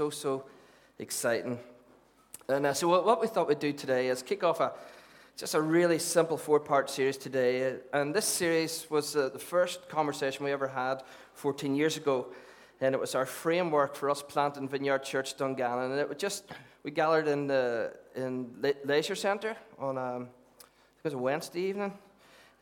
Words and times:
so, 0.00 0.08
so 0.08 0.44
exciting. 0.98 1.58
And 2.48 2.64
uh, 2.64 2.72
so, 2.72 2.88
what 2.88 3.20
we 3.20 3.26
thought 3.26 3.46
we'd 3.46 3.58
do 3.58 3.70
today 3.70 4.08
is 4.08 4.22
kick 4.22 4.42
off 4.42 4.58
a 4.60 4.72
just 5.36 5.54
a 5.54 5.60
really 5.60 5.98
simple 5.98 6.38
four 6.38 6.58
part 6.58 6.88
series 6.88 7.18
today. 7.18 7.76
And 7.92 8.14
this 8.14 8.24
series 8.24 8.86
was 8.88 9.14
uh, 9.14 9.28
the 9.28 9.38
first 9.38 9.90
conversation 9.90 10.46
we 10.46 10.52
ever 10.52 10.68
had 10.68 11.02
14 11.34 11.74
years 11.74 11.98
ago. 11.98 12.28
And 12.80 12.94
it 12.94 12.98
was 12.98 13.14
our 13.14 13.26
framework 13.26 13.94
for 13.94 14.08
us 14.08 14.22
planting 14.22 14.70
Vineyard 14.70 15.02
Church 15.02 15.36
Dungannon. 15.36 15.90
And 15.90 16.00
it 16.00 16.08
was 16.08 16.16
just, 16.16 16.44
we 16.82 16.90
gathered 16.90 17.28
in 17.28 17.46
the 17.46 17.92
in 18.16 18.54
Le- 18.62 18.80
Leisure 18.86 19.14
Centre 19.14 19.54
on 19.78 19.98
um, 19.98 20.22
it 20.62 21.04
was 21.04 21.12
a 21.12 21.18
Wednesday 21.18 21.60
evening 21.60 21.92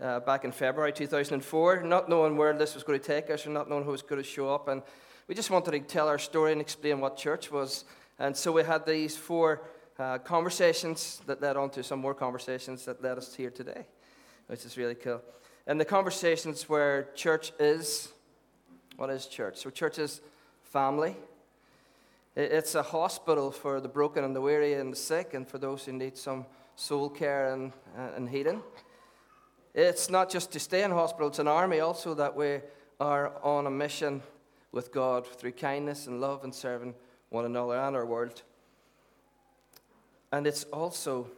uh, 0.02 0.18
back 0.18 0.44
in 0.44 0.50
February 0.50 0.92
2004, 0.92 1.84
not 1.84 2.08
knowing 2.08 2.36
where 2.36 2.52
this 2.52 2.74
was 2.74 2.82
going 2.82 2.98
to 2.98 3.06
take 3.06 3.30
us 3.30 3.46
or 3.46 3.50
not 3.50 3.70
knowing 3.70 3.84
who 3.84 3.92
was 3.92 4.02
going 4.02 4.20
to 4.20 4.28
show 4.28 4.52
up. 4.52 4.66
And 4.66 4.82
we 5.28 5.34
just 5.34 5.50
wanted 5.50 5.72
to 5.72 5.80
tell 5.80 6.08
our 6.08 6.18
story 6.18 6.52
and 6.52 6.60
explain 6.60 7.00
what 7.00 7.16
church 7.16 7.52
was. 7.52 7.84
And 8.18 8.34
so 8.36 8.50
we 8.50 8.64
had 8.64 8.86
these 8.86 9.16
four 9.16 9.62
uh, 9.98 10.18
conversations 10.18 11.20
that 11.26 11.42
led 11.42 11.56
on 11.56 11.70
to 11.70 11.82
some 11.82 12.00
more 12.00 12.14
conversations 12.14 12.86
that 12.86 13.02
led 13.02 13.18
us 13.18 13.34
here 13.34 13.50
today, 13.50 13.86
which 14.46 14.64
is 14.64 14.78
really 14.78 14.94
cool. 14.94 15.20
And 15.66 15.78
the 15.78 15.84
conversations 15.84 16.68
where 16.68 17.10
church 17.14 17.52
is 17.60 18.12
what 18.96 19.10
is 19.10 19.26
church? 19.26 19.58
So, 19.58 19.70
church 19.70 20.00
is 20.00 20.20
family. 20.64 21.14
It's 22.34 22.74
a 22.74 22.82
hospital 22.82 23.52
for 23.52 23.80
the 23.80 23.86
broken 23.88 24.24
and 24.24 24.34
the 24.34 24.40
weary 24.40 24.74
and 24.74 24.92
the 24.92 24.96
sick, 24.96 25.34
and 25.34 25.46
for 25.46 25.58
those 25.58 25.84
who 25.84 25.92
need 25.92 26.16
some 26.16 26.46
soul 26.74 27.08
care 27.08 27.52
and, 27.52 27.72
uh, 27.96 28.16
and 28.16 28.28
healing. 28.28 28.60
It's 29.72 30.10
not 30.10 30.30
just 30.30 30.50
to 30.52 30.58
stay 30.58 30.82
in 30.82 30.90
hospital, 30.90 31.28
it's 31.28 31.38
an 31.38 31.46
army 31.46 31.78
also 31.78 32.12
that 32.14 32.34
we 32.34 32.58
are 32.98 33.32
on 33.44 33.68
a 33.68 33.70
mission 33.70 34.20
with 34.72 34.92
God 34.92 35.26
through 35.26 35.52
kindness 35.52 36.06
and 36.06 36.20
love 36.20 36.44
and 36.44 36.54
serving 36.54 36.94
one 37.30 37.44
another 37.44 37.76
and 37.76 37.96
our 37.96 38.06
world. 38.06 38.42
And 40.32 40.46
it's 40.46 40.64
also 40.64 41.28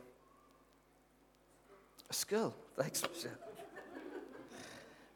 a 2.09 2.15
skill. 2.15 2.55
Thanks, 2.77 3.03
Michelle. 3.03 3.33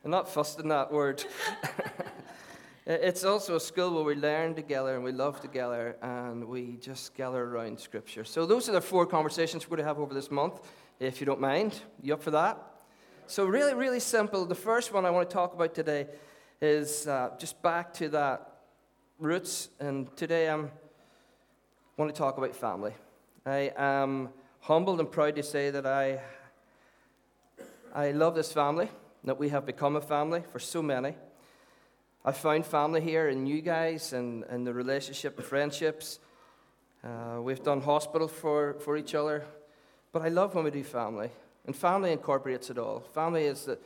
I'm 0.05 0.11
not 0.11 0.29
fussed 0.29 0.61
in 0.61 0.69
that 0.69 0.93
word. 0.93 1.25
it's 2.87 3.25
also 3.25 3.57
a 3.57 3.61
skill 3.61 3.95
where 3.95 4.05
we 4.05 4.15
learn 4.15 4.55
together 4.55 4.95
and 4.95 5.03
we 5.03 5.13
love 5.13 5.41
together 5.41 5.97
and 6.03 6.45
we 6.45 6.77
just 6.77 7.15
gather 7.15 7.43
around 7.43 7.81
Scripture. 7.81 8.23
So, 8.23 8.45
those 8.45 8.69
are 8.69 8.73
the 8.73 8.83
four 8.83 9.07
conversations 9.07 9.65
we're 9.65 9.79
going 9.79 9.85
to 9.85 9.89
have 9.89 9.99
over 9.99 10.13
this 10.13 10.31
month, 10.31 10.61
if 11.01 11.21
you 11.21 11.27
don't 11.27 11.41
mind. 11.41 11.81
You 12.03 12.13
up 12.13 12.23
for 12.23 12.33
that? 12.33 12.59
So, 13.27 13.47
really, 13.47 13.73
really 13.73 13.99
simple. 13.99 14.45
The 14.45 14.55
first 14.55 14.93
one 14.93 15.07
I 15.07 15.11
want 15.11 15.31
to 15.31 15.35
talk 15.35 15.55
about 15.55 15.75
today 15.75 16.07
is 16.65 17.07
uh, 17.07 17.31
just 17.39 17.61
back 17.61 17.93
to 17.95 18.09
that 18.09 18.51
roots. 19.19 19.69
And 19.79 20.15
today 20.17 20.49
I'm 20.49 20.71
want 21.97 22.13
to 22.13 22.19
talk 22.19 22.39
about 22.39 22.57
family. 22.57 22.93
I 23.47 23.71
am 23.77 24.31
humbled 24.61 24.99
and 24.99 25.11
proud 25.11 25.37
to 25.37 25.43
say 25.43 25.71
that 25.71 25.87
I, 25.87 26.21
I 27.95 28.11
love 28.11 28.35
this 28.35 28.53
family, 28.53 28.89
that 29.25 29.39
we 29.39 29.51
have 29.51 29.65
become 29.65 29.95
a 29.95 30.01
family 30.01 30.43
for 30.51 30.59
so 30.59 30.83
many. 30.83 31.15
I 32.25 32.33
found 32.33 32.67
family 32.67 33.01
here 33.01 33.29
in 33.29 33.47
you 33.47 33.61
guys 33.61 34.13
and, 34.13 34.43
and 34.45 34.67
the 34.67 34.75
relationship 34.75 35.39
and 35.39 35.47
friendships. 35.47 36.19
Uh, 37.05 37.41
we've 37.43 37.63
done 37.63 37.83
hospital 37.83 38.27
for, 38.27 38.75
for 38.81 38.97
each 38.97 39.15
other, 39.15 39.45
but 40.13 40.23
I 40.23 40.29
love 40.31 40.55
when 40.55 40.65
we 40.65 40.71
do 40.71 40.83
family. 40.83 41.31
And 41.67 41.77
family 41.77 42.11
incorporates 42.11 42.71
it 42.71 42.79
all. 42.79 43.01
Family 43.13 43.45
is 43.45 43.67
the, 43.67 43.79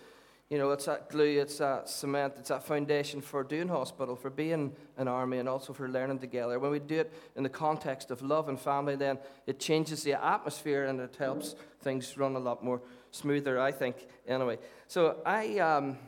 you 0.50 0.56
know, 0.56 0.70
it's 0.70 0.86
that 0.86 1.10
glue, 1.10 1.40
it's 1.40 1.58
that 1.58 1.90
cement, 1.90 2.34
it's 2.38 2.48
that 2.48 2.62
foundation 2.62 3.20
for 3.20 3.44
doing 3.44 3.68
hospital, 3.68 4.16
for 4.16 4.30
being 4.30 4.72
an 4.96 5.06
army, 5.06 5.38
and 5.38 5.48
also 5.48 5.74
for 5.74 5.88
learning 5.88 6.20
together. 6.20 6.58
When 6.58 6.70
we 6.70 6.78
do 6.78 7.00
it 7.00 7.12
in 7.36 7.42
the 7.42 7.50
context 7.50 8.10
of 8.10 8.22
love 8.22 8.48
and 8.48 8.58
family, 8.58 8.96
then 8.96 9.18
it 9.46 9.60
changes 9.60 10.02
the 10.04 10.14
atmosphere 10.14 10.86
and 10.86 11.00
it 11.00 11.16
helps 11.18 11.54
things 11.82 12.16
run 12.16 12.34
a 12.34 12.38
lot 12.38 12.64
more 12.64 12.80
smoother, 13.10 13.60
I 13.60 13.72
think, 13.72 14.06
anyway. 14.26 14.58
So 14.86 15.18
I, 15.26 15.58
um, 15.58 15.98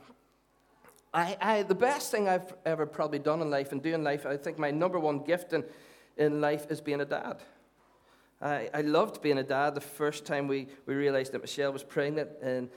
I, 1.13 1.37
I, 1.39 1.63
the 1.63 1.75
best 1.75 2.11
thing 2.11 2.27
I've 2.27 2.55
ever 2.65 2.87
probably 2.87 3.19
done 3.19 3.43
in 3.43 3.51
life 3.51 3.73
and 3.73 3.83
doing 3.83 4.03
life, 4.03 4.25
I 4.25 4.39
think 4.39 4.59
my 4.59 4.71
number 4.71 4.99
one 4.99 5.19
gift 5.19 5.53
in, 5.53 5.65
in 6.17 6.41
life 6.41 6.67
is 6.71 6.81
being 6.81 7.03
a 7.03 7.05
dad. 7.05 7.43
I, 8.41 8.71
I 8.73 8.81
loved 8.81 9.21
being 9.21 9.37
a 9.37 9.43
dad 9.43 9.75
the 9.75 9.83
first 9.83 10.25
time 10.25 10.49
we, 10.49 10.69
we 10.87 10.95
realized 10.95 11.33
that 11.33 11.43
Michelle 11.43 11.75
was 11.75 11.83
pregnant 11.83 12.31
in 12.43 12.71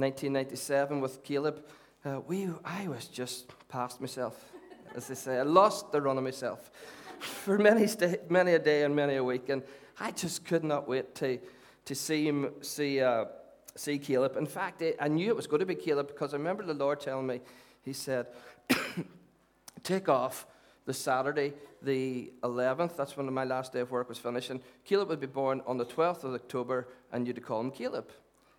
1997 0.00 1.00
with 1.00 1.22
Caleb. 1.22 1.64
Uh, 2.04 2.20
we, 2.26 2.48
I 2.64 2.88
was 2.88 3.06
just 3.06 3.52
past 3.68 4.00
myself, 4.00 4.52
as 4.94 5.08
they 5.08 5.14
say. 5.14 5.38
I 5.38 5.42
lost 5.42 5.92
the 5.92 6.00
run 6.00 6.16
of 6.16 6.24
myself 6.24 6.70
for 7.18 7.58
many, 7.58 7.86
st- 7.86 8.30
many 8.30 8.54
a 8.54 8.58
day 8.58 8.84
and 8.84 8.96
many 8.96 9.16
a 9.16 9.24
week. 9.24 9.48
And 9.50 9.62
I 9.98 10.10
just 10.10 10.44
could 10.46 10.64
not 10.64 10.88
wait 10.88 11.14
to, 11.16 11.38
to 11.84 11.94
see 11.94 12.26
him, 12.26 12.50
see, 12.62 13.00
uh, 13.00 13.26
see 13.74 13.98
Caleb. 13.98 14.36
In 14.36 14.46
fact, 14.46 14.82
I 14.98 15.08
knew 15.08 15.28
it 15.28 15.36
was 15.36 15.46
going 15.46 15.60
to 15.60 15.66
be 15.66 15.74
Caleb 15.74 16.08
because 16.08 16.32
I 16.32 16.38
remember 16.38 16.64
the 16.64 16.74
Lord 16.74 17.00
telling 17.00 17.26
me, 17.26 17.40
He 17.82 17.92
said, 17.92 18.28
Take 19.82 20.08
off 20.08 20.46
the 20.86 20.94
Saturday, 20.94 21.52
the 21.82 22.32
11th, 22.42 22.96
that's 22.96 23.16
when 23.16 23.32
my 23.32 23.44
last 23.44 23.72
day 23.72 23.80
of 23.80 23.90
work 23.90 24.08
was 24.08 24.18
finishing. 24.18 24.60
Caleb 24.84 25.08
would 25.08 25.20
be 25.20 25.26
born 25.26 25.62
on 25.66 25.76
the 25.76 25.84
12th 25.86 26.24
of 26.24 26.34
October, 26.34 26.88
and 27.12 27.26
you'd 27.26 27.42
call 27.44 27.60
him 27.60 27.70
Caleb. 27.70 28.10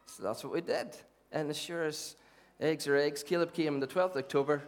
So 0.05 0.23
that's 0.23 0.43
what 0.43 0.53
we 0.53 0.61
did. 0.61 0.95
And 1.31 1.49
as 1.49 1.57
sure 1.57 1.83
as 1.83 2.15
eggs 2.59 2.87
are 2.87 2.95
eggs, 2.95 3.23
Caleb 3.23 3.53
came 3.53 3.73
on 3.73 3.79
the 3.79 3.87
12th 3.87 4.11
of 4.11 4.17
October, 4.17 4.63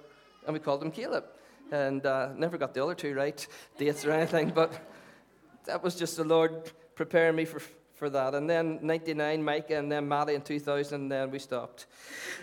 and 0.46 0.54
we 0.54 0.60
called 0.60 0.82
him 0.82 0.92
Caleb. 0.92 1.26
And 1.72 2.06
uh, 2.06 2.30
never 2.36 2.58
got 2.58 2.74
the 2.74 2.84
other 2.84 2.96
two 2.96 3.14
right, 3.16 3.46
dates 3.78 4.06
or 4.06 4.12
anything, 4.12 4.50
but 4.50 4.72
that 5.66 5.84
was 5.84 5.96
just 5.96 6.18
the 6.18 6.24
Lord 6.24 6.72
preparing 6.96 7.36
me 7.36 7.46
for, 7.46 7.62
for 7.94 8.10
that. 8.10 8.36
And 8.36 8.50
then 8.50 8.80
99, 8.82 9.44
Micah, 9.44 9.78
and 9.78 9.92
then 9.92 10.08
Maddie 10.08 10.36
in 10.36 10.42
2000, 10.42 11.02
and 11.02 11.12
then 11.12 11.32
we 11.32 11.40
stopped. 11.40 11.88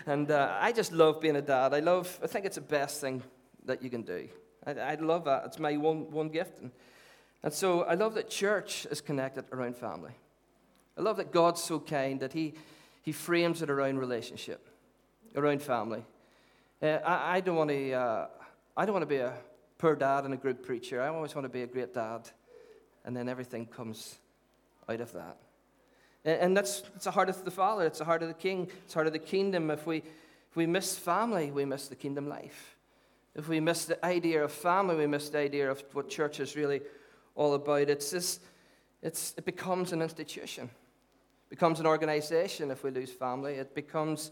And 0.05 0.29
uh, 0.29 0.57
I 0.59 0.71
just 0.71 0.91
love 0.91 1.21
being 1.21 1.35
a 1.35 1.41
dad. 1.41 1.73
I 1.73 1.79
love, 1.79 2.19
I 2.23 2.27
think 2.27 2.45
it's 2.45 2.55
the 2.55 2.61
best 2.61 3.01
thing 3.01 3.23
that 3.65 3.81
you 3.81 3.89
can 3.89 4.01
do. 4.01 4.27
I, 4.65 4.71
I 4.71 4.95
love 4.95 5.25
that. 5.25 5.45
It's 5.45 5.59
my 5.59 5.77
one, 5.77 6.11
one 6.11 6.29
gift. 6.29 6.59
And, 6.59 6.71
and 7.43 7.53
so 7.53 7.83
I 7.83 7.95
love 7.95 8.13
that 8.15 8.29
church 8.29 8.85
is 8.91 9.01
connected 9.01 9.45
around 9.51 9.77
family. 9.77 10.11
I 10.97 11.01
love 11.01 11.17
that 11.17 11.31
God's 11.31 11.63
so 11.63 11.79
kind 11.79 12.19
that 12.19 12.33
He, 12.33 12.53
he 13.01 13.11
frames 13.11 13.61
it 13.61 13.69
around 13.69 13.99
relationship, 13.99 14.67
around 15.35 15.61
family. 15.61 16.03
Uh, 16.81 16.99
I, 17.05 17.37
I, 17.37 17.39
don't 17.41 17.55
want 17.55 17.69
to. 17.69 17.91
Uh, 17.93 18.27
I 18.75 18.85
don't 18.85 18.93
want 18.93 19.03
to 19.03 19.07
be 19.07 19.17
a 19.17 19.33
poor 19.77 19.95
dad 19.95 20.25
and 20.25 20.33
a 20.33 20.37
good 20.37 20.63
preacher. 20.63 21.01
I 21.01 21.07
always 21.07 21.35
want 21.35 21.45
to 21.45 21.49
be 21.49 21.63
a 21.63 21.67
great 21.67 21.93
dad, 21.93 22.29
and 23.05 23.15
then 23.15 23.29
everything 23.29 23.65
comes 23.65 24.17
out 24.89 25.01
of 25.01 25.13
that. 25.13 25.37
And, 26.25 26.41
and 26.41 26.57
that's 26.57 26.83
it's 26.95 27.05
the 27.05 27.11
heart 27.11 27.29
of 27.29 27.43
the 27.43 27.51
Father. 27.51 27.85
It's 27.85 27.99
the 27.99 28.05
heart 28.05 28.21
of 28.23 28.27
the 28.27 28.33
King. 28.33 28.69
It's 28.83 28.93
the 28.93 28.97
heart 28.97 29.07
of 29.07 29.13
the 29.13 29.19
kingdom. 29.19 29.69
If 29.71 29.85
we 29.85 29.97
if 29.97 30.57
we 30.57 30.65
miss 30.65 30.97
family, 30.97 31.49
we 31.49 31.63
miss 31.63 31.87
the 31.87 31.95
kingdom 31.95 32.27
life. 32.27 32.75
If 33.35 33.47
we 33.47 33.61
miss 33.61 33.85
the 33.85 34.03
idea 34.05 34.43
of 34.43 34.51
family, 34.51 34.95
we 34.95 35.07
miss 35.07 35.29
the 35.29 35.37
idea 35.37 35.71
of 35.71 35.81
what 35.93 36.09
church 36.09 36.41
is 36.41 36.57
really 36.57 36.81
all 37.35 37.53
about. 37.53 37.89
It's 37.89 38.11
this, 38.11 38.41
it's, 39.01 39.33
it 39.37 39.45
becomes 39.45 39.93
an 39.93 40.01
institution, 40.01 40.65
it 40.65 40.80
becomes 41.51 41.81
an 41.81 41.85
organization 41.85 42.71
if 42.71 42.81
we 42.81 42.89
lose 42.89 43.11
family. 43.11 43.55
It 43.55 43.75
becomes, 43.75 44.31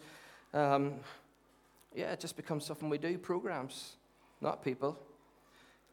um, 0.53 0.93
yeah, 1.93 2.13
it 2.13 2.19
just 2.21 2.37
becomes 2.37 2.65
something 2.65 2.89
we 2.89 2.97
do 2.97 3.17
programs, 3.17 3.97
not 4.39 4.63
people. 4.63 4.97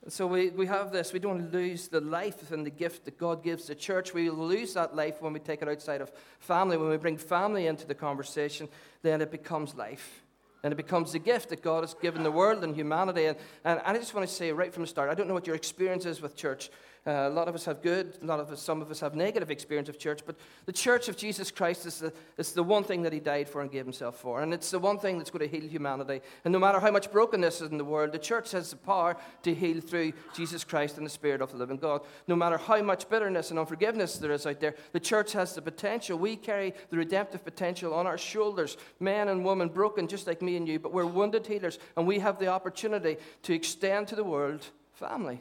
And 0.05 0.13
so 0.13 0.25
we, 0.25 0.51
we 0.51 0.67
have 0.67 0.93
this. 0.93 1.13
We 1.13 1.19
don't 1.19 1.53
lose 1.53 1.89
the 1.89 2.01
life 2.01 2.53
and 2.53 2.65
the 2.65 2.71
gift 2.71 3.07
that 3.07 3.19
God 3.19 3.43
gives 3.43 3.67
the 3.67 3.75
church. 3.75 4.15
We 4.15 4.31
lose 4.31 4.75
that 4.75 4.95
life 4.95 5.21
when 5.21 5.33
we 5.33 5.41
take 5.41 5.63
it 5.63 5.69
outside 5.69 6.01
of 6.01 6.13
family. 6.39 6.77
When 6.77 6.91
we 6.91 6.97
bring 6.97 7.17
family 7.17 7.67
into 7.67 7.89
the 7.89 7.95
conversation, 7.95 8.69
then 9.03 9.21
it 9.21 9.33
becomes 9.33 9.75
life. 9.75 10.23
And 10.63 10.73
it 10.73 10.77
becomes 10.77 11.11
the 11.11 11.19
gift 11.19 11.49
that 11.49 11.61
God 11.61 11.83
has 11.83 11.95
given 11.95 12.23
the 12.23 12.31
world 12.31 12.63
and 12.63 12.75
humanity. 12.75 13.27
And, 13.27 13.37
and 13.65 13.81
I 13.85 13.95
just 13.95 14.15
want 14.15 14.29
to 14.29 14.33
say 14.33 14.53
right 14.53 14.73
from 14.73 14.85
the 14.85 14.87
start 14.87 15.11
I 15.11 15.15
don't 15.15 15.27
know 15.27 15.35
what 15.35 15.49
your 15.49 15.57
experience 15.57 16.07
is 16.07 16.23
with 16.23 16.37
church. 16.37 16.71
Uh, 17.07 17.29
a 17.29 17.31
lot 17.31 17.47
of 17.47 17.55
us 17.55 17.65
have 17.65 17.83
good, 17.83 18.19
a 18.21 18.27
lot 18.27 18.41
of 18.41 18.51
us, 18.51 18.61
some 18.61 18.83
of 18.83 18.91
us 18.91 18.99
have 18.99 19.15
negative 19.15 19.49
experience 19.49 19.89
of 19.89 19.97
church, 19.97 20.23
but 20.27 20.35
the 20.65 20.73
church 20.73 21.09
of 21.09 21.17
Jesus 21.17 21.53
Christ 21.53 21.87
is 21.87 22.01
the, 22.01 22.13
is 22.37 22.53
the 22.53 22.65
one 22.65 22.83
thing 22.83 23.03
that 23.03 23.13
he 23.13 23.21
died 23.21 23.49
for 23.49 23.61
and 23.61 23.71
gave 23.71 23.85
himself 23.85 24.19
for. 24.19 24.43
And 24.43 24.53
it's 24.53 24.73
the 24.73 24.81
one 24.81 24.99
thing 24.99 25.17
that's 25.17 25.31
going 25.31 25.49
to 25.49 25.57
heal 25.57 25.69
humanity. 25.69 26.21
And 26.45 26.53
no 26.53 26.59
matter 26.59 26.81
how 26.81 26.91
much 26.91 27.13
brokenness 27.13 27.61
is 27.61 27.71
in 27.71 27.79
the 27.79 27.85
world, 27.85 28.11
the 28.11 28.19
church 28.19 28.51
has 28.53 28.71
the 28.71 28.77
power 28.77 29.17
to 29.45 29.55
heal 29.55 29.81
through 29.81 30.15
Jesus 30.35 30.65
Christ 30.65 30.97
and 30.97 31.07
the 31.07 31.11
Spirit 31.11 31.41
of 31.41 31.53
the 31.53 31.59
living 31.59 31.77
God. 31.77 32.03
No 32.27 32.35
matter 32.35 32.59
how 32.59 32.83
much 32.83 33.09
bitterness 33.09 33.51
and 33.51 33.59
unforgiveness 33.61 34.19
there 34.19 34.33
is 34.33 34.45
out 34.45 34.59
there, 34.59 34.75
the 34.91 34.99
church 34.99 35.33
has 35.33 35.55
the 35.55 35.63
potential. 35.63 36.19
We 36.19 36.35
carry 36.35 36.75
the 36.91 36.97
redemptive 36.97 37.45
potential 37.45 37.95
on 37.95 38.09
our 38.09 38.19
shoulders, 38.19 38.77
men 38.99 39.29
and 39.29 39.45
women 39.45 39.69
broken 39.69 40.09
just 40.09 40.27
like 40.27 40.43
me 40.43 40.57
and 40.57 40.67
you, 40.67 40.81
but 40.81 40.93
we're 40.93 41.07
wounded 41.07 41.47
healers, 41.47 41.79
and 41.97 42.05
we 42.05 42.19
have 42.19 42.41
the 42.41 42.49
opportunity 42.49 43.17
to 43.45 43.55
extend 43.55 44.09
to 44.09 44.17
the 44.17 44.25
world 44.25 44.67
family 44.93 45.41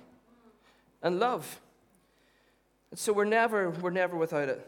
and 1.05 1.19
love. 1.19 1.61
And 2.89 2.99
so 2.99 3.13
we're 3.13 3.25
never, 3.25 3.69
we're 3.69 3.91
never 3.91 4.17
without 4.17 4.49
it. 4.49 4.67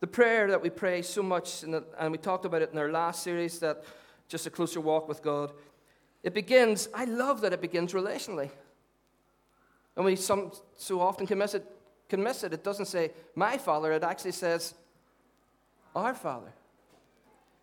The 0.00 0.06
prayer 0.06 0.48
that 0.48 0.62
we 0.62 0.68
pray 0.68 1.00
so 1.00 1.22
much, 1.22 1.62
the, 1.62 1.82
and 1.98 2.12
we 2.12 2.18
talked 2.18 2.44
about 2.44 2.60
it 2.60 2.70
in 2.70 2.78
our 2.78 2.90
last 2.90 3.22
series, 3.22 3.58
that 3.60 3.82
just 4.28 4.46
a 4.46 4.50
closer 4.50 4.78
walk 4.78 5.08
with 5.08 5.22
God, 5.22 5.52
it 6.22 6.34
begins, 6.34 6.90
I 6.94 7.06
love 7.06 7.40
that 7.40 7.54
it 7.54 7.62
begins 7.62 7.94
relationally. 7.94 8.50
And 9.96 10.04
we 10.04 10.16
some, 10.16 10.52
so 10.76 11.00
often 11.00 11.26
can 11.26 11.38
miss, 11.38 11.54
it, 11.54 11.64
can 12.10 12.22
miss 12.22 12.44
it. 12.44 12.52
It 12.52 12.62
doesn't 12.62 12.84
say, 12.84 13.12
my 13.34 13.56
Father, 13.56 13.92
it 13.92 14.02
actually 14.02 14.32
says, 14.32 14.74
our 15.94 16.12
Father. 16.12 16.52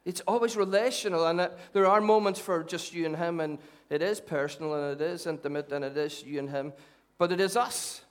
It's 0.05 0.21
always 0.21 0.57
relational, 0.57 1.27
and 1.27 1.51
there 1.71 1.85
are 1.85 2.01
moments 2.01 2.39
for 2.39 2.63
just 2.63 2.95
you 2.95 3.05
and 3.05 3.15
Him, 3.15 3.39
and 3.39 3.59
it 3.91 4.01
is 4.01 4.19
personal, 4.19 4.73
and 4.73 5.00
it 5.00 5.05
is 5.05 5.27
intimate, 5.27 5.71
and 5.71 5.85
it 5.85 5.95
is 5.95 6.23
you 6.23 6.39
and 6.39 6.50
Him, 6.50 6.73
but 7.23 7.31
it 7.31 7.39
is 7.39 7.55
us 7.55 8.01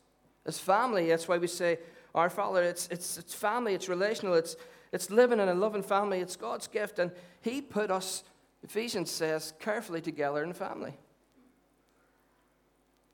as 0.47 0.59
family. 0.59 1.09
That's 1.09 1.29
why 1.29 1.37
we 1.37 1.47
say, 1.47 1.79
Our 2.15 2.31
Father. 2.31 2.63
It's, 2.63 2.89
it's, 2.91 3.19
it's 3.19 3.35
family, 3.35 3.75
it's 3.75 3.87
relational, 3.87 4.33
it's, 4.33 4.57
it's 4.91 5.11
living 5.11 5.39
in 5.39 5.51
a 5.51 5.55
loving 5.55 5.83
family, 5.83 6.21
it's 6.21 6.35
God's 6.35 6.67
gift, 6.67 6.99
and 6.99 7.11
He 7.43 7.61
put 7.61 7.91
us, 7.91 8.25
Ephesians 8.63 9.11
says, 9.11 9.53
carefully 9.61 10.01
together 10.01 10.43
in 10.43 10.55
family. 10.55 10.95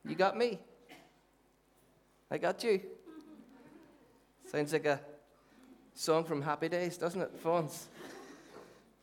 You 0.07 0.15
got 0.15 0.39
me. 0.39 0.61
I 2.31 2.39
got 2.39 2.63
you. 2.63 2.81
Sounds 4.53 4.73
like 4.73 4.87
a 4.87 5.01
song 5.95 6.23
from 6.23 6.43
Happy 6.43 6.69
Days, 6.69 6.97
doesn't 6.97 7.21
it, 7.21 7.43
Fonz? 7.43 7.87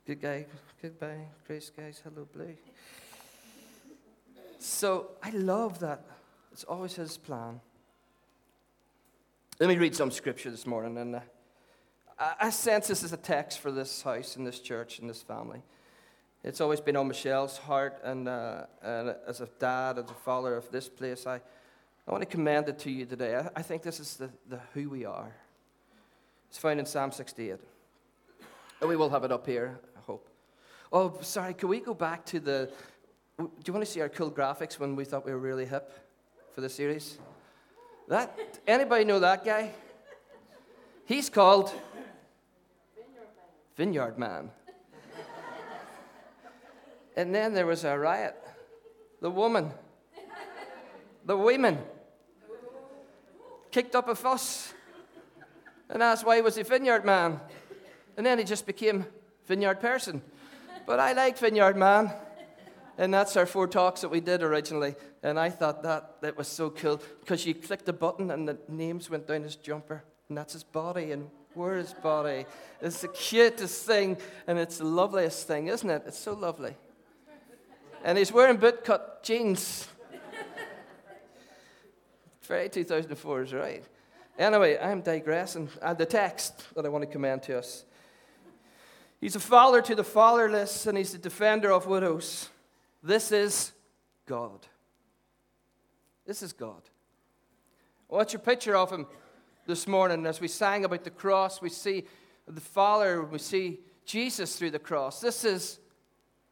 Good 0.08 0.22
guy, 0.22 0.46
goodbye, 0.82 1.26
gray 1.46 1.60
guys, 1.76 2.02
hello, 2.06 2.26
blue. 2.34 2.56
So 4.60 5.10
I 5.22 5.32
love 5.32 5.80
that. 5.80 6.02
It's 6.56 6.64
always 6.64 6.96
his 6.96 7.18
plan. 7.18 7.60
Let 9.60 9.68
me 9.68 9.76
read 9.76 9.94
some 9.94 10.10
scripture 10.10 10.50
this 10.50 10.66
morning. 10.66 10.98
And 10.98 11.16
uh, 11.16 11.20
I 12.18 12.50
sense 12.50 12.88
this 12.88 13.04
is 13.04 13.12
a 13.12 13.18
text 13.18 13.60
for 13.60 13.74
this 13.74 14.02
house 14.02 14.38
and 14.38 14.48
this 14.48 14.62
church 14.62 15.00
and 15.00 15.10
this 15.10 15.22
family. 15.22 15.62
It's 16.46 16.62
always 16.62 16.80
been 16.80 16.96
on 16.96 17.10
Michelle's 17.10 17.58
heart, 17.58 18.00
and, 18.06 18.30
uh, 18.30 18.68
and 18.82 19.16
as 19.28 19.42
a 19.42 19.50
dad, 19.60 19.98
as 19.98 20.10
a 20.10 20.14
father 20.14 20.56
of 20.56 20.72
this 20.72 20.88
place, 20.88 21.28
I, 21.28 21.42
I 22.08 22.12
want 22.12 22.22
to 22.22 22.26
commend 22.26 22.70
it 22.70 22.80
to 22.80 22.90
you 22.90 23.06
today. 23.06 23.36
I, 23.36 23.50
I 23.58 23.62
think 23.62 23.82
this 23.84 24.00
is 24.00 24.16
the, 24.16 24.30
the 24.48 24.62
who 24.74 24.90
we 24.90 25.04
are. 25.04 25.36
It's 26.48 26.58
found 26.58 26.80
in 26.80 26.86
Psalm 26.86 27.12
68. 27.12 27.58
And 28.80 28.90
we 28.90 28.96
will 28.96 29.10
have 29.10 29.26
it 29.26 29.32
up 29.34 29.46
here, 29.46 29.78
I 29.98 30.00
hope. 30.06 30.30
Oh, 30.94 31.18
sorry, 31.20 31.54
can 31.54 31.68
we 31.68 31.82
go 31.82 31.94
back 31.94 32.26
to 32.28 32.40
the. 32.40 32.70
Do 33.38 33.50
you 33.66 33.74
want 33.74 33.86
to 33.86 33.92
see 33.92 34.00
our 34.00 34.08
cool 34.08 34.32
graphics 34.32 34.80
when 34.80 34.96
we 34.96 35.04
thought 35.04 35.26
we 35.26 35.34
were 35.34 35.38
really 35.38 35.66
hip 35.66 35.92
for 36.56 36.62
the 36.62 36.70
series? 36.70 37.18
That 38.08 38.34
anybody 38.66 39.04
know 39.04 39.20
that 39.20 39.44
guy? 39.44 39.72
He's 41.04 41.30
called 41.30 41.74
Vineyard 43.76 44.18
Man. 44.18 44.50
and 47.18 47.36
then 47.36 47.54
there 47.54 47.66
was 47.66 47.84
a 47.84 48.00
riot. 48.00 48.36
The 49.20 49.30
woman, 49.30 49.70
the 51.26 51.36
women, 51.36 51.78
kicked 53.70 53.94
up 53.94 54.08
a 54.08 54.16
fuss 54.16 54.74
and 55.90 56.02
asked 56.02 56.26
why 56.26 56.40
was 56.40 56.56
he 56.56 56.64
Vineyard 56.64 57.04
Man. 57.04 57.42
And 58.16 58.26
then 58.26 58.40
he 58.40 58.46
just 58.46 58.66
became 58.66 59.06
Vineyard 59.46 59.82
Person. 59.82 60.22
But 60.86 61.02
I 61.02 61.12
like 61.12 61.38
Vineyard 61.38 61.76
Man. 61.76 62.14
And 62.98 63.14
that's 63.14 63.36
our 63.36 63.46
four 63.46 63.68
talks 63.68 64.00
that 64.02 64.10
we 64.10 64.22
did 64.22 64.42
originally. 64.42 64.96
And 65.26 65.40
I 65.40 65.50
thought 65.50 65.82
that, 65.82 66.22
that 66.22 66.38
was 66.38 66.48
so 66.48 66.70
cool 66.70 67.02
because 67.20 67.48
you 67.48 67.56
clicked 67.56 67.88
the 67.88 67.94
button 67.94 68.30
and 68.30 68.48
the 68.48 68.60
names 68.70 69.10
went 69.10 69.26
down 69.26 69.42
his 69.42 69.56
jumper. 69.56 70.04
And 70.30 70.38
that's 70.38 70.54
his 70.54 70.64
body. 70.64 71.14
And 71.14 71.32
where 71.56 71.78
his 71.78 71.94
body? 71.94 72.46
It's 72.80 73.02
the 73.02 73.08
cutest 73.08 73.88
thing 73.88 74.18
and 74.46 74.60
it's 74.60 74.78
the 74.78 74.86
loveliest 74.86 75.48
thing, 75.48 75.68
isn't 75.70 75.90
it? 75.90 76.04
It's 76.06 76.20
so 76.20 76.34
lovely. 76.34 76.76
And 78.04 78.20
he's 78.20 78.32
wearing 78.32 78.60
bootcut 78.60 79.24
jeans. 79.24 79.88
Very 82.44 82.70
2004 82.70 83.42
is 83.42 83.54
right. 83.54 83.84
Anyway, 84.38 84.78
I'm 84.78 85.02
digressing. 85.02 85.70
Uh, 85.82 85.96
the 85.96 86.06
text 86.06 86.72
that 86.76 86.86
I 86.86 86.90
want 86.90 87.02
to 87.02 87.10
commend 87.10 87.42
to 87.44 87.58
us. 87.58 87.84
He's 89.20 89.36
a 89.36 89.40
father 89.40 89.82
to 89.82 89.96
the 89.96 90.04
fatherless, 90.04 90.86
and 90.86 90.96
he's 90.96 91.16
a 91.16 91.18
defender 91.18 91.72
of 91.72 91.88
widows. 91.88 92.50
This 93.02 93.32
is 93.32 93.72
God. 94.28 94.68
This 96.26 96.42
is 96.42 96.54
God. 96.54 96.82
What's 98.08 98.34
your 98.34 98.40
picture 98.40 98.76
of 98.76 98.92
him 98.92 99.08
this 99.68 99.88
morning? 99.88 100.26
As 100.26 100.42
we 100.42 100.48
sang 100.48 100.86
about 100.86 101.04
the 101.04 101.10
cross, 101.10 101.62
we 101.62 101.70
see 101.70 102.06
the 102.48 102.62
Father, 102.62 103.24
we 103.24 103.40
see 103.40 103.80
Jesus 104.06 104.56
through 104.56 104.72
the 104.72 104.80
cross. 104.80 105.20
This 105.22 105.44
is 105.44 105.80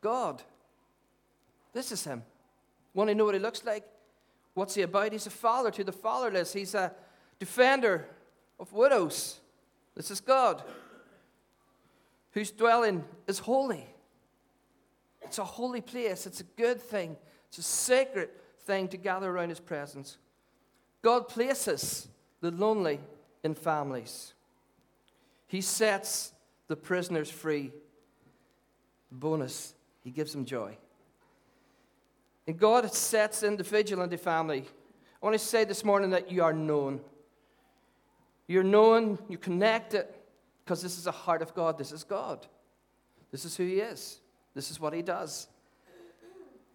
God. 0.01 0.41
This 1.73 1.91
is 1.91 2.03
him. 2.03 2.23
Want 2.93 3.09
to 3.09 3.15
know 3.15 3.25
what 3.25 3.33
he 3.33 3.39
looks 3.39 3.63
like? 3.65 3.83
What's 4.53 4.75
he 4.75 4.83
about? 4.83 5.11
He's 5.11 5.25
a 5.25 5.31
father 5.31 5.71
to 5.71 5.83
the 5.83 5.91
fatherless. 5.91 6.53
He's 6.53 6.75
a 6.75 6.93
defender 7.39 8.07
of 8.59 8.71
widows. 8.71 9.39
This 9.95 10.11
is 10.11 10.19
God, 10.19 10.63
whose 12.31 12.51
dwelling 12.51 13.03
is 13.27 13.39
holy. 13.39 13.85
It's 15.21 15.39
a 15.39 15.43
holy 15.43 15.81
place, 15.81 16.25
it's 16.27 16.41
a 16.41 16.45
good 16.57 16.81
thing, 16.81 17.15
it's 17.47 17.57
a 17.57 17.63
sacred 17.63 18.29
thing 18.65 18.87
to 18.89 18.97
gather 18.97 19.29
around 19.29 19.49
His 19.49 19.59
presence. 19.59 20.17
God 21.01 21.27
places 21.27 22.07
the 22.41 22.51
lonely 22.51 22.99
in 23.43 23.55
families, 23.55 24.33
He 25.47 25.61
sets 25.61 26.33
the 26.67 26.75
prisoners 26.75 27.29
free. 27.29 27.71
Bonus, 29.11 29.75
He 30.03 30.09
gives 30.09 30.33
them 30.33 30.45
joy. 30.45 30.77
And 32.47 32.57
God 32.57 32.91
sets 32.93 33.43
individual 33.43 34.03
into 34.03 34.17
family. 34.17 34.65
I 35.21 35.25
want 35.25 35.33
to 35.33 35.39
say 35.39 35.63
this 35.63 35.85
morning 35.85 36.09
that 36.09 36.31
you 36.31 36.43
are 36.43 36.51
known. 36.51 36.99
You're 38.47 38.63
known, 38.63 39.17
you're 39.29 39.39
connected, 39.39 40.07
because 40.63 40.81
this 40.81 40.97
is 40.97 41.05
the 41.05 41.11
heart 41.11 41.41
of 41.41 41.53
God. 41.53 41.77
This 41.77 41.91
is 41.91 42.03
God. 42.03 42.45
This 43.31 43.45
is 43.45 43.55
who 43.55 43.65
He 43.65 43.79
is. 43.79 44.19
This 44.53 44.71
is 44.71 44.79
what 44.79 44.93
He 44.93 45.01
does. 45.01 45.47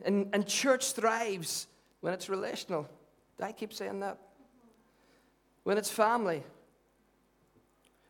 And, 0.05 0.29
and 0.33 0.47
church 0.47 0.93
thrives 0.93 1.67
when 2.01 2.15
it's 2.15 2.29
relational. 2.29 2.89
I 3.41 3.53
keep 3.53 3.73
saying 3.73 4.01
that. 4.01 4.19
When 5.65 5.79
it's 5.79 5.91
family. 5.91 6.43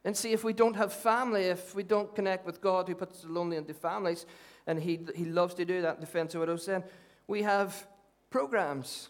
And 0.05 0.17
see, 0.17 0.33
if 0.33 0.45
we 0.45 0.53
don't 0.53 0.75
have 0.77 0.93
family, 0.93 1.45
if 1.45 1.75
we 1.75 1.83
don't 1.83 2.15
connect 2.15 2.47
with 2.47 2.61
God 2.61 2.89
who 2.89 2.95
puts 2.95 3.23
the 3.23 3.29
lonely 3.29 3.57
into 3.57 3.75
families, 3.75 4.27
and 4.67 4.81
He, 4.81 5.01
he 5.15 5.25
loves 5.25 5.55
to 5.55 5.65
do 5.65 5.83
that 5.83 5.97
in 5.97 6.01
defense 6.01 6.35
of 6.35 6.41
widows, 6.41 6.67
then 6.67 6.85
we 7.27 7.43
have 7.43 7.87
programs, 8.31 9.09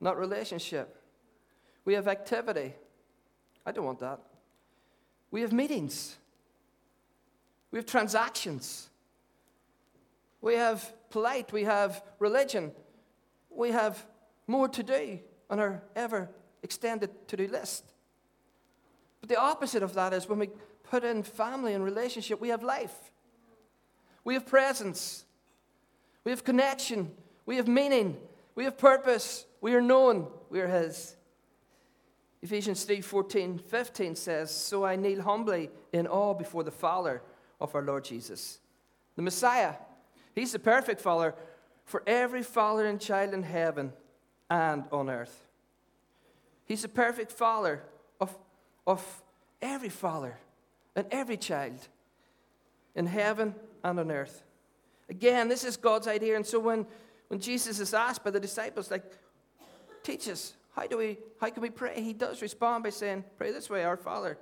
not 0.00 0.18
relationship. 0.18 1.00
We 1.84 1.94
have 1.94 2.08
activity. 2.08 2.74
I 3.64 3.72
don't 3.72 3.84
want 3.84 4.00
that. 4.00 4.20
We 5.30 5.40
have 5.42 5.52
meetings. 5.52 6.16
We 7.70 7.78
have 7.78 7.86
transactions. 7.86 8.88
We 10.40 10.54
have 10.54 10.92
polite. 11.10 11.52
We 11.52 11.64
have 11.64 12.02
religion. 12.18 12.72
We 13.56 13.70
have 13.70 14.04
more 14.46 14.68
to 14.68 14.82
do 14.82 15.20
on 15.50 15.60
our 15.60 15.82
ever 15.94 16.28
extended 16.62 17.10
to 17.28 17.36
do 17.36 17.46
list. 17.46 17.84
But 19.20 19.28
the 19.28 19.40
opposite 19.40 19.82
of 19.82 19.94
that 19.94 20.12
is 20.12 20.28
when 20.28 20.38
we 20.38 20.50
put 20.82 21.04
in 21.04 21.22
family 21.22 21.74
and 21.74 21.84
relationship, 21.84 22.40
we 22.40 22.48
have 22.48 22.62
life. 22.62 22.94
We 24.24 24.34
have 24.34 24.46
presence. 24.46 25.24
We 26.24 26.30
have 26.30 26.44
connection. 26.44 27.10
We 27.46 27.56
have 27.56 27.68
meaning. 27.68 28.16
We 28.54 28.64
have 28.64 28.78
purpose. 28.78 29.44
We 29.60 29.74
are 29.74 29.80
known. 29.80 30.28
We 30.50 30.60
are 30.60 30.68
His. 30.68 31.16
Ephesians 32.42 32.84
3 32.84 33.00
14, 33.00 33.58
15 33.58 34.16
says, 34.16 34.50
So 34.50 34.84
I 34.84 34.96
kneel 34.96 35.22
humbly 35.22 35.70
in 35.92 36.06
awe 36.06 36.34
before 36.34 36.62
the 36.62 36.70
Father 36.70 37.22
of 37.60 37.74
our 37.74 37.82
Lord 37.82 38.04
Jesus, 38.04 38.58
the 39.16 39.22
Messiah. 39.22 39.74
He's 40.34 40.52
the 40.52 40.58
perfect 40.58 41.00
Father 41.00 41.34
for 41.84 42.02
every 42.06 42.42
father 42.42 42.86
and 42.86 43.00
child 43.00 43.34
in 43.34 43.42
heaven 43.42 43.92
and 44.50 44.84
on 44.90 45.10
earth. 45.10 45.46
He's 46.66 46.82
the 46.82 46.88
perfect 46.88 47.30
Father 47.30 47.82
of, 48.20 48.36
of 48.86 49.22
every 49.60 49.88
father 49.88 50.38
and 50.96 51.06
every 51.10 51.36
child 51.36 51.88
in 52.94 53.06
heaven 53.06 53.54
and 53.82 54.00
on 54.00 54.10
earth. 54.10 54.44
Again, 55.08 55.48
this 55.48 55.64
is 55.64 55.76
God's 55.76 56.08
idea. 56.08 56.36
And 56.36 56.46
so 56.46 56.58
when, 56.58 56.86
when 57.28 57.40
Jesus 57.40 57.80
is 57.80 57.92
asked 57.92 58.24
by 58.24 58.30
the 58.30 58.40
disciples, 58.40 58.90
like, 58.90 59.04
teach 60.02 60.28
us, 60.28 60.54
how, 60.74 60.86
do 60.86 60.96
we, 60.96 61.18
how 61.40 61.50
can 61.50 61.62
we 61.62 61.70
pray? 61.70 62.00
He 62.00 62.12
does 62.14 62.40
respond 62.40 62.84
by 62.84 62.90
saying, 62.90 63.24
Pray 63.36 63.52
this 63.52 63.68
way, 63.68 63.84
our 63.84 63.96
Father. 63.96 64.38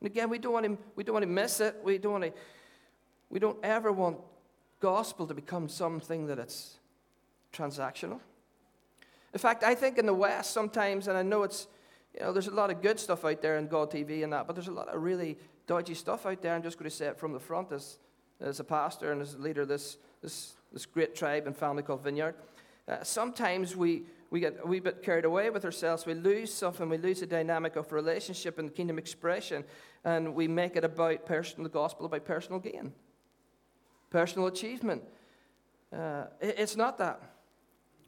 And 0.00 0.06
again, 0.06 0.30
we 0.30 0.38
don't 0.38 0.52
want 0.52 0.66
to, 0.66 0.78
we 0.96 1.04
don't 1.04 1.14
want 1.14 1.24
to 1.24 1.30
miss 1.30 1.60
it. 1.60 1.76
We 1.84 1.98
don't, 1.98 2.12
want 2.12 2.24
to, 2.24 2.32
we 3.30 3.38
don't 3.38 3.58
ever 3.62 3.92
want 3.92 4.18
gospel 4.82 5.26
to 5.28 5.34
become 5.34 5.68
something 5.68 6.26
that 6.26 6.38
it's 6.38 6.78
transactional. 7.52 8.18
In 9.32 9.38
fact, 9.38 9.62
I 9.62 9.74
think 9.74 9.96
in 9.96 10.04
the 10.04 10.12
West 10.12 10.50
sometimes, 10.50 11.08
and 11.08 11.16
I 11.16 11.22
know 11.22 11.44
it's, 11.44 11.68
you 12.14 12.20
know, 12.20 12.32
there's 12.32 12.48
a 12.48 12.54
lot 12.54 12.70
of 12.70 12.82
good 12.82 13.00
stuff 13.00 13.24
out 13.24 13.40
there 13.40 13.56
in 13.56 13.68
God 13.68 13.90
TV 13.90 14.24
and 14.24 14.32
that, 14.32 14.46
but 14.46 14.54
there's 14.54 14.68
a 14.68 14.72
lot 14.72 14.88
of 14.88 15.00
really 15.00 15.38
dodgy 15.66 15.94
stuff 15.94 16.26
out 16.26 16.42
there. 16.42 16.54
I'm 16.54 16.62
just 16.62 16.78
going 16.78 16.90
to 16.90 16.94
say 16.94 17.06
it 17.06 17.18
from 17.18 17.32
the 17.32 17.40
front 17.40 17.72
as, 17.72 17.98
as 18.40 18.60
a 18.60 18.64
pastor 18.64 19.12
and 19.12 19.22
as 19.22 19.34
a 19.34 19.38
leader 19.38 19.62
of 19.62 19.68
this, 19.68 19.96
this, 20.20 20.54
this 20.72 20.84
great 20.84 21.14
tribe 21.14 21.46
and 21.46 21.56
family 21.56 21.82
called 21.82 22.02
Vineyard. 22.02 22.34
Uh, 22.88 23.02
sometimes 23.04 23.76
we, 23.76 24.02
we 24.30 24.40
get 24.40 24.58
a 24.62 24.66
wee 24.66 24.80
bit 24.80 25.02
carried 25.02 25.24
away 25.24 25.48
with 25.50 25.64
ourselves. 25.64 26.04
We 26.04 26.14
lose 26.14 26.52
something. 26.52 26.88
We 26.88 26.98
lose 26.98 27.20
the 27.20 27.26
dynamic 27.26 27.76
of 27.76 27.92
relationship 27.92 28.58
and 28.58 28.74
kingdom 28.74 28.98
expression. 28.98 29.64
And 30.04 30.34
we 30.34 30.48
make 30.48 30.76
it 30.76 30.84
about 30.84 31.24
personal, 31.24 31.62
the 31.62 31.72
gospel 31.72 32.06
about 32.06 32.24
personal 32.24 32.58
gain, 32.58 32.92
personal 34.12 34.46
achievement. 34.46 35.02
Uh, 35.92 36.24
it, 36.40 36.56
it's 36.58 36.76
not 36.76 36.98
that. 36.98 37.20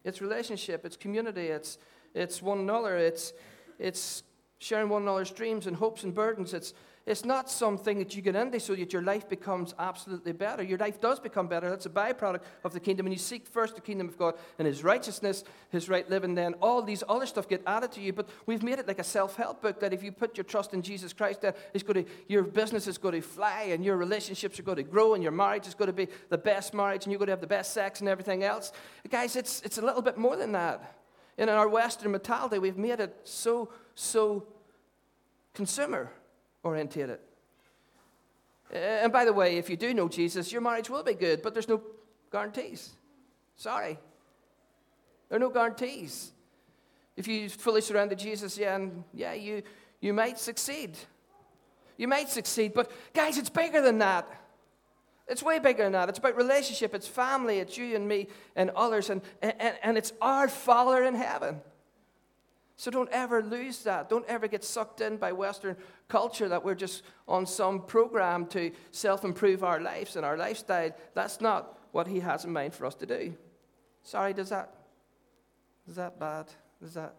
It's 0.04 0.20
relationship, 0.20 0.84
it's 0.84 0.96
community, 0.96 1.46
it's, 1.46 1.78
it's 2.14 2.42
one 2.42 2.58
another, 2.58 2.96
it's, 2.98 3.32
it's 3.78 4.22
sharing 4.58 4.90
one 4.90 5.02
another's 5.02 5.30
dreams 5.30 5.66
and 5.66 5.74
hopes 5.74 6.04
and 6.04 6.14
burdens. 6.14 6.52
It's, 6.52 6.74
it's 7.06 7.24
not 7.24 7.50
something 7.50 7.98
that 7.98 8.16
you 8.16 8.22
get 8.22 8.34
into 8.34 8.58
so 8.58 8.74
that 8.74 8.94
your 8.94 9.02
life 9.02 9.28
becomes 9.28 9.74
absolutely 9.78 10.32
better. 10.32 10.62
Your 10.62 10.78
life 10.78 11.02
does 11.02 11.20
become 11.20 11.48
better. 11.48 11.68
That's 11.68 11.84
a 11.84 11.90
byproduct 11.90 12.40
of 12.64 12.72
the 12.72 12.80
kingdom. 12.80 13.04
And 13.04 13.12
you 13.12 13.18
seek 13.18 13.46
first 13.46 13.74
the 13.74 13.82
kingdom 13.82 14.08
of 14.08 14.16
God 14.16 14.36
and 14.58 14.66
His 14.66 14.82
righteousness, 14.82 15.44
His 15.68 15.90
right 15.90 16.08
living, 16.08 16.34
then 16.34 16.54
all 16.62 16.80
these 16.80 17.04
other 17.06 17.26
stuff 17.26 17.46
get 17.46 17.62
added 17.66 17.92
to 17.92 18.00
you. 18.00 18.14
But 18.14 18.30
we've 18.46 18.62
made 18.62 18.78
it 18.78 18.88
like 18.88 18.98
a 18.98 19.04
self 19.04 19.36
help 19.36 19.60
book 19.60 19.80
that 19.80 19.92
if 19.92 20.02
you 20.02 20.12
put 20.12 20.38
your 20.38 20.44
trust 20.44 20.72
in 20.72 20.80
Jesus 20.80 21.12
Christ, 21.12 21.42
then 21.42 21.52
it's 21.74 21.82
going 21.82 22.06
to, 22.06 22.10
your 22.26 22.42
business 22.42 22.86
is 22.86 22.96
going 22.96 23.14
to 23.14 23.20
fly 23.20 23.64
and 23.64 23.84
your 23.84 23.98
relationships 23.98 24.58
are 24.58 24.62
going 24.62 24.76
to 24.76 24.82
grow 24.82 25.12
and 25.12 25.22
your 25.22 25.32
marriage 25.32 25.66
is 25.66 25.74
going 25.74 25.88
to 25.88 25.92
be 25.92 26.08
the 26.30 26.38
best 26.38 26.72
marriage 26.72 27.04
and 27.04 27.12
you're 27.12 27.18
going 27.18 27.26
to 27.26 27.32
have 27.32 27.42
the 27.42 27.46
best 27.46 27.74
sex 27.74 28.00
and 28.00 28.08
everything 28.08 28.44
else. 28.44 28.72
Guys, 29.10 29.36
it's, 29.36 29.60
it's 29.60 29.76
a 29.76 29.82
little 29.82 30.02
bit 30.02 30.16
more 30.16 30.36
than 30.36 30.52
that. 30.52 30.96
In 31.36 31.50
our 31.50 31.68
Western 31.68 32.12
mentality, 32.12 32.58
we've 32.58 32.78
made 32.78 33.00
it 33.00 33.14
so, 33.24 33.68
so 33.94 34.46
consumer 35.52 36.10
orientated. 36.64 37.18
And 38.72 39.12
by 39.12 39.24
the 39.24 39.32
way, 39.32 39.58
if 39.58 39.70
you 39.70 39.76
do 39.76 39.94
know 39.94 40.08
Jesus, 40.08 40.50
your 40.50 40.60
marriage 40.60 40.90
will 40.90 41.04
be 41.04 41.14
good, 41.14 41.42
but 41.42 41.54
there's 41.54 41.68
no 41.68 41.80
guarantees. 42.32 42.90
Sorry. 43.56 43.98
There 45.28 45.36
are 45.36 45.40
no 45.40 45.50
guarantees. 45.50 46.32
If 47.16 47.28
you 47.28 47.48
fully 47.48 47.80
surrender 47.80 48.16
Jesus, 48.16 48.58
yeah, 48.58 48.74
and 48.74 49.04
yeah, 49.12 49.34
you, 49.34 49.62
you 50.00 50.12
might 50.12 50.38
succeed. 50.38 50.96
You 51.96 52.08
might 52.08 52.28
succeed, 52.28 52.74
but 52.74 52.90
guys, 53.12 53.38
it's 53.38 53.50
bigger 53.50 53.80
than 53.80 53.98
that. 53.98 54.28
It's 55.28 55.42
way 55.42 55.58
bigger 55.58 55.84
than 55.84 55.92
that. 55.92 56.08
It's 56.08 56.18
about 56.18 56.36
relationship, 56.36 56.94
it's 56.94 57.06
family, 57.06 57.60
it's 57.60 57.78
you 57.78 57.94
and 57.94 58.08
me 58.08 58.26
and 58.56 58.70
others, 58.70 59.10
and, 59.10 59.22
and, 59.40 59.54
and 59.82 59.96
it's 59.96 60.12
our 60.20 60.48
Father 60.48 61.04
in 61.04 61.14
heaven. 61.14 61.60
So 62.76 62.90
don't 62.90 63.08
ever 63.10 63.42
lose 63.42 63.82
that. 63.84 64.08
Don't 64.08 64.26
ever 64.26 64.48
get 64.48 64.64
sucked 64.64 65.00
in 65.00 65.16
by 65.16 65.32
Western 65.32 65.76
culture 66.08 66.48
that 66.48 66.64
we're 66.64 66.74
just 66.74 67.02
on 67.28 67.46
some 67.46 67.82
program 67.82 68.46
to 68.46 68.72
self 68.90 69.24
improve 69.24 69.62
our 69.62 69.80
lives 69.80 70.16
and 70.16 70.24
our 70.24 70.36
lifestyle. 70.36 70.90
That's 71.14 71.40
not 71.40 71.78
what 71.92 72.06
He 72.08 72.20
has 72.20 72.44
in 72.44 72.52
mind 72.52 72.74
for 72.74 72.86
us 72.86 72.94
to 72.96 73.06
do. 73.06 73.34
Sorry, 74.02 74.32
does 74.32 74.50
that, 74.50 74.74
is 75.88 75.96
that 75.96 76.18
bad? 76.18 76.46
Is 76.82 76.94
that, 76.94 77.14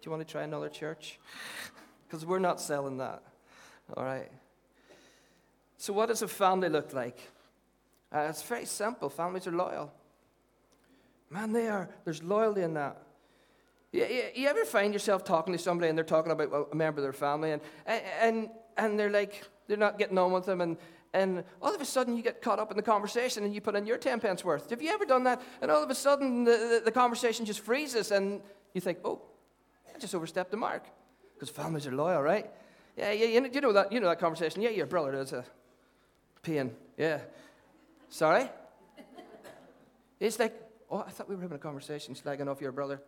do 0.00 0.06
you 0.06 0.10
want 0.10 0.26
to 0.26 0.30
try 0.30 0.42
another 0.42 0.68
church? 0.68 1.18
Because 2.06 2.26
we're 2.26 2.38
not 2.38 2.60
selling 2.60 2.98
that. 2.98 3.22
All 3.96 4.04
right. 4.04 4.30
So, 5.78 5.92
what 5.92 6.06
does 6.06 6.22
a 6.22 6.28
family 6.28 6.68
look 6.68 6.92
like? 6.92 7.18
Uh, 8.14 8.26
it's 8.30 8.42
very 8.42 8.66
simple. 8.66 9.08
Families 9.10 9.48
are 9.48 9.52
loyal. 9.52 9.92
Man, 11.30 11.52
they 11.52 11.66
are. 11.66 11.88
There's 12.04 12.22
loyalty 12.22 12.62
in 12.62 12.74
that. 12.74 13.03
You, 13.94 14.24
you, 14.34 14.48
ever 14.48 14.64
find 14.64 14.92
yourself 14.92 15.22
talking 15.22 15.52
to 15.52 15.58
somebody 15.58 15.88
and 15.88 15.96
they're 15.96 16.04
talking 16.04 16.32
about 16.32 16.68
a 16.72 16.74
member 16.74 16.98
of 16.98 17.04
their 17.04 17.12
family 17.12 17.52
and, 17.52 17.62
and, 17.86 18.50
and 18.76 18.98
they're 18.98 19.08
like, 19.08 19.44
they're 19.68 19.76
not 19.76 20.00
getting 20.00 20.18
on 20.18 20.32
with 20.32 20.46
them 20.46 20.60
and, 20.60 20.76
and 21.12 21.44
all 21.62 21.72
of 21.72 21.80
a 21.80 21.84
sudden 21.84 22.16
you 22.16 22.22
get 22.24 22.42
caught 22.42 22.58
up 22.58 22.72
in 22.72 22.76
the 22.76 22.82
conversation 22.82 23.44
and 23.44 23.54
you 23.54 23.60
put 23.60 23.76
in 23.76 23.86
your 23.86 23.96
10 23.96 24.18
pence 24.18 24.44
worth. 24.44 24.68
Have 24.70 24.82
you 24.82 24.90
ever 24.90 25.04
done 25.04 25.22
that? 25.24 25.40
And 25.62 25.70
all 25.70 25.80
of 25.80 25.90
a 25.90 25.94
sudden 25.94 26.42
the, 26.42 26.50
the, 26.50 26.82
the 26.86 26.90
conversation 26.90 27.46
just 27.46 27.60
freezes 27.60 28.10
and 28.10 28.40
you 28.72 28.80
think, 28.80 28.98
oh, 29.04 29.22
I 29.94 29.98
just 30.00 30.12
overstepped 30.12 30.50
the 30.50 30.56
mark. 30.56 30.86
Because 31.34 31.50
families 31.50 31.86
are 31.86 31.94
loyal, 31.94 32.20
right? 32.20 32.50
Yeah, 32.96 33.12
yeah, 33.12 33.26
you, 33.26 33.60
know 33.60 33.72
that, 33.72 33.92
you 33.92 34.00
know 34.00 34.08
that 34.08 34.18
conversation. 34.18 34.60
Yeah, 34.60 34.70
your 34.70 34.86
brother 34.86 35.14
is 35.14 35.32
a 35.32 35.44
pain. 36.42 36.72
Yeah. 36.98 37.20
Sorry? 38.08 38.50
It's 40.18 40.40
like, 40.40 40.52
oh, 40.90 41.04
I 41.06 41.10
thought 41.10 41.28
we 41.28 41.36
were 41.36 41.42
having 41.42 41.56
a 41.56 41.60
conversation 41.60 42.16
slagging 42.16 42.48
off 42.48 42.60
your 42.60 42.72
brother. 42.72 43.00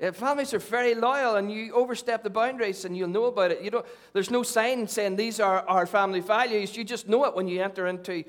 If 0.00 0.16
families 0.16 0.54
are 0.54 0.58
very 0.58 0.94
loyal 0.94 1.36
and 1.36 1.52
you 1.52 1.74
overstep 1.74 2.22
the 2.22 2.30
boundaries 2.30 2.86
and 2.86 2.96
you'll 2.96 3.08
know 3.08 3.26
about 3.26 3.50
it. 3.50 3.60
You 3.60 3.70
don't, 3.70 3.86
there's 4.14 4.30
no 4.30 4.42
sign 4.42 4.88
saying 4.88 5.16
these 5.16 5.40
are 5.40 5.60
our 5.68 5.84
family 5.84 6.20
values. 6.20 6.74
You 6.74 6.84
just 6.84 7.06
know 7.06 7.26
it 7.26 7.34
when 7.34 7.48
you 7.48 7.62
enter 7.62 7.86
into 7.86 8.24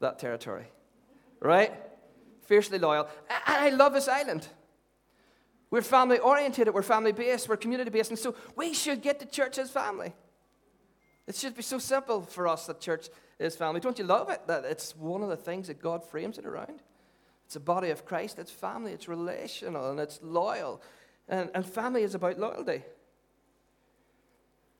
that 0.00 0.18
territory. 0.18 0.66
Right? 1.40 1.72
Fiercely 2.42 2.78
loyal. 2.78 3.08
And 3.30 3.56
I 3.64 3.70
love 3.70 3.94
this 3.94 4.06
island. 4.06 4.46
We're 5.70 5.80
family 5.80 6.18
oriented, 6.18 6.72
we're 6.72 6.82
family 6.82 7.12
based, 7.12 7.48
we're 7.48 7.56
community 7.56 7.90
based, 7.90 8.10
and 8.10 8.18
so 8.18 8.36
we 8.54 8.74
should 8.74 9.02
get 9.02 9.18
the 9.18 9.26
church 9.26 9.58
as 9.58 9.70
family. 9.70 10.14
It 11.26 11.34
should 11.34 11.56
be 11.56 11.62
so 11.62 11.78
simple 11.78 12.22
for 12.22 12.46
us 12.46 12.66
that 12.66 12.80
church 12.80 13.08
is 13.38 13.56
family. 13.56 13.80
Don't 13.80 13.98
you 13.98 14.04
love 14.04 14.28
it? 14.28 14.46
That 14.46 14.64
it's 14.66 14.94
one 14.94 15.22
of 15.22 15.30
the 15.30 15.36
things 15.36 15.68
that 15.68 15.80
God 15.80 16.04
frames 16.04 16.38
it 16.38 16.44
around. 16.44 16.82
It's 17.46 17.56
a 17.56 17.60
body 17.60 17.90
of 17.90 18.04
Christ, 18.04 18.38
it's 18.38 18.50
family, 18.50 18.92
it's 18.92 19.08
relational, 19.08 19.90
and 19.90 20.00
it's 20.00 20.18
loyal. 20.22 20.82
And, 21.28 21.50
and 21.54 21.64
family 21.64 22.02
is 22.02 22.14
about 22.14 22.38
loyalty. 22.38 22.82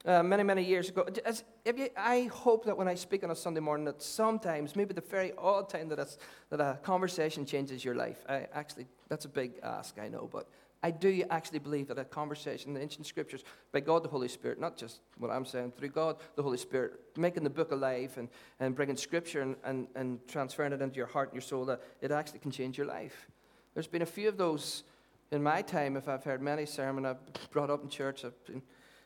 Uh, 0.06 0.23
many, 0.23 0.42
many 0.42 0.62
years 0.62 0.90
ago, 0.90 1.06
as, 1.25 1.44
you, 1.64 1.88
I 1.97 2.25
hope 2.25 2.66
that 2.66 2.76
when 2.76 2.88
I 2.88 2.94
speak 2.94 3.25
on 3.25 3.30
a 3.30 3.35
Sunday 3.35 3.61
morning, 3.61 3.87
that 3.87 4.02
sometimes, 4.02 4.76
maybe 4.76 4.92
the 4.92 5.00
very 5.00 5.33
odd 5.38 5.71
time 5.71 5.88
that, 5.88 6.16
that 6.50 6.61
a 6.61 6.78
conversation 6.83 7.47
changes 7.47 7.83
your 7.83 7.94
life. 7.94 8.23
I, 8.28 8.47
actually, 8.52 8.87
that's 9.09 9.25
a 9.25 9.30
big 9.30 9.52
ask, 9.62 9.99
I 9.99 10.09
know, 10.09 10.28
but 10.30 10.47
I 10.85 10.91
do 10.91 11.25
actually 11.31 11.61
believe 11.61 11.88
that 11.88 11.99
a 11.99 12.05
conversation 12.05 12.69
in 12.69 12.75
the 12.75 12.83
ancient 12.83 13.07
scriptures 13.07 13.43
by 13.73 13.81
God 13.81 14.05
the 14.05 14.09
Holy 14.11 14.29
Spirit, 14.29 14.61
not 14.61 14.76
just 14.76 15.00
what 15.17 15.31
I'm 15.31 15.47
saying, 15.47 15.73
through 15.79 15.88
God 15.88 16.17
the 16.37 16.43
Holy 16.43 16.59
Spirit, 16.59 17.00
making 17.17 17.43
the 17.43 17.49
book 17.49 17.73
alive 17.73 18.12
and, 18.19 18.29
and 18.61 18.76
bringing 18.76 18.99
scripture 18.99 19.41
and, 19.41 19.57
and, 19.64 19.88
and 19.97 20.21
transferring 20.29 20.75
it 20.75 20.83
into 20.83 20.97
your 20.97 21.07
heart 21.07 21.31
and 21.31 21.37
your 21.37 21.41
soul, 21.41 21.64
that 21.64 21.81
it 22.03 22.11
actually 22.11 22.41
can 22.41 22.50
change 22.50 22.76
your 22.76 22.87
life. 22.87 23.31
There's 23.73 23.87
been 23.87 24.03
a 24.03 24.07
few 24.07 24.29
of 24.29 24.37
those 24.37 24.85
in 25.33 25.43
my 25.43 25.62
time, 25.62 25.97
if 25.97 26.07
I've 26.07 26.23
heard 26.23 26.43
many 26.43 26.67
sermons 26.67 27.07
I've 27.07 27.50
brought 27.50 27.71
up 27.71 27.83
in 27.83 27.88
church, 27.88 28.23
I've 28.23 28.45
been 28.45 28.61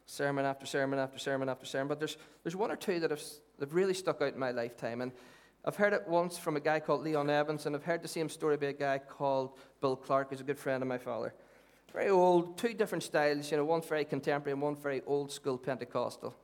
sermon 0.04 0.44
after 0.44 0.66
sermon 0.66 0.98
after 0.98 1.20
sermon 1.20 1.48
after 1.48 1.64
sermon, 1.64 1.86
but 1.86 2.00
there's, 2.00 2.16
there's 2.42 2.56
one 2.56 2.72
or 2.72 2.76
two 2.76 2.98
that 2.98 3.12
have, 3.12 3.22
that 3.60 3.68
have 3.68 3.74
really 3.74 3.94
stuck 3.94 4.20
out 4.20 4.32
in 4.32 4.38
my 4.40 4.50
lifetime. 4.50 5.00
And 5.00 5.12
I've 5.64 5.76
heard 5.76 5.92
it 5.92 6.08
once 6.08 6.38
from 6.38 6.56
a 6.56 6.60
guy 6.60 6.80
called 6.80 7.04
Leon 7.04 7.30
Evans, 7.30 7.66
and 7.66 7.76
I've 7.76 7.84
heard 7.84 8.02
the 8.02 8.08
same 8.08 8.28
story 8.28 8.56
by 8.56 8.66
a 8.66 8.72
guy 8.72 8.98
called 8.98 9.52
Bill 9.80 9.94
Clark, 9.94 10.30
who's 10.30 10.40
a 10.40 10.44
good 10.44 10.58
friend 10.58 10.82
of 10.82 10.88
my 10.88 10.98
father 10.98 11.32
very 11.92 12.10
old, 12.10 12.58
two 12.58 12.74
different 12.74 13.02
styles, 13.02 13.50
you 13.50 13.56
know, 13.56 13.64
one 13.64 13.82
very 13.82 14.04
contemporary 14.04 14.52
and 14.52 14.62
one 14.62 14.76
very 14.76 15.02
old 15.06 15.32
school 15.32 15.58
Pentecostal. 15.58 16.34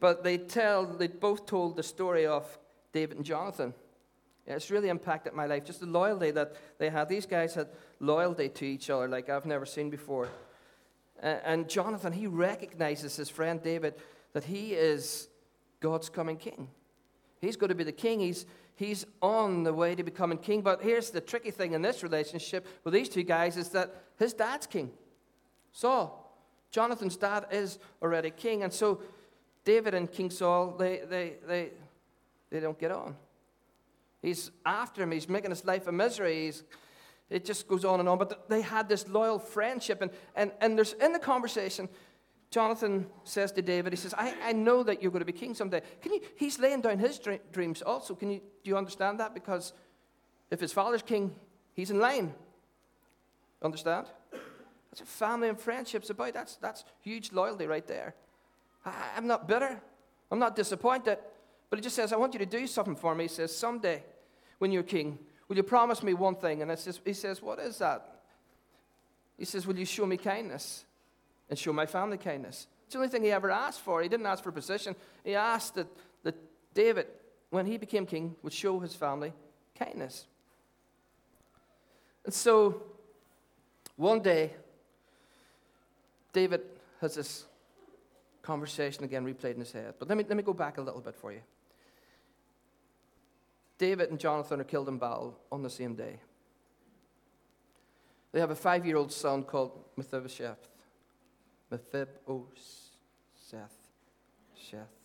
But 0.00 0.24
they 0.24 0.38
tell, 0.38 0.84
they 0.84 1.06
both 1.06 1.46
told 1.46 1.76
the 1.76 1.82
story 1.82 2.26
of 2.26 2.58
David 2.92 3.16
and 3.16 3.26
Jonathan. 3.26 3.72
It's 4.46 4.70
really 4.70 4.90
impacted 4.90 5.32
my 5.32 5.46
life. 5.46 5.64
Just 5.64 5.80
the 5.80 5.86
loyalty 5.86 6.30
that 6.32 6.56
they 6.78 6.90
had. 6.90 7.08
These 7.08 7.24
guys 7.24 7.54
had 7.54 7.68
loyalty 8.00 8.50
to 8.50 8.64
each 8.66 8.90
other 8.90 9.08
like 9.08 9.30
I've 9.30 9.46
never 9.46 9.64
seen 9.64 9.88
before. 9.88 10.28
And 11.22 11.68
Jonathan, 11.68 12.12
he 12.12 12.26
recognizes 12.26 13.16
his 13.16 13.30
friend 13.30 13.62
David 13.62 13.94
that 14.34 14.44
he 14.44 14.74
is 14.74 15.28
God's 15.80 16.10
coming 16.10 16.36
king. 16.36 16.68
He's 17.40 17.56
going 17.56 17.68
to 17.68 17.74
be 17.74 17.84
the 17.84 17.92
king. 17.92 18.20
He's, 18.20 18.44
he's 18.76 19.06
on 19.22 19.62
the 19.62 19.72
way 19.72 19.94
to 19.94 20.02
becoming 20.02 20.38
king. 20.38 20.62
But 20.62 20.82
here's 20.82 21.10
the 21.10 21.20
tricky 21.20 21.50
thing 21.50 21.72
in 21.72 21.82
this 21.82 22.02
relationship 22.02 22.66
with 22.84 22.94
these 22.94 23.08
two 23.08 23.22
guys 23.22 23.56
is 23.56 23.70
that 23.70 23.94
his 24.18 24.32
dad's 24.32 24.66
king. 24.66 24.90
Saul. 25.72 26.20
Jonathan's 26.70 27.16
dad 27.16 27.46
is 27.52 27.78
already 28.02 28.30
king. 28.30 28.64
And 28.64 28.72
so 28.72 29.00
David 29.64 29.94
and 29.94 30.10
King 30.10 30.30
Saul, 30.30 30.76
they, 30.76 31.02
they, 31.08 31.34
they, 31.46 31.70
they 32.50 32.60
don't 32.60 32.78
get 32.78 32.90
on. 32.90 33.16
He's 34.20 34.50
after 34.66 35.02
him. 35.02 35.12
He's 35.12 35.28
making 35.28 35.50
his 35.50 35.64
life 35.64 35.86
a 35.86 35.92
misery. 35.92 36.46
He's, 36.46 36.64
it 37.30 37.44
just 37.44 37.68
goes 37.68 37.84
on 37.84 38.00
and 38.00 38.08
on. 38.08 38.18
But 38.18 38.48
they 38.48 38.60
had 38.60 38.88
this 38.88 39.06
loyal 39.08 39.38
friendship. 39.38 40.02
And, 40.02 40.10
and, 40.34 40.50
and 40.60 40.76
there's 40.76 40.94
in 40.94 41.12
the 41.12 41.18
conversation, 41.18 41.88
Jonathan 42.54 43.08
says 43.24 43.50
to 43.50 43.62
David, 43.62 43.92
he 43.92 43.96
says, 43.96 44.14
I, 44.16 44.32
I 44.44 44.52
know 44.52 44.84
that 44.84 45.02
you're 45.02 45.10
going 45.10 45.22
to 45.22 45.26
be 45.26 45.32
king 45.32 45.56
someday. 45.56 45.82
Can 46.00 46.12
you, 46.12 46.20
he's 46.36 46.56
laying 46.60 46.82
down 46.82 47.00
his 47.00 47.20
dreams 47.50 47.82
also. 47.82 48.14
Can 48.14 48.30
you, 48.30 48.38
do 48.62 48.70
you 48.70 48.76
understand 48.76 49.18
that? 49.18 49.34
Because 49.34 49.72
if 50.52 50.60
his 50.60 50.72
father's 50.72 51.02
king, 51.02 51.34
he's 51.72 51.90
in 51.90 51.98
line. 51.98 52.32
Understand? 53.60 54.06
That's 54.30 55.00
what 55.00 55.08
family 55.08 55.48
and 55.48 55.58
friendship's 55.58 56.10
about. 56.10 56.32
That's, 56.32 56.54
that's 56.54 56.84
huge 57.00 57.32
loyalty 57.32 57.66
right 57.66 57.84
there. 57.88 58.14
I, 58.86 58.92
I'm 59.16 59.26
not 59.26 59.48
bitter. 59.48 59.82
I'm 60.30 60.38
not 60.38 60.54
disappointed. 60.54 61.18
But 61.70 61.80
he 61.80 61.82
just 61.82 61.96
says, 61.96 62.12
I 62.12 62.16
want 62.16 62.34
you 62.34 62.38
to 62.38 62.46
do 62.46 62.68
something 62.68 62.94
for 62.94 63.16
me. 63.16 63.24
He 63.24 63.28
says, 63.28 63.52
Someday, 63.52 64.04
when 64.58 64.70
you're 64.70 64.84
king, 64.84 65.18
will 65.48 65.56
you 65.56 65.64
promise 65.64 66.04
me 66.04 66.14
one 66.14 66.36
thing? 66.36 66.62
And 66.62 66.78
says, 66.78 67.00
he 67.04 67.14
says, 67.14 67.42
What 67.42 67.58
is 67.58 67.78
that? 67.78 68.20
He 69.36 69.44
says, 69.44 69.66
Will 69.66 69.76
you 69.76 69.86
show 69.86 70.06
me 70.06 70.18
kindness? 70.18 70.84
And 71.48 71.58
show 71.58 71.72
my 71.72 71.86
family 71.86 72.18
kindness. 72.18 72.66
It's 72.86 72.94
the 72.94 72.98
only 72.98 73.08
thing 73.08 73.22
he 73.22 73.30
ever 73.30 73.50
asked 73.50 73.80
for. 73.80 74.02
He 74.02 74.08
didn't 74.08 74.26
ask 74.26 74.42
for 74.42 74.52
position. 74.52 74.94
He 75.24 75.34
asked 75.34 75.74
that, 75.74 75.86
that 76.22 76.34
David, 76.74 77.06
when 77.50 77.66
he 77.66 77.76
became 77.78 78.06
king, 78.06 78.36
would 78.42 78.52
show 78.52 78.78
his 78.80 78.94
family 78.94 79.32
kindness. 79.78 80.26
And 82.24 82.32
so 82.32 82.82
one 83.96 84.20
day, 84.20 84.52
David 86.32 86.62
has 87.00 87.14
this 87.14 87.44
conversation 88.42 89.04
again 89.04 89.24
replayed 89.24 89.54
in 89.54 89.60
his 89.60 89.72
head. 89.72 89.94
But 89.98 90.08
let 90.08 90.18
me, 90.18 90.24
let 90.28 90.36
me 90.36 90.42
go 90.42 90.52
back 90.52 90.78
a 90.78 90.82
little 90.82 91.00
bit 91.00 91.14
for 91.14 91.32
you. 91.32 91.40
David 93.78 94.10
and 94.10 94.18
Jonathan 94.18 94.60
are 94.60 94.64
killed 94.64 94.88
in 94.88 94.98
battle 94.98 95.38
on 95.50 95.62
the 95.62 95.70
same 95.70 95.94
day. 95.94 96.20
They 98.32 98.40
have 98.40 98.50
a 98.50 98.56
five 98.56 98.84
year 98.84 98.96
old 98.96 99.12
son 99.12 99.44
called 99.44 99.78
Mephibosheth. 99.96 100.68
Mephibosheth. 101.74 103.74
Sheth. 104.70 105.04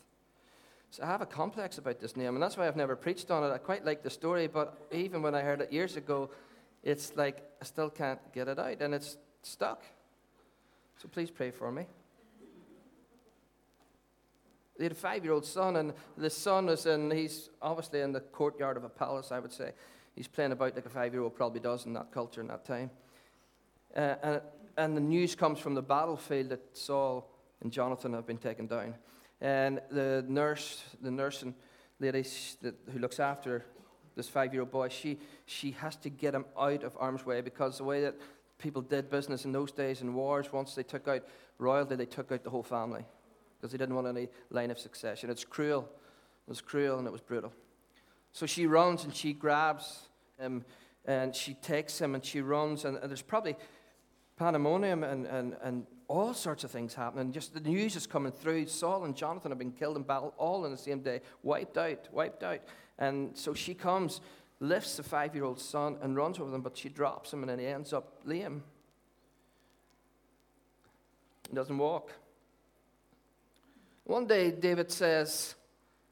So 0.92 1.04
I 1.04 1.08
have 1.08 1.22
a 1.22 1.26
complex 1.26 1.78
about 1.78 2.00
this 2.00 2.16
name, 2.16 2.36
and 2.36 2.42
that's 2.42 2.58
why 2.58 2.68
I've 2.68 2.76
never 2.76 2.96
preached 2.96 3.30
on 3.30 3.44
it. 3.44 3.54
I 3.54 3.58
quite 3.58 3.86
like 3.86 4.02
the 4.02 4.10
story, 4.10 4.48
but 4.48 4.88
even 4.92 5.22
when 5.22 5.36
I 5.36 5.42
heard 5.42 5.62
it 5.62 5.72
years 5.72 5.96
ago, 5.96 6.32
it's 6.84 7.16
like 7.16 7.44
I 7.62 7.66
still 7.66 7.90
can't 7.90 8.20
get 8.34 8.48
it 8.48 8.58
out, 8.58 8.82
and 8.82 8.94
it's 8.94 9.18
stuck. 9.44 9.84
So 10.98 11.08
please 11.08 11.30
pray 11.30 11.52
for 11.52 11.72
me. 11.72 11.86
They 14.78 14.86
had 14.86 14.94
a 14.94 14.96
five 14.96 15.24
year 15.24 15.34
old 15.34 15.46
son, 15.46 15.76
and 15.76 15.94
the 16.18 16.30
son 16.30 16.70
is 16.70 16.86
in, 16.86 17.12
he's 17.12 17.50
obviously 17.62 18.02
in 18.02 18.14
the 18.14 18.22
courtyard 18.22 18.78
of 18.78 18.84
a 18.84 18.90
palace, 18.90 19.32
I 19.32 19.40
would 19.40 19.52
say. 19.52 19.74
He's 20.16 20.28
playing 20.28 20.54
about 20.54 20.76
like 20.76 20.86
a 20.86 20.90
five 20.90 21.14
year 21.14 21.22
old 21.22 21.36
probably 21.36 21.60
does 21.60 21.86
in 21.86 21.94
that 21.94 22.12
culture 22.12 22.42
in 22.42 22.48
that 22.48 22.66
time. 22.66 22.90
Uh, 23.96 24.16
and, 24.24 24.42
and 24.80 24.96
the 24.96 25.02
news 25.02 25.36
comes 25.36 25.60
from 25.60 25.76
the 25.76 25.82
battlefield 25.82 26.50
that 26.50 26.62
Saul 26.72 27.30
and 27.62 27.70
Jonathan 27.70 28.14
have 28.14 28.26
been 28.26 28.38
taken 28.38 28.66
down. 28.66 28.96
And 29.42 29.82
the 29.92 30.24
nurse, 30.28 30.82
the 31.02 31.12
nursing 31.12 31.54
lady 32.00 32.26
who 32.64 33.00
looks 33.00 33.20
after 33.20 33.66
this 34.16 34.30
five 34.30 34.54
year 34.54 34.62
old 34.62 34.72
boy, 34.72 34.88
she, 34.88 35.20
she 35.46 35.72
has 35.72 35.98
to 35.98 36.10
get 36.10 36.34
him 36.34 36.46
out 36.58 36.84
of 36.84 36.96
harm's 36.96 37.26
way 37.26 37.42
because 37.42 37.78
the 37.78 37.84
way 37.84 38.02
that 38.02 38.16
people 38.58 38.82
did 38.82 39.10
business 39.10 39.44
in 39.44 39.52
those 39.52 39.74
days 39.74 40.02
in 40.02 40.14
wars, 40.14 40.54
once 40.54 40.76
they 40.76 40.84
took 40.84 41.10
out 41.10 41.26
royalty, 41.58 41.96
they 41.96 42.06
took 42.06 42.32
out 42.32 42.44
the 42.46 42.50
whole 42.50 42.64
family 42.64 43.04
because 43.58 43.74
they 43.74 43.78
didn't 43.78 43.96
want 43.96 44.08
any 44.08 44.30
line 44.50 44.72
of 44.72 44.80
succession. 44.80 45.30
It's 45.30 45.44
cruel. 45.44 45.90
It 46.48 46.50
was 46.50 46.62
cruel 46.62 47.00
and 47.00 47.08
it 47.08 47.12
was 47.12 47.22
brutal. 47.22 47.52
So 48.32 48.46
she 48.46 48.66
runs 48.66 49.04
and 49.04 49.14
she 49.14 49.34
grabs 49.34 50.08
him 50.40 50.64
and 51.06 51.36
she 51.36 51.54
takes 51.56 52.00
him 52.00 52.16
and 52.16 52.24
she 52.24 52.40
runs, 52.40 52.86
and, 52.86 52.98
and 52.98 53.10
there's 53.10 53.22
probably 53.22 53.56
pandemonium 54.40 55.04
and, 55.04 55.28
and, 55.28 55.56
and 55.62 55.86
all 56.08 56.34
sorts 56.34 56.64
of 56.64 56.72
things 56.72 56.96
happening. 56.96 57.32
Just 57.32 57.54
the 57.54 57.60
news 57.60 57.96
is 57.96 58.08
coming 58.08 58.32
through. 58.32 58.66
Saul 58.68 59.04
and 59.04 59.16
Jonathan 59.16 59.52
have 59.52 59.60
been 59.60 59.74
killed 59.74 59.98
in 59.98 60.04
battle 60.04 60.34
all 60.38 60.66
in 60.66 60.72
the 60.72 60.78
same 60.78 61.02
day, 61.02 61.22
wiped 61.44 61.78
out, 61.78 62.08
wiped 62.12 62.42
out. 62.42 62.62
And 62.98 63.38
so 63.38 63.54
she 63.54 63.74
comes, 63.74 64.22
lifts 64.60 64.98
the 64.98 65.04
five 65.04 65.36
year 65.36 65.44
old 65.44 65.60
son, 65.60 65.98
and 66.02 66.16
runs 66.16 66.40
over 66.40 66.50
them, 66.50 66.62
but 66.62 66.78
she 66.78 66.90
drops 66.90 67.32
him, 67.32 67.44
and 67.44 67.50
then 67.50 67.60
he 67.60 67.68
ends 67.68 67.94
up 67.94 68.22
lame. 68.24 68.64
He 71.50 71.56
doesn't 71.56 71.78
walk. 71.78 72.12
One 74.06 74.26
day, 74.26 74.52
David 74.52 74.90
says, 74.90 75.54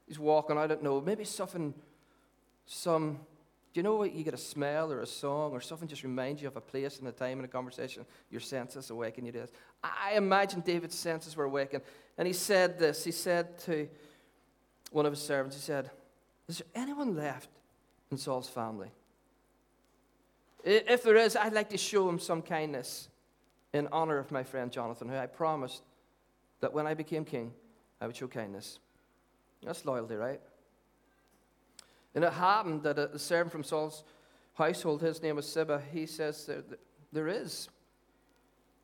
he's 0.06 0.18
walking, 0.18 0.56
I 0.56 0.66
don't 0.66 0.82
know, 0.82 1.00
maybe 1.00 1.24
something, 1.24 1.74
some 2.66 3.20
do 3.72 3.80
you 3.80 3.82
know 3.82 3.96
what? 3.96 4.14
You 4.14 4.24
get 4.24 4.34
a 4.34 4.38
smell 4.38 4.90
or 4.90 5.02
a 5.02 5.06
song 5.06 5.52
or 5.52 5.60
something 5.60 5.86
just 5.86 6.02
reminds 6.02 6.40
you 6.40 6.48
of 6.48 6.56
a 6.56 6.60
place 6.60 6.98
and 6.98 7.08
a 7.08 7.12
time 7.12 7.38
and 7.38 7.44
a 7.44 7.48
conversation. 7.48 8.06
Your 8.30 8.40
senses 8.40 8.90
awaken 8.90 9.26
you 9.26 9.32
to 9.32 9.40
this. 9.40 9.50
I 9.84 10.14
imagine 10.16 10.60
David's 10.60 10.94
senses 10.94 11.36
were 11.36 11.44
awakened. 11.44 11.82
And 12.16 12.26
he 12.26 12.32
said 12.32 12.78
this. 12.78 13.04
He 13.04 13.12
said 13.12 13.58
to 13.60 13.88
one 14.90 15.04
of 15.04 15.12
his 15.12 15.20
servants, 15.20 15.56
he 15.56 15.62
said, 15.62 15.90
Is 16.48 16.58
there 16.58 16.82
anyone 16.82 17.14
left 17.14 17.50
in 18.10 18.16
Saul's 18.16 18.48
family? 18.48 18.88
If 20.64 21.02
there 21.02 21.16
is, 21.16 21.36
I'd 21.36 21.52
like 21.52 21.68
to 21.70 21.78
show 21.78 22.08
him 22.08 22.18
some 22.18 22.42
kindness 22.42 23.08
in 23.74 23.86
honor 23.92 24.18
of 24.18 24.30
my 24.30 24.42
friend 24.42 24.72
Jonathan, 24.72 25.08
who 25.08 25.16
I 25.16 25.26
promised 25.26 25.82
that 26.60 26.72
when 26.72 26.86
I 26.86 26.94
became 26.94 27.24
king, 27.24 27.52
I 28.00 28.06
would 28.06 28.16
show 28.16 28.28
kindness. 28.28 28.78
That's 29.62 29.84
loyalty, 29.84 30.14
right? 30.14 30.40
And 32.18 32.24
it 32.24 32.32
happened 32.32 32.82
that 32.82 32.98
a 32.98 33.16
servant 33.16 33.52
from 33.52 33.62
Saul's 33.62 34.02
household, 34.54 35.02
his 35.02 35.22
name 35.22 35.36
was 35.36 35.48
Ziba, 35.48 35.80
he 35.92 36.04
says 36.04 36.46
there, 36.46 36.64
there 37.12 37.28
is. 37.28 37.68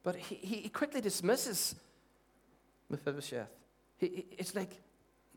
But 0.04 0.14
he, 0.14 0.36
he 0.36 0.68
quickly 0.68 1.00
dismisses 1.00 1.74
Mephibosheth. 2.88 3.48
He, 3.96 4.26
it's 4.38 4.54
like 4.54 4.80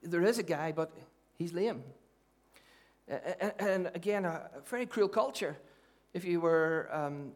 there 0.04 0.22
is 0.22 0.38
a 0.38 0.44
guy, 0.44 0.74
but 0.74 0.96
he's 1.40 1.54
lame. 1.54 1.82
And, 3.08 3.54
and 3.58 3.92
again, 3.96 4.26
a 4.26 4.48
very 4.66 4.86
cruel 4.86 5.10
culture. 5.10 5.58
If 6.14 6.24
you 6.24 6.40
were 6.40 6.90
um, 6.92 7.32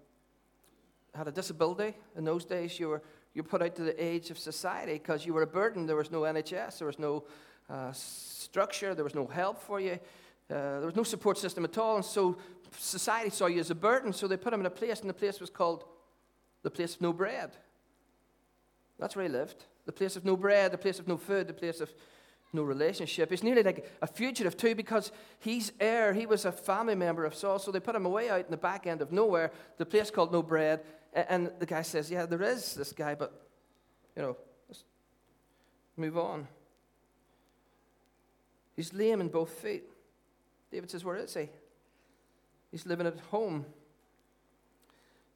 had 1.16 1.28
a 1.28 1.32
disability 1.32 1.96
in 2.16 2.24
those 2.24 2.46
days, 2.46 2.80
you 2.80 2.90
were 2.90 3.02
you 3.34 3.42
put 3.42 3.64
out 3.64 3.76
to 3.78 3.82
the 3.82 4.04
age 4.04 4.30
of 4.30 4.38
society 4.38 4.94
because 4.94 5.26
you 5.26 5.34
were 5.34 5.42
a 5.42 5.48
burden. 5.48 5.88
There 5.88 5.96
was 5.96 6.12
no 6.12 6.22
NHS, 6.22 6.78
there 6.78 6.86
was 6.86 7.00
no 7.00 7.24
uh, 7.68 7.92
structure, 7.94 8.94
there 8.94 9.04
was 9.04 9.16
no 9.16 9.26
help 9.26 9.60
for 9.60 9.80
you. 9.80 9.98
Uh, 10.52 10.80
there 10.80 10.86
was 10.86 10.96
no 10.96 11.04
support 11.04 11.38
system 11.38 11.64
at 11.64 11.78
all, 11.78 11.96
and 11.96 12.04
so 12.04 12.38
society 12.78 13.30
saw 13.30 13.46
you 13.46 13.60
as 13.60 13.72
a 13.72 13.76
burden, 13.76 14.12
so 14.12 14.28
they 14.28 14.36
put 14.36 14.54
him 14.54 14.60
in 14.60 14.66
a 14.66 14.72
place, 14.72 15.00
and 15.00 15.10
the 15.10 15.14
place 15.14 15.40
was 15.40 15.50
called 15.50 15.86
the 16.64 16.70
place 16.70 16.96
of 16.96 17.02
no 17.02 17.14
bread. 17.14 17.52
That's 19.00 19.16
where 19.16 19.24
he 19.24 19.32
lived. 19.32 19.64
The 19.86 19.92
place 19.92 20.16
of 20.16 20.26
no 20.26 20.36
bread, 20.36 20.72
the 20.72 20.78
place 20.78 21.00
of 21.00 21.08
no 21.08 21.18
food, 21.18 21.48
the 21.48 21.54
place 21.54 21.80
of 21.80 21.92
no 22.54 22.64
relationship. 22.64 23.30
He's 23.30 23.44
nearly 23.44 23.64
like 23.64 23.90
a 24.02 24.08
fugitive, 24.08 24.58
too, 24.58 24.76
because 24.76 25.12
he's 25.40 25.72
heir. 25.80 26.14
He 26.14 26.26
was 26.26 26.44
a 26.44 26.52
family 26.52 26.96
member 26.96 27.26
of 27.26 27.34
Saul, 27.34 27.58
so 27.58 27.72
they 27.72 27.80
put 27.80 27.96
him 27.96 28.06
away 28.06 28.30
out 28.30 28.46
in 28.46 28.52
the 28.52 28.58
back 28.58 28.86
end 28.86 29.02
of 29.02 29.12
nowhere, 29.12 29.52
the 29.78 29.86
place 29.86 30.12
called 30.12 30.34
no 30.34 30.44
bread. 30.44 30.82
And 31.14 31.50
the 31.60 31.66
guy 31.66 31.82
says, 31.82 32.12
Yeah, 32.12 32.26
there 32.26 32.42
is 32.42 32.74
this 32.76 32.92
guy, 32.92 33.16
but, 33.16 33.34
you 34.16 34.22
know, 34.22 34.38
let's 34.68 34.84
move 35.96 36.18
on. 36.18 36.48
He's 38.76 38.94
lame 38.94 39.22
in 39.22 39.30
both 39.30 39.50
feet. 39.50 39.84
David 40.72 40.90
says, 40.90 41.04
Where 41.04 41.18
is 41.18 41.34
he? 41.34 41.50
He's 42.72 42.86
living 42.86 43.08
at 43.08 43.20
home. 43.32 43.66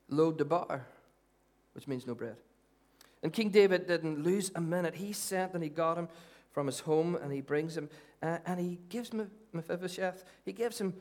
Lo 0.08 0.32
debar, 0.32 0.86
which 1.74 1.88
means 1.88 2.08
no 2.08 2.16
bread. 2.16 2.38
And 3.24 3.34
King 3.34 3.50
David 3.50 3.88
didn't 3.88 4.24
lose 4.24 4.52
a 4.56 4.62
minute. 4.62 4.96
He 4.96 5.14
sent 5.14 5.54
and 5.54 5.64
he 5.64 5.70
got 5.70 5.98
him 5.98 6.08
from 6.52 6.68
his 6.68 6.80
home 6.80 7.16
and 7.16 7.34
he 7.34 7.42
brings 7.42 7.76
him 7.76 7.90
uh, 8.22 8.38
and 8.46 8.60
he 8.60 8.80
gives 8.90 9.10
him 9.10 9.30
Mephibosheth, 9.54 10.24
he 10.44 10.54
gives 10.54 10.80
him 10.80 10.94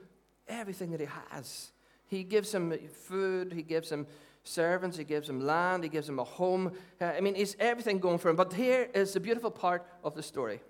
everything 0.49 0.91
that 0.91 1.01
he 1.01 1.07
has. 1.31 1.71
He 2.07 2.23
gives 2.23 2.53
him 2.53 2.77
food, 2.93 3.53
he 3.53 3.63
gives 3.63 3.91
him 3.91 4.07
servants, 4.43 4.97
he 4.97 5.05
gives 5.05 5.29
him 5.29 5.41
land, 5.41 5.85
he 5.85 5.89
gives 5.89 6.09
him 6.09 6.19
a 6.19 6.25
home. 6.25 6.73
Uh, 7.01 7.07
I 7.07 7.21
mean, 7.21 7.35
he's 7.35 7.57
everything 7.59 7.99
going 7.99 8.19
for 8.19 8.29
him. 8.29 8.37
But 8.37 8.53
here 8.53 8.91
is 8.95 9.13
the 9.15 9.21
beautiful 9.21 9.51
part 9.51 9.87
of 10.03 10.15
the 10.15 10.23
story. 10.23 10.61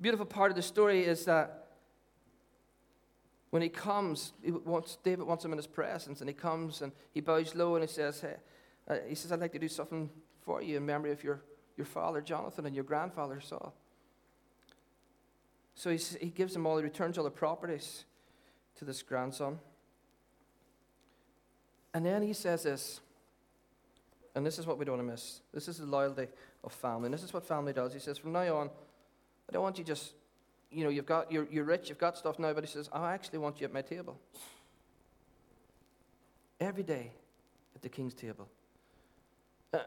Beautiful 0.00 0.26
part 0.26 0.50
of 0.50 0.56
the 0.56 0.62
story 0.62 1.04
is 1.04 1.24
that 1.24 1.63
when 3.54 3.62
he 3.62 3.68
comes, 3.68 4.32
he 4.42 4.50
wants, 4.50 4.98
David 5.04 5.28
wants 5.28 5.44
him 5.44 5.52
in 5.52 5.58
his 5.58 5.68
presence, 5.68 6.18
and 6.20 6.28
he 6.28 6.34
comes 6.34 6.82
and 6.82 6.90
he 7.12 7.20
bows 7.20 7.54
low 7.54 7.76
and 7.76 7.84
he 7.84 7.88
says, 7.88 8.20
hey, 8.20 8.34
uh, 8.88 8.96
he 9.08 9.14
says, 9.14 9.30
I'd 9.30 9.38
like 9.38 9.52
to 9.52 9.60
do 9.60 9.68
something 9.68 10.10
for 10.40 10.60
you 10.60 10.76
in 10.76 10.84
memory 10.84 11.12
of 11.12 11.22
your, 11.22 11.40
your 11.76 11.84
father 11.84 12.20
Jonathan 12.20 12.66
and 12.66 12.74
your 12.74 12.82
grandfather 12.82 13.40
Saul. 13.40 13.72
So 15.76 15.90
he, 15.90 15.98
he 16.20 16.30
gives 16.30 16.56
him 16.56 16.66
all, 16.66 16.78
he 16.78 16.82
returns 16.82 17.16
all 17.16 17.22
the 17.22 17.30
properties 17.30 18.06
to 18.78 18.84
this 18.84 19.04
grandson. 19.04 19.60
And 21.94 22.04
then 22.04 22.22
he 22.22 22.32
says 22.32 22.64
this, 22.64 23.02
and 24.34 24.44
this 24.44 24.58
is 24.58 24.66
what 24.66 24.78
we 24.78 24.84
don't 24.84 24.96
want 24.96 25.06
to 25.06 25.12
miss. 25.12 25.42
This 25.52 25.68
is 25.68 25.78
the 25.78 25.86
loyalty 25.86 26.26
of 26.64 26.72
family. 26.72 27.04
And 27.04 27.14
this 27.14 27.22
is 27.22 27.32
what 27.32 27.46
family 27.46 27.72
does. 27.72 27.92
He 27.92 28.00
says, 28.00 28.18
From 28.18 28.32
now 28.32 28.56
on, 28.56 28.70
I 29.48 29.52
don't 29.52 29.62
want 29.62 29.78
you 29.78 29.84
just 29.84 30.14
you 30.74 30.84
know, 30.84 30.90
you've 30.90 31.06
got, 31.06 31.30
you're, 31.30 31.46
you're 31.50 31.64
rich, 31.64 31.88
you've 31.88 31.98
got 31.98 32.18
stuff 32.18 32.38
now, 32.38 32.52
but 32.52 32.64
he 32.64 32.70
says, 32.70 32.88
oh, 32.92 33.02
I 33.02 33.14
actually 33.14 33.38
want 33.38 33.60
you 33.60 33.66
at 33.66 33.72
my 33.72 33.82
table. 33.82 34.18
Every 36.60 36.82
day 36.82 37.12
at 37.74 37.82
the 37.82 37.88
king's 37.88 38.14
table. 38.14 38.48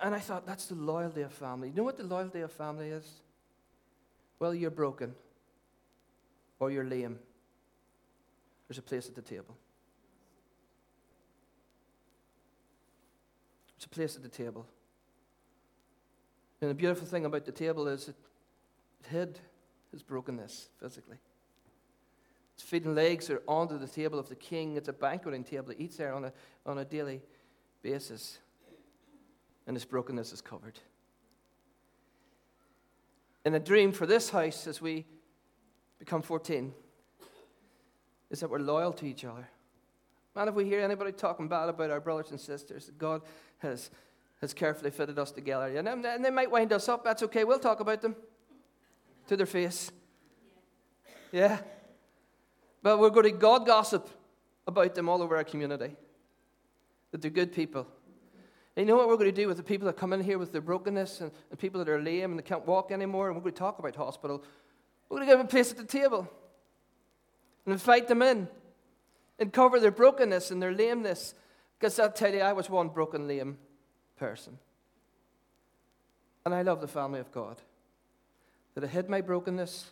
And 0.02 0.16
I 0.16 0.20
thought, 0.20 0.46
that's 0.46 0.66
the 0.66 0.76
loyalty 0.76 1.22
of 1.22 1.32
family. 1.32 1.70
You 1.70 1.76
know 1.76 1.84
what 1.84 1.98
the 1.98 2.04
loyalty 2.04 2.42
of 2.42 2.52
family 2.52 2.90
is? 2.90 3.22
Well, 4.40 4.54
you're 4.54 4.72
broken 4.72 5.14
or 6.60 6.72
you're 6.72 6.84
lame. 6.84 7.20
There's 8.68 8.78
a 8.78 8.82
place 8.82 9.08
at 9.08 9.16
the 9.16 9.22
table. 9.22 9.56
There's 13.78 13.86
a 13.86 13.90
place 13.90 14.16
at 14.16 14.24
the 14.24 14.30
table. 14.30 14.66
And 16.62 16.70
the 16.70 16.76
beautiful 16.76 17.08
thing 17.08 17.26
about 17.26 17.46
the 17.46 17.52
table 17.52 17.88
is 17.88 18.10
it, 18.10 18.16
it 19.02 19.08
hid 19.08 19.40
his 19.92 20.04
brokenness 20.04 20.70
physically. 20.80 21.18
His 22.56 22.64
feet 22.64 22.86
and 22.86 22.96
legs 22.96 23.30
are 23.30 23.42
onto 23.48 23.78
the 23.78 23.88
table 23.88 24.18
of 24.18 24.30
the 24.30 24.36
king. 24.36 24.78
It's 24.78 24.88
a 24.88 24.94
banqueting 24.94 25.44
table. 25.44 25.74
He 25.78 25.86
eats 25.86 25.98
there 25.98 26.14
on 26.14 26.26
a, 26.26 26.34
on 26.66 26.80
a 26.80 26.86
daily 26.86 27.22
basis. 27.84 28.40
And 29.68 29.76
his 29.76 29.86
brokenness 29.86 30.34
is 30.34 30.42
covered. 30.42 30.80
And 33.46 33.56
a 33.56 33.60
dream 33.60 33.92
for 33.92 34.06
this 34.06 34.30
house 34.30 34.66
as 34.66 34.82
we 34.82 35.06
become 36.00 36.22
14 36.22 36.74
is 38.30 38.40
that 38.40 38.50
we're 38.50 38.60
loyal 38.60 38.92
to 38.94 39.06
each 39.06 39.24
other. 39.24 39.48
Man, 40.36 40.48
if 40.48 40.56
we 40.56 40.66
hear 40.66 40.82
anybody 40.82 41.12
talking 41.12 41.48
bad 41.48 41.70
about 41.70 41.90
our 41.90 42.00
brothers 42.02 42.32
and 42.32 42.40
sisters, 42.40 42.92
God 42.98 43.22
has, 43.60 43.90
has 44.42 44.54
carefully 44.54 44.92
fitted 44.92 45.18
us 45.18 45.32
together. 45.32 45.78
And, 45.78 45.88
and 45.88 46.26
they 46.26 46.30
might 46.30 46.52
wind 46.52 46.74
us 46.74 46.90
up. 46.90 47.04
That's 47.04 47.24
okay. 47.24 47.44
We'll 47.44 47.60
talk 47.60 47.80
about 47.80 48.02
them 48.02 48.16
to 49.28 49.38
their 49.38 49.46
face. 49.46 49.92
Yeah. 51.32 51.60
But 52.82 53.00
we're 53.00 53.10
going 53.10 53.32
to 53.32 53.38
God 53.38 53.66
gossip 53.66 54.10
about 54.66 54.96
them 54.96 55.10
all 55.10 55.22
over 55.22 55.36
our 55.36 55.44
community. 55.44 55.96
That 57.12 57.22
they're 57.22 57.32
good 57.32 57.52
people. 57.52 57.88
And 58.76 58.86
you 58.86 58.94
know 58.94 58.98
what 58.98 59.08
we're 59.08 59.18
going 59.18 59.34
to 59.34 59.42
do 59.42 59.48
with 59.48 59.58
the 59.58 59.64
people 59.64 59.88
that 59.88 59.98
come 59.98 60.14
in 60.14 60.22
here 60.22 60.38
with 60.38 60.52
their 60.52 60.62
brokenness 60.62 61.22
and, 61.22 61.32
and 61.50 61.60
people 61.60 61.84
that 61.84 61.90
are 61.90 62.02
lame 62.02 62.32
and 62.32 62.40
they 62.40 62.44
can't 62.44 62.66
walk 62.66 62.92
anymore? 62.92 63.28
And 63.28 63.36
we're 63.36 63.42
going 63.42 63.54
to 63.54 63.60
talk 63.60 63.80
about 63.80 63.96
hospital. 63.96 64.44
We're 65.10 65.18
going 65.18 65.28
to 65.28 65.32
give 65.32 65.40
them 65.40 65.48
a 65.48 65.50
place 65.50 65.72
at 65.72 65.78
the 65.78 65.84
table 65.84 66.30
and 67.66 67.74
invite 67.74 68.08
them 68.08 68.22
in 68.22 68.48
and 69.40 69.52
cover 69.52 69.80
their 69.80 69.92
brokenness 69.92 70.52
and 70.52 70.62
their 70.62 70.74
lameness. 70.74 71.34
Because 71.80 72.00
I'll 72.00 72.12
tell 72.12 72.34
you, 72.34 72.42
I 72.42 72.54
was 72.54 72.70
one 72.70 72.90
broken, 72.90 73.28
lame 73.28 73.58
person. 74.18 74.58
And 76.46 76.54
I 76.54 76.62
love 76.62 76.80
the 76.80 76.88
family 76.88 77.20
of 77.20 77.32
God. 77.32 77.62
That 78.78 78.84
I 78.84 78.88
hid 78.90 79.10
my 79.10 79.22
brokenness 79.22 79.90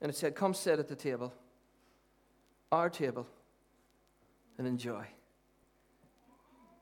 and 0.00 0.08
it 0.08 0.14
said, 0.14 0.36
Come 0.36 0.54
sit 0.54 0.78
at 0.78 0.86
the 0.86 0.94
table, 0.94 1.34
our 2.70 2.88
table, 2.88 3.26
and 4.56 4.68
enjoy. 4.68 5.04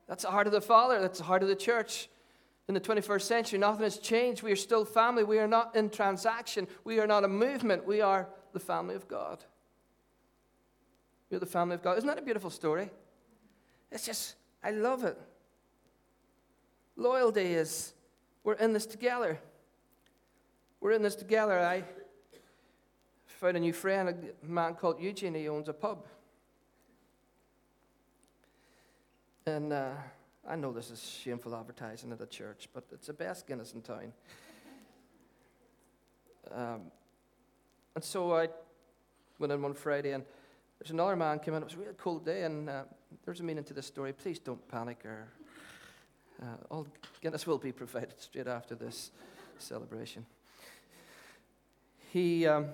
That's 0.07 0.25
the 0.25 0.31
heart 0.31 0.47
of 0.47 0.53
the 0.53 0.61
Father, 0.61 1.01
that's 1.01 1.17
the 1.17 1.25
heart 1.25 1.43
of 1.43 1.49
the 1.49 1.57
church. 1.57 2.11
In 2.69 2.75
the 2.75 2.83
21st 2.83 3.23
century, 3.23 3.59
nothing 3.59 3.85
has 3.85 3.97
changed. 3.97 4.43
We 4.43 4.53
are 4.53 4.57
still 4.57 4.85
family. 4.85 5.25
We 5.25 5.39
are 5.39 5.49
not 5.49 5.75
in 5.75 5.89
transaction. 5.89 6.69
We 6.85 7.01
are 7.01 7.07
not 7.07 7.25
a 7.25 7.29
movement. 7.29 7.87
We 7.87 8.03
are 8.03 8.29
the 8.53 8.61
family 8.61 8.95
of 8.95 9.09
God. 9.09 9.43
You're 11.31 11.41
the 11.41 11.47
family 11.47 11.77
of 11.77 11.83
God. 11.83 11.97
Isn't 11.97 12.09
that 12.09 12.19
a 12.19 12.23
beautiful 12.23 12.51
story? 12.51 12.91
It's 13.91 14.05
just, 14.05 14.35
I 14.63 14.73
love 14.73 15.05
it. 15.05 15.19
Loyalty 16.95 17.55
is, 17.55 17.95
we're 18.45 18.53
in 18.53 18.75
this 18.75 18.85
together. 18.85 19.41
We're 20.81 20.93
in 20.93 21.03
this 21.03 21.15
together. 21.15 21.61
I 21.61 21.85
found 23.27 23.59
a 23.59 23.61
new 23.61 23.75
friend, 23.75 24.09
a 24.09 24.47
man 24.47 24.75
called 24.75 24.99
Eugene. 24.99 25.35
He 25.35 25.47
owns 25.47 25.69
a 25.69 25.75
pub. 25.75 26.07
And 29.45 29.75
uh, 29.75 29.91
I 30.49 30.57
know 30.57 30.73
this 30.73 30.91
is 30.91 31.03
shameful 31.03 31.55
advertising 31.55 32.13
at 32.13 32.21
a 32.23 32.27
church, 32.27 32.69
but 32.73 32.85
it's 32.93 33.09
the 33.09 33.13
best 33.13 33.47
Guinness 33.47 33.75
in 33.75 33.83
town. 33.83 34.13
Um, 36.51 36.81
and 37.95 38.03
so 38.03 38.35
I 38.35 38.49
went 39.39 39.53
in 39.53 39.61
one 39.61 39.75
Friday, 39.75 40.13
and 40.13 40.25
there's 40.79 40.93
another 40.93 41.15
man 41.15 41.41
came 41.41 41.55
in. 41.55 41.63
It 41.63 41.67
was 41.67 41.75
a 41.75 41.79
really 41.79 41.95
cold 41.99 42.25
day, 42.25 42.45
and 42.45 42.71
uh, 42.71 42.85
there's 43.25 43.41
a 43.41 43.43
meaning 43.43 43.65
to 43.65 43.75
this 43.75 43.87
story. 43.87 44.15
Please 44.15 44.39
don't 44.39 44.67
panic, 44.69 45.05
or 45.05 45.29
uh, 46.43 46.47
all 46.71 46.87
Guinness 47.21 47.47
will 47.47 47.59
be 47.59 47.71
provided 47.71 48.19
straight 48.19 48.47
after 48.47 48.75
this 48.75 49.11
celebration. 49.59 50.25
He 52.13 52.45
um, 52.45 52.67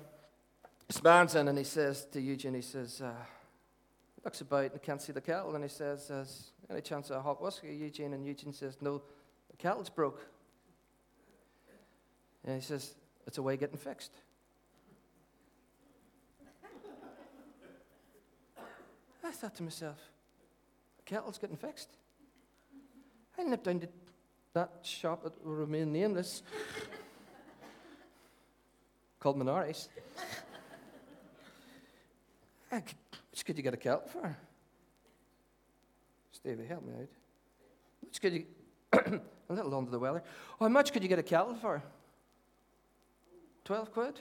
stands 0.89 1.35
in 1.35 1.49
and 1.49 1.59
he 1.59 1.65
says 1.65 2.07
to 2.13 2.21
Eugene, 2.21 2.55
he 2.55 2.63
says, 2.63 3.03
uh, 3.03 3.13
looks 4.25 4.41
about 4.41 4.73
and 4.73 4.83
can't 4.83 5.03
see 5.03 5.13
the 5.13 5.21
kettle, 5.21 5.55
and 5.55 5.63
he 5.63 5.69
says, 5.69 6.09
"Has 6.09 6.51
any 6.71 6.81
chance 6.81 7.11
of 7.11 7.17
a 7.17 7.23
hot 7.23 7.41
whiskey?" 7.41 7.69
Eugene 7.69 8.15
and 8.15 8.27
Eugene 8.27 8.53
says, 8.53 8.77
"No, 8.81 9.03
the 9.51 9.57
kettle's 9.57 9.91
broke." 9.91 10.27
And 12.45 12.57
he 12.57 12.61
says, 12.61 12.95
"It's 13.27 13.39
away 13.39 13.57
getting 13.57 13.77
fixed." 13.77 14.13
I 19.23 19.33
thought 19.33 19.55
to 19.57 19.63
myself, 19.63 19.99
the 20.97 21.03
kettle's 21.05 21.37
getting 21.37 21.57
fixed. 21.57 21.91
I 23.37 23.43
nipped 23.43 23.65
down 23.65 23.81
to 23.81 23.89
that 24.55 24.79
shop 24.83 25.25
that 25.25 25.45
will 25.45 25.53
remain 25.53 25.93
nameless, 25.93 26.43
called 29.27 29.39
Minari's. 29.39 29.89
How 32.71 32.77
much 32.77 33.45
could 33.45 33.57
you 33.57 33.65
get 33.65 33.75
a 33.75 33.77
kettle 33.77 34.05
for? 34.07 34.37
Stevie, 36.31 36.65
help 36.67 36.87
me 36.87 36.93
out. 36.93 38.21
Could 38.21 38.33
you, 38.35 38.45
a 39.49 39.53
little 39.53 39.75
under 39.75 39.91
the 39.91 39.99
weather. 39.99 40.23
How 40.61 40.69
much 40.69 40.93
could 40.93 41.03
you 41.03 41.09
get 41.09 41.19
a 41.19 41.25
kettle 41.25 41.57
for? 41.57 41.83
12 43.65 43.93
quid? 43.93 44.21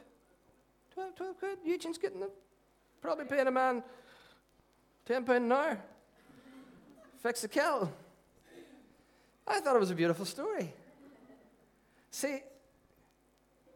12, 0.96 1.16
12 1.16 1.38
quid? 1.38 1.58
Eugene's 1.64 2.00
getting 2.00 2.22
them. 2.22 2.32
Probably 3.00 3.26
paying 3.26 3.46
a 3.46 3.52
man 3.52 3.84
Ten 5.06 5.24
pound 5.24 5.46
an 5.46 5.52
hour. 5.52 5.78
Fix 7.22 7.44
the 7.44 7.48
kettle. 7.48 7.94
I 9.46 9.60
thought 9.60 9.76
it 9.76 9.80
was 9.80 9.92
a 9.92 9.96
beautiful 9.96 10.26
story. 10.26 10.74
See, 12.10 12.40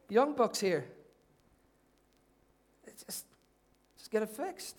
young 0.08 0.34
bucks 0.34 0.58
here. 0.58 0.86
Just, 3.06 3.26
just 3.98 4.10
get 4.10 4.22
it 4.22 4.28
fixed. 4.28 4.76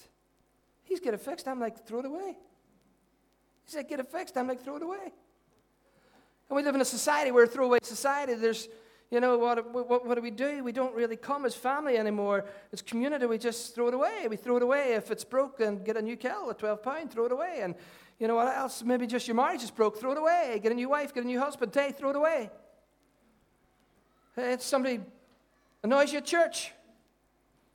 He's 0.83 0.99
get 0.99 1.13
it 1.13 1.21
fixed. 1.21 1.47
I'm 1.47 1.59
like, 1.59 1.85
throw 1.85 1.99
it 1.99 2.05
away. 2.05 2.37
He 3.63 3.71
said, 3.71 3.87
get 3.87 3.99
it 3.99 4.11
fixed. 4.11 4.37
I'm 4.37 4.47
like, 4.47 4.61
throw 4.61 4.75
it 4.77 4.83
away. 4.83 5.13
And 6.49 6.55
we 6.55 6.63
live 6.63 6.75
in 6.75 6.81
a 6.81 6.85
society 6.85 7.31
where 7.31 7.45
a 7.45 7.47
throwaway 7.47 7.79
society. 7.81 8.33
There's 8.33 8.67
you 9.11 9.19
know, 9.19 9.37
what, 9.37 9.69
what, 9.73 10.07
what 10.07 10.15
do 10.15 10.21
we 10.21 10.31
do? 10.31 10.63
We 10.63 10.71
don't 10.71 10.95
really 10.95 11.17
come 11.17 11.45
as 11.45 11.53
family 11.53 11.97
anymore. 11.97 12.45
As 12.71 12.81
community, 12.81 13.25
we 13.25 13.37
just 13.37 13.75
throw 13.75 13.89
it 13.89 13.93
away. 13.93 14.27
We 14.29 14.37
throw 14.37 14.55
it 14.55 14.63
away. 14.63 14.93
If 14.93 15.11
it's 15.11 15.25
broken, 15.25 15.83
get 15.83 15.97
a 15.97 16.01
new 16.01 16.15
kettle 16.15 16.49
at 16.49 16.59
12 16.59 16.81
pound, 16.81 17.11
throw 17.11 17.25
it 17.25 17.33
away. 17.33 17.59
And 17.61 17.75
you 18.19 18.29
know 18.29 18.35
what 18.35 18.47
else? 18.47 18.83
Maybe 18.83 19.05
just 19.07 19.27
your 19.27 19.35
marriage 19.35 19.63
is 19.63 19.71
broke, 19.71 19.99
throw 19.99 20.13
it 20.13 20.17
away. 20.17 20.61
Get 20.63 20.71
a 20.71 20.75
new 20.75 20.87
wife, 20.87 21.13
get 21.13 21.25
a 21.25 21.27
new 21.27 21.39
husband, 21.39 21.73
hey, 21.73 21.91
throw 21.91 22.11
it 22.11 22.15
away. 22.15 22.49
If 24.37 24.61
somebody 24.61 25.01
annoys 25.83 26.13
you 26.13 26.19
at 26.19 26.25
church. 26.25 26.71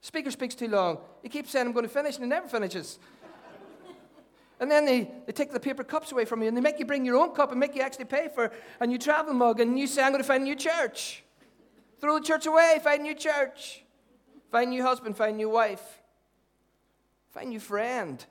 Speaker 0.00 0.30
speaks 0.30 0.54
too 0.54 0.68
long. 0.68 0.98
He 1.22 1.28
keeps 1.28 1.50
saying, 1.50 1.66
I'm 1.66 1.72
going 1.72 1.85
to 1.85 1.92
finish, 1.92 2.16
and 2.16 2.24
he 2.24 2.28
never 2.28 2.48
finishes. 2.48 2.98
And 4.59 4.70
then 4.70 4.87
they, 4.87 5.11
they 5.26 5.32
take 5.32 5.52
the 5.52 5.61
paper 5.61 5.85
cups 5.85 6.12
away 6.12 6.24
from 6.24 6.40
you 6.40 6.48
and 6.48 6.56
they 6.56 6.62
make 6.62 6.78
you 6.78 6.87
bring 6.87 7.04
your 7.04 7.16
own 7.16 7.35
cup 7.35 7.50
and 7.50 7.61
make 7.61 7.74
you 7.74 7.82
actually 7.82 8.06
pay 8.06 8.28
for 8.35 8.50
a 8.80 8.87
new 8.87 8.98
travel 8.98 9.35
mug. 9.35 9.61
And 9.61 9.78
you 9.78 9.87
say, 9.87 10.02
I'm 10.02 10.12
going 10.12 10.22
to 10.22 10.26
find 10.26 10.42
a 10.42 10.46
new 10.46 10.56
church. 10.56 11.22
Throw 12.00 12.18
the 12.18 12.24
church 12.24 12.46
away, 12.46 12.78
find 12.82 13.00
a 13.00 13.02
new 13.02 13.14
church. 13.14 13.82
Find 14.50 14.68
a 14.68 14.70
new 14.70 14.82
husband, 14.82 15.16
find 15.16 15.35
a 15.35 15.37
new 15.37 15.50
wife. 15.50 16.02
Find 17.30 17.48
a 17.48 17.50
new 17.50 17.61
friend. 17.61 18.24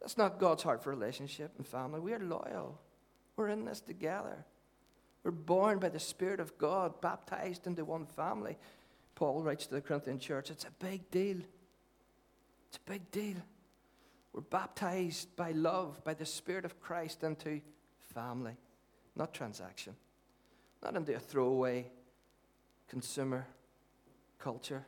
That's 0.00 0.18
not 0.18 0.38
God's 0.38 0.62
heart 0.62 0.82
for 0.82 0.90
relationship 0.90 1.52
and 1.56 1.66
family. 1.66 2.00
We 2.00 2.12
are 2.12 2.18
loyal. 2.18 2.80
We're 3.36 3.48
in 3.48 3.64
this 3.64 3.80
together. 3.80 4.44
We're 5.24 5.30
born 5.30 5.78
by 5.78 5.88
the 5.88 6.00
Spirit 6.00 6.40
of 6.40 6.56
God, 6.58 7.00
baptized 7.00 7.66
into 7.66 7.84
one 7.84 8.06
family. 8.06 8.58
Paul 9.14 9.42
writes 9.42 9.66
to 9.66 9.74
the 9.74 9.80
Corinthian 9.80 10.18
church, 10.18 10.50
it's 10.50 10.64
a 10.64 10.84
big 10.84 11.10
deal. 11.10 11.36
It's 12.68 12.78
a 12.78 12.90
big 12.90 13.10
deal. 13.10 13.36
We're 14.32 14.40
baptized 14.40 15.36
by 15.36 15.52
love, 15.52 16.02
by 16.04 16.14
the 16.14 16.26
Spirit 16.26 16.64
of 16.64 16.80
Christ 16.80 17.22
into 17.22 17.60
family, 18.14 18.56
not 19.14 19.32
transaction 19.34 19.94
not 20.82 20.96
into 20.96 21.14
a 21.14 21.18
throwaway 21.18 21.86
consumer 22.88 23.46
culture. 24.38 24.84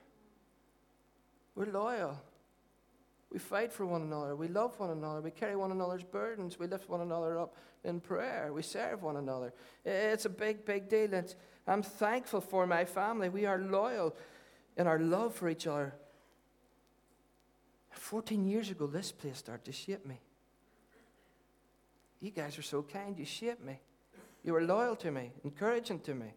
We're 1.55 1.67
loyal. 1.67 2.21
We 3.35 3.41
fight 3.41 3.73
for 3.73 3.85
one 3.85 4.03
another. 4.03 4.37
We 4.37 4.47
love 4.47 4.79
one 4.79 4.91
another. 4.91 5.21
We 5.21 5.33
carry 5.33 5.57
one 5.57 5.73
another's 5.73 6.05
burdens. 6.05 6.57
We 6.57 6.69
lift 6.69 6.89
one 6.89 7.01
another 7.01 7.37
up 7.37 7.57
in 7.83 7.99
prayer. 7.99 8.53
We 8.53 8.63
serve 8.63 9.03
one 9.03 9.17
another. 9.17 9.53
It's 9.85 10.25
a 10.25 10.29
big, 10.31 10.65
big 10.65 10.89
deal. 10.89 11.13
It's, 11.13 11.35
I'm 11.67 11.83
thankful 11.83 12.41
for 12.41 12.65
my 12.65 12.85
family. 12.85 13.29
We 13.29 13.45
are 13.45 13.59
loyal 13.59 14.15
in 14.77 14.87
our 14.87 15.01
love 15.01 15.35
for 15.35 15.49
each 15.49 15.67
other. 15.67 15.95
14 17.91 18.47
years 18.47 18.71
ago, 18.71 18.87
this 18.87 19.11
place 19.11 19.39
started 19.39 19.65
to 19.65 19.73
shape 19.73 20.07
me. 20.07 20.21
You 22.21 22.31
guys 22.31 22.57
are 22.57 22.63
so 22.63 22.83
kind. 22.85 23.19
You 23.19 23.25
shaped 23.25 23.65
me. 23.65 23.81
You 24.45 24.53
were 24.53 24.63
loyal 24.63 24.95
to 24.95 25.11
me, 25.11 25.33
encouraging 25.43 25.99
to 26.01 26.15
me, 26.15 26.35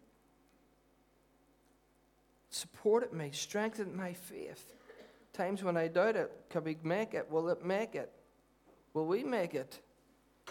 supported 2.50 3.12
me, 3.12 3.30
strengthened 3.32 3.94
my 3.94 4.14
faith. 4.14 4.72
Times 5.38 5.62
when 5.62 5.76
I 5.76 5.86
doubted, 5.86 6.30
can 6.50 6.64
we 6.64 6.76
make 6.82 7.14
it? 7.14 7.30
Will 7.30 7.48
it 7.48 7.64
make 7.64 7.94
it? 7.94 8.10
Will 8.92 9.06
we 9.06 9.22
make 9.22 9.54
it? 9.54 9.80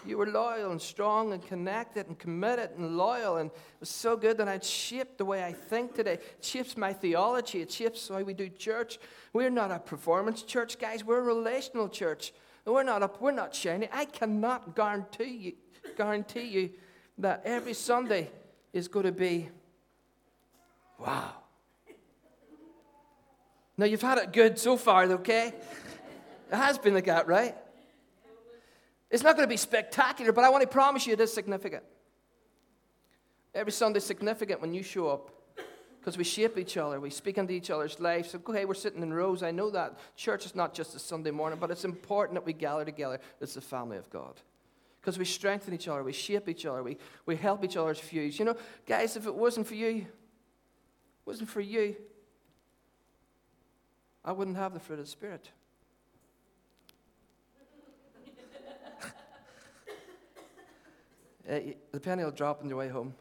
You 0.06 0.16
were 0.16 0.26
loyal 0.26 0.70
and 0.70 0.80
strong 0.80 1.34
and 1.34 1.46
connected 1.46 2.06
and 2.06 2.18
committed 2.18 2.70
and 2.78 2.96
loyal, 2.96 3.36
and 3.36 3.50
it 3.50 3.80
was 3.80 3.90
so 3.90 4.16
good 4.16 4.38
that 4.38 4.48
it 4.48 4.64
shaped 4.64 5.18
the 5.18 5.26
way 5.26 5.44
I 5.44 5.52
think 5.52 5.94
today. 5.94 6.14
It 6.14 6.38
shapes 6.40 6.74
my 6.74 6.94
theology. 6.94 7.60
It 7.60 7.70
shapes 7.70 8.08
how 8.08 8.22
we 8.22 8.32
do 8.32 8.48
church. 8.48 8.98
We're 9.34 9.50
not 9.50 9.70
a 9.70 9.78
performance 9.78 10.42
church, 10.42 10.78
guys. 10.78 11.04
We're 11.04 11.18
a 11.18 11.34
relational 11.34 11.90
church. 11.90 12.32
We're 12.64 12.82
not 12.82 13.02
up. 13.02 13.20
We're 13.20 13.32
not 13.32 13.54
shiny. 13.54 13.90
I 13.92 14.06
cannot 14.06 14.74
guarantee 14.74 15.36
you, 15.36 15.52
guarantee 15.98 16.48
you 16.48 16.70
that 17.18 17.42
every 17.44 17.74
Sunday 17.74 18.30
is 18.72 18.88
going 18.88 19.04
to 19.04 19.12
be 19.12 19.50
wow. 20.98 21.34
Now, 23.78 23.86
you've 23.86 24.02
had 24.02 24.18
it 24.18 24.32
good 24.32 24.58
so 24.58 24.76
far, 24.76 25.04
okay? 25.04 25.54
It 26.50 26.56
has 26.56 26.76
been 26.78 26.94
like 26.94 27.06
that, 27.06 27.28
right? 27.28 27.54
It's 29.08 29.22
not 29.22 29.36
going 29.36 29.46
to 29.46 29.50
be 29.50 29.56
spectacular, 29.56 30.32
but 30.32 30.42
I 30.42 30.50
want 30.50 30.62
to 30.62 30.68
promise 30.68 31.06
you 31.06 31.12
it 31.12 31.20
is 31.20 31.32
significant. 31.32 31.84
Every 33.54 33.72
Sunday 33.72 33.98
is 33.98 34.04
significant 34.04 34.60
when 34.60 34.74
you 34.74 34.82
show 34.82 35.08
up 35.08 35.30
because 36.00 36.18
we 36.18 36.24
shape 36.24 36.58
each 36.58 36.76
other, 36.76 37.00
we 37.00 37.10
speak 37.10 37.38
into 37.38 37.52
each 37.52 37.70
other's 37.70 38.00
lives. 38.00 38.30
So, 38.30 38.38
okay, 38.48 38.64
we're 38.64 38.74
sitting 38.74 39.02
in 39.02 39.12
rows. 39.12 39.42
I 39.42 39.52
know 39.52 39.70
that. 39.70 39.98
Church 40.16 40.44
is 40.44 40.54
not 40.54 40.74
just 40.74 40.96
a 40.96 40.98
Sunday 40.98 41.30
morning, 41.30 41.58
but 41.60 41.70
it's 41.70 41.84
important 41.84 42.34
that 42.34 42.46
we 42.46 42.52
gather 42.52 42.84
together. 42.84 43.20
It's 43.40 43.54
the 43.54 43.60
family 43.60 43.96
of 43.96 44.10
God. 44.10 44.40
Because 45.00 45.18
we 45.18 45.24
strengthen 45.24 45.72
each 45.72 45.86
other, 45.86 46.02
we 46.02 46.12
shape 46.12 46.48
each 46.48 46.66
other, 46.66 46.82
we, 46.82 46.98
we 47.26 47.36
help 47.36 47.64
each 47.64 47.76
other's 47.76 48.00
views. 48.00 48.38
You 48.38 48.46
know, 48.46 48.56
guys, 48.86 49.16
if 49.16 49.26
it 49.26 49.34
wasn't 49.34 49.66
for 49.66 49.74
you, 49.74 50.06
wasn't 51.24 51.48
for 51.48 51.60
you, 51.60 51.94
I 54.28 54.32
wouldn't 54.32 54.58
have 54.58 54.74
the 54.74 54.78
fruit 54.78 54.98
of 54.98 55.06
the 55.06 55.10
Spirit. 55.10 55.48
uh, 61.50 61.58
the 61.92 61.98
penny 61.98 62.24
will 62.24 62.30
drop 62.30 62.62
on 62.62 62.68
your 62.68 62.76
way 62.76 62.90
home. 62.90 63.14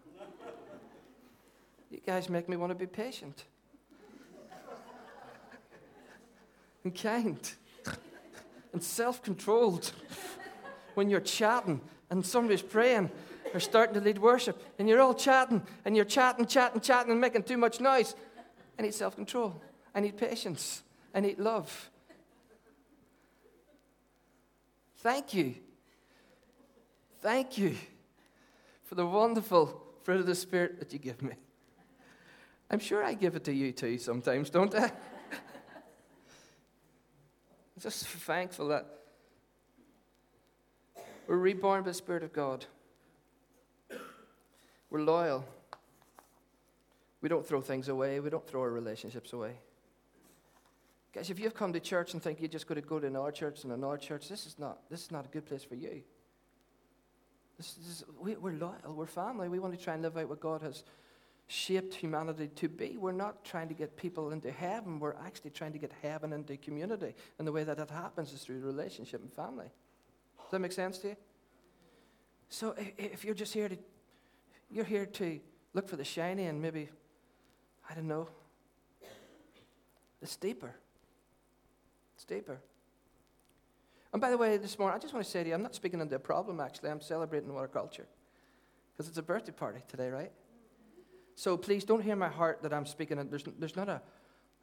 You 1.89 2.01
guys 2.05 2.27
make 2.27 2.49
me 2.49 2.57
want 2.57 2.71
to 2.71 2.75
be 2.75 2.87
patient 2.87 3.45
and 6.83 6.93
kind 6.93 7.51
and 8.73 8.83
self 8.83 9.23
controlled 9.23 9.93
when 10.95 11.09
you're 11.09 11.21
chatting 11.21 11.79
and 12.09 12.25
somebody's 12.25 12.61
praying 12.61 13.09
or 13.53 13.61
starting 13.61 13.93
to 13.93 14.01
lead 14.01 14.17
worship 14.17 14.61
and 14.77 14.89
you're 14.89 14.99
all 14.99 15.13
chatting 15.13 15.61
and 15.85 15.95
you're 15.95 16.03
chatting, 16.03 16.45
chatting, 16.45 16.81
chatting 16.81 17.13
and 17.13 17.21
making 17.21 17.43
too 17.43 17.55
much 17.55 17.79
noise. 17.79 18.13
I 18.77 18.81
need 18.81 18.93
self 18.93 19.15
control. 19.15 19.61
I 19.95 20.01
need 20.01 20.17
patience. 20.17 20.83
I 21.13 21.19
need 21.19 21.39
love. 21.39 21.89
Thank 24.97 25.33
you. 25.33 25.55
Thank 27.21 27.57
you 27.57 27.75
for 28.83 28.95
the 28.95 29.05
wonderful 29.05 29.81
fruit 30.03 30.19
of 30.19 30.25
the 30.25 30.35
Spirit 30.35 30.79
that 30.79 30.93
you 30.93 30.99
give 30.99 31.21
me. 31.21 31.33
I'm 32.69 32.79
sure 32.79 33.03
I 33.03 33.13
give 33.13 33.35
it 33.35 33.43
to 33.45 33.53
you 33.53 33.71
too 33.71 33.97
sometimes, 33.97 34.49
don't 34.49 34.73
I? 34.75 34.85
I'm 34.85 34.89
just 37.79 38.05
thankful 38.05 38.67
that 38.69 38.85
we're 41.27 41.37
reborn 41.37 41.83
by 41.83 41.89
the 41.89 41.93
Spirit 41.93 42.23
of 42.23 42.33
God. 42.33 42.65
We're 44.89 45.01
loyal. 45.01 45.45
We 47.21 47.29
don't 47.29 47.45
throw 47.45 47.61
things 47.61 47.89
away. 47.89 48.19
We 48.19 48.29
don't 48.29 48.47
throw 48.47 48.61
our 48.61 48.71
relationships 48.71 49.33
away. 49.33 49.57
Guys, 51.17 51.31
if 51.31 51.39
you've 51.39 51.55
come 51.55 51.73
to 51.73 51.79
church 51.79 52.13
and 52.13 52.21
think 52.21 52.39
you're 52.39 52.47
just 52.47 52.67
going 52.67 52.79
to 52.79 52.87
go 52.87 52.99
to 52.99 53.07
another 53.07 53.31
church 53.31 53.63
and 53.63 53.73
another 53.73 53.97
church, 53.97 54.29
this 54.29 54.45
is 54.45 54.59
not, 54.59 54.87
this 54.87 55.01
is 55.01 55.09
not 55.09 55.25
a 55.25 55.29
good 55.29 55.47
place 55.47 55.63
for 55.63 55.73
you. 55.73 56.03
This 57.57 57.75
is, 57.89 58.03
we, 58.21 58.35
we're 58.35 58.53
loyal. 58.53 58.93
We're 58.93 59.07
family. 59.07 59.49
We 59.49 59.57
want 59.57 59.75
to 59.75 59.83
try 59.83 59.95
and 59.95 60.03
live 60.03 60.15
out 60.15 60.29
what 60.29 60.39
God 60.39 60.61
has 60.61 60.83
shaped 61.47 61.95
humanity 61.95 62.49
to 62.57 62.69
be. 62.69 62.97
We're 62.97 63.13
not 63.13 63.43
trying 63.43 63.67
to 63.69 63.73
get 63.73 63.97
people 63.97 64.29
into 64.29 64.51
heaven, 64.51 64.99
we're 64.99 65.15
actually 65.25 65.49
trying 65.49 65.73
to 65.73 65.79
get 65.79 65.91
heaven 66.03 66.33
into 66.33 66.55
community. 66.55 67.15
And 67.39 67.47
the 67.47 67.51
way 67.51 67.63
that 67.63 67.77
that 67.77 67.89
happens 67.89 68.31
is 68.31 68.43
through 68.43 68.59
relationship 68.59 69.23
and 69.23 69.33
family. 69.33 69.71
Does 70.37 70.51
that 70.51 70.59
make 70.59 70.71
sense 70.71 70.99
to 70.99 71.07
you? 71.07 71.15
So 72.49 72.75
if 72.77 73.25
you're 73.25 73.33
just 73.33 73.55
here 73.55 73.69
to, 73.69 73.77
you're 74.69 74.85
here 74.85 75.07
to 75.07 75.39
look 75.73 75.89
for 75.89 75.95
the 75.95 76.05
shiny 76.05 76.45
and 76.45 76.61
maybe, 76.61 76.89
I 77.89 77.95
don't 77.95 78.07
know, 78.07 78.29
it's 80.21 80.35
deeper. 80.35 80.75
It's 82.17 82.25
deeper. 82.25 82.59
And 84.11 84.19
by 84.19 84.31
the 84.31 84.37
way, 84.39 84.57
this 84.57 84.79
morning, 84.79 84.95
I 84.95 84.99
just 84.99 85.13
want 85.13 85.23
to 85.23 85.31
say 85.31 85.43
to 85.43 85.49
you, 85.49 85.53
I'm 85.53 85.61
not 85.61 85.75
speaking 85.75 86.01
into 86.01 86.15
a 86.15 86.19
problem, 86.19 86.59
actually. 86.59 86.89
I'm 86.89 86.99
celebrating 86.99 87.51
our 87.51 87.67
culture. 87.67 88.07
Because 88.91 89.07
it's 89.07 89.19
a 89.19 89.23
birthday 89.23 89.51
party 89.51 89.81
today, 89.87 90.09
right? 90.09 90.31
So 91.35 91.55
please 91.57 91.83
don't 91.83 92.01
hear 92.01 92.15
my 92.15 92.27
heart 92.27 92.63
that 92.63 92.73
I'm 92.73 92.87
speaking. 92.87 93.17
There's, 93.29 93.43
there's, 93.59 93.75
not 93.75 93.87
a, 93.87 94.01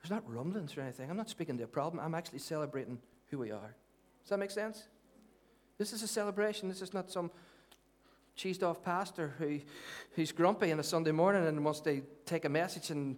there's 0.03 0.11
not 0.11 0.29
rumblings 0.29 0.77
or 0.77 0.81
anything. 0.81 1.09
I'm 1.09 1.17
not 1.17 1.31
speaking 1.31 1.57
to 1.59 1.62
a 1.62 1.69
problem. 1.69 2.05
I'm 2.05 2.17
actually 2.17 2.40
celebrating 2.40 2.99
who 3.31 3.38
we 3.38 3.53
are. 3.53 3.77
Does 4.25 4.31
that 4.31 4.38
make 4.38 4.51
sense? 4.51 4.88
This 5.79 5.93
is 5.93 6.03
a 6.03 6.09
celebration. 6.09 6.69
This 6.69 6.83
is 6.83 6.93
not 6.93 7.09
some 7.09 7.31
cheesed 8.37 8.64
off 8.64 8.83
pastor 8.83 9.35
who, 9.38 9.61
who's 10.17 10.33
grumpy 10.33 10.73
on 10.73 10.81
a 10.81 10.83
Sunday 10.83 11.12
morning 11.12 11.47
and 11.47 11.64
wants 11.64 11.79
to 11.83 12.03
take 12.27 12.47
a 12.47 12.49
message 12.49 12.90
and 12.90 13.17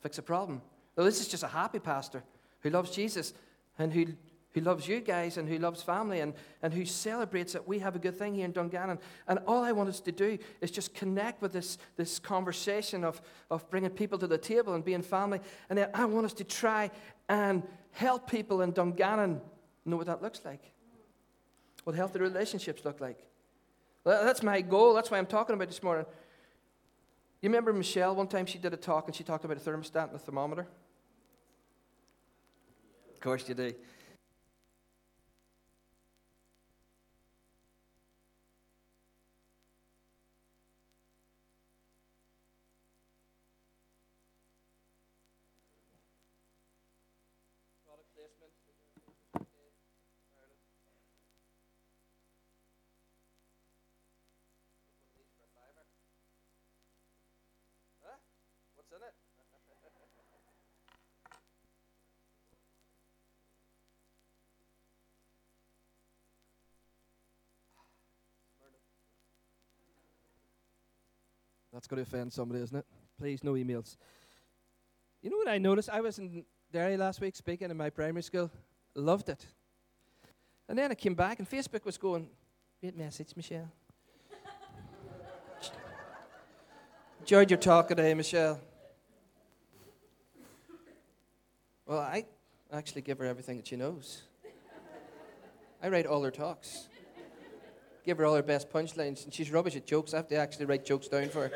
fix 0.00 0.16
a 0.16 0.22
problem. 0.22 0.62
No, 0.96 1.04
this 1.04 1.20
is 1.20 1.28
just 1.28 1.42
a 1.42 1.48
happy 1.48 1.78
pastor 1.78 2.22
who 2.62 2.70
loves 2.70 2.90
Jesus 2.90 3.34
and 3.78 3.92
who 3.92 4.06
who 4.54 4.60
loves 4.60 4.86
you 4.86 5.00
guys 5.00 5.38
and 5.38 5.48
who 5.48 5.58
loves 5.58 5.82
family 5.82 6.20
and, 6.20 6.34
and 6.62 6.72
who 6.72 6.84
celebrates 6.84 7.54
that 7.54 7.66
we 7.66 7.78
have 7.78 7.96
a 7.96 7.98
good 7.98 8.16
thing 8.16 8.34
here 8.34 8.44
in 8.44 8.52
Dungannon. 8.52 8.98
And 9.26 9.38
all 9.46 9.62
I 9.62 9.72
want 9.72 9.88
us 9.88 10.00
to 10.00 10.12
do 10.12 10.38
is 10.60 10.70
just 10.70 10.94
connect 10.94 11.40
with 11.40 11.52
this, 11.52 11.78
this 11.96 12.18
conversation 12.18 13.02
of, 13.04 13.20
of 13.50 13.68
bringing 13.70 13.90
people 13.90 14.18
to 14.18 14.26
the 14.26 14.38
table 14.38 14.74
and 14.74 14.84
being 14.84 15.02
family. 15.02 15.40
And 15.70 15.78
then 15.78 15.88
I 15.94 16.04
want 16.04 16.26
us 16.26 16.34
to 16.34 16.44
try 16.44 16.90
and 17.28 17.62
help 17.92 18.30
people 18.30 18.60
in 18.60 18.72
Dungannon 18.72 19.40
know 19.84 19.96
what 19.96 20.06
that 20.06 20.22
looks 20.22 20.42
like, 20.44 20.62
what 21.84 21.96
healthy 21.96 22.18
relationships 22.18 22.84
look 22.84 23.00
like. 23.00 23.18
That's 24.04 24.42
my 24.42 24.60
goal. 24.60 24.94
That's 24.94 25.10
why 25.10 25.18
I'm 25.18 25.26
talking 25.26 25.54
about 25.54 25.68
this 25.68 25.82
morning. 25.82 26.04
You 27.40 27.48
remember 27.48 27.72
Michelle? 27.72 28.14
One 28.14 28.28
time 28.28 28.46
she 28.46 28.58
did 28.58 28.74
a 28.74 28.76
talk 28.76 29.06
and 29.06 29.16
she 29.16 29.24
talked 29.24 29.44
about 29.44 29.56
a 29.56 29.60
thermostat 29.60 30.08
and 30.08 30.16
a 30.16 30.18
thermometer. 30.18 30.66
Of 33.22 33.24
course 33.24 33.48
you 33.48 33.54
do. 33.54 33.72
That's 71.72 71.81
going 71.92 72.02
to 72.02 72.10
offend 72.10 72.32
somebody, 72.32 72.62
isn't 72.62 72.76
it? 72.76 72.86
Please, 73.18 73.44
no 73.44 73.52
emails. 73.52 73.96
You 75.20 75.28
know 75.28 75.36
what 75.36 75.48
I 75.48 75.58
noticed? 75.58 75.90
I 75.90 76.00
was 76.00 76.18
in 76.18 76.42
Derry 76.72 76.96
last 76.96 77.20
week 77.20 77.36
speaking 77.36 77.70
in 77.70 77.76
my 77.76 77.90
primary 77.90 78.22
school. 78.22 78.50
Loved 78.94 79.28
it. 79.28 79.44
And 80.70 80.78
then 80.78 80.90
I 80.90 80.94
came 80.94 81.14
back 81.14 81.38
and 81.38 81.48
Facebook 81.48 81.84
was 81.84 81.98
going, 81.98 82.30
great 82.80 82.96
message, 82.96 83.36
Michelle. 83.36 83.70
Enjoyed 87.20 87.50
your 87.50 87.58
talk 87.58 87.88
today, 87.88 88.14
Michelle. 88.14 88.58
Well, 91.84 91.98
I 91.98 92.24
actually 92.72 93.02
give 93.02 93.18
her 93.18 93.26
everything 93.26 93.58
that 93.58 93.66
she 93.66 93.76
knows. 93.76 94.22
I 95.82 95.88
write 95.90 96.06
all 96.06 96.22
her 96.22 96.30
talks 96.30 96.88
give 98.04 98.18
her 98.18 98.26
all 98.26 98.34
her 98.34 98.42
best 98.42 98.68
punchlines, 98.68 99.24
and 99.24 99.32
she's 99.32 99.50
rubbish 99.50 99.76
at 99.76 99.86
jokes. 99.86 100.12
I 100.12 100.16
have 100.18 100.28
to 100.28 100.36
actually 100.36 100.66
write 100.66 100.84
jokes 100.84 101.08
down 101.08 101.28
for 101.28 101.48
her. 101.48 101.52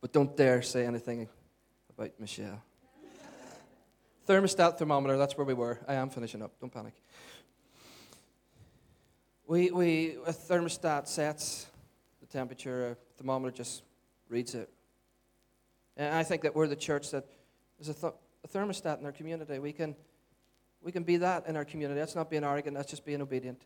But 0.00 0.12
don't 0.12 0.36
dare 0.36 0.62
say 0.62 0.86
anything 0.86 1.28
about 1.96 2.10
Michelle. 2.18 2.62
Thermostat 4.28 4.78
thermometer, 4.78 5.16
that's 5.16 5.36
where 5.36 5.46
we 5.46 5.54
were. 5.54 5.78
I 5.88 5.94
am 5.94 6.10
finishing 6.10 6.42
up, 6.42 6.52
don't 6.60 6.72
panic. 6.72 6.94
We, 9.46 9.70
we, 9.70 10.16
a 10.26 10.32
thermostat 10.32 11.08
sets 11.08 11.66
the 12.20 12.26
temperature, 12.26 12.90
a 12.90 12.96
thermometer 13.16 13.56
just 13.56 13.82
reads 14.28 14.54
it. 14.54 14.68
And 15.96 16.14
I 16.14 16.22
think 16.22 16.42
that 16.42 16.54
we're 16.54 16.66
the 16.66 16.76
church 16.76 17.10
that 17.10 17.24
is 17.80 17.88
a, 17.88 17.94
th- 17.94 18.12
a 18.44 18.48
thermostat 18.48 19.00
in 19.00 19.06
our 19.06 19.12
community. 19.12 19.58
We 19.58 19.72
can 19.72 19.96
we 20.80 20.92
can 20.92 21.02
be 21.02 21.16
that 21.16 21.46
in 21.46 21.56
our 21.56 21.64
community. 21.64 21.98
That's 21.98 22.14
not 22.14 22.30
being 22.30 22.44
arrogant, 22.44 22.76
that's 22.76 22.90
just 22.90 23.04
being 23.04 23.20
obedient. 23.20 23.62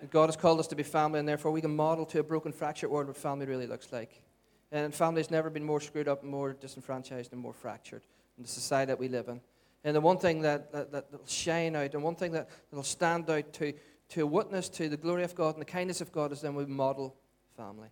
And 0.00 0.10
God 0.10 0.26
has 0.26 0.36
called 0.36 0.60
us 0.60 0.66
to 0.68 0.76
be 0.76 0.82
family, 0.82 1.18
and 1.18 1.28
therefore 1.28 1.50
we 1.50 1.60
can 1.60 1.74
model 1.74 2.06
to 2.06 2.20
a 2.20 2.22
broken, 2.22 2.52
fractured 2.52 2.90
world 2.90 3.08
what 3.08 3.16
family 3.16 3.46
really 3.46 3.66
looks 3.66 3.92
like. 3.92 4.22
And 4.70 4.94
family 4.94 5.20
has 5.20 5.30
never 5.30 5.48
been 5.48 5.64
more 5.64 5.80
screwed 5.80 6.08
up, 6.08 6.22
more 6.22 6.52
disenfranchised, 6.52 7.32
and 7.32 7.40
more 7.40 7.54
fractured 7.54 8.02
in 8.36 8.42
the 8.42 8.48
society 8.48 8.88
that 8.88 8.98
we 8.98 9.08
live 9.08 9.28
in. 9.28 9.40
And 9.84 9.96
the 9.96 10.00
one 10.00 10.18
thing 10.18 10.42
that, 10.42 10.72
that, 10.72 11.10
will 11.12 11.26
shine 11.26 11.76
out, 11.76 11.94
and 11.94 12.02
one 12.02 12.16
thing 12.16 12.32
that 12.32 12.48
will 12.70 12.82
stand 12.82 13.30
out 13.30 13.52
to, 13.54 13.72
to 14.10 14.26
witness 14.26 14.68
to 14.70 14.88
the 14.88 14.96
glory 14.96 15.24
of 15.24 15.34
God 15.34 15.54
and 15.54 15.60
the 15.60 15.70
kindness 15.70 16.00
of 16.00 16.12
God 16.12 16.32
is 16.32 16.40
then 16.40 16.54
we 16.54 16.66
model 16.66 17.16
family. 17.56 17.88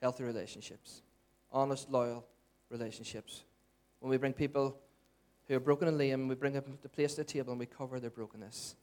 Healthy 0.00 0.24
relationships, 0.24 1.02
honest, 1.52 1.90
loyal 1.90 2.26
relationships. 2.70 3.44
When 4.00 4.10
we 4.10 4.16
bring 4.16 4.32
people 4.32 4.78
who 5.46 5.56
are 5.56 5.60
broken 5.60 5.88
and 5.88 5.98
lame, 5.98 6.26
we 6.26 6.34
bring 6.34 6.54
them 6.54 6.78
to 6.80 6.88
place 6.88 7.14
the 7.14 7.24
table 7.24 7.52
and 7.52 7.60
we 7.60 7.66
cover 7.66 8.00
their 8.00 8.10
brokenness 8.10 8.76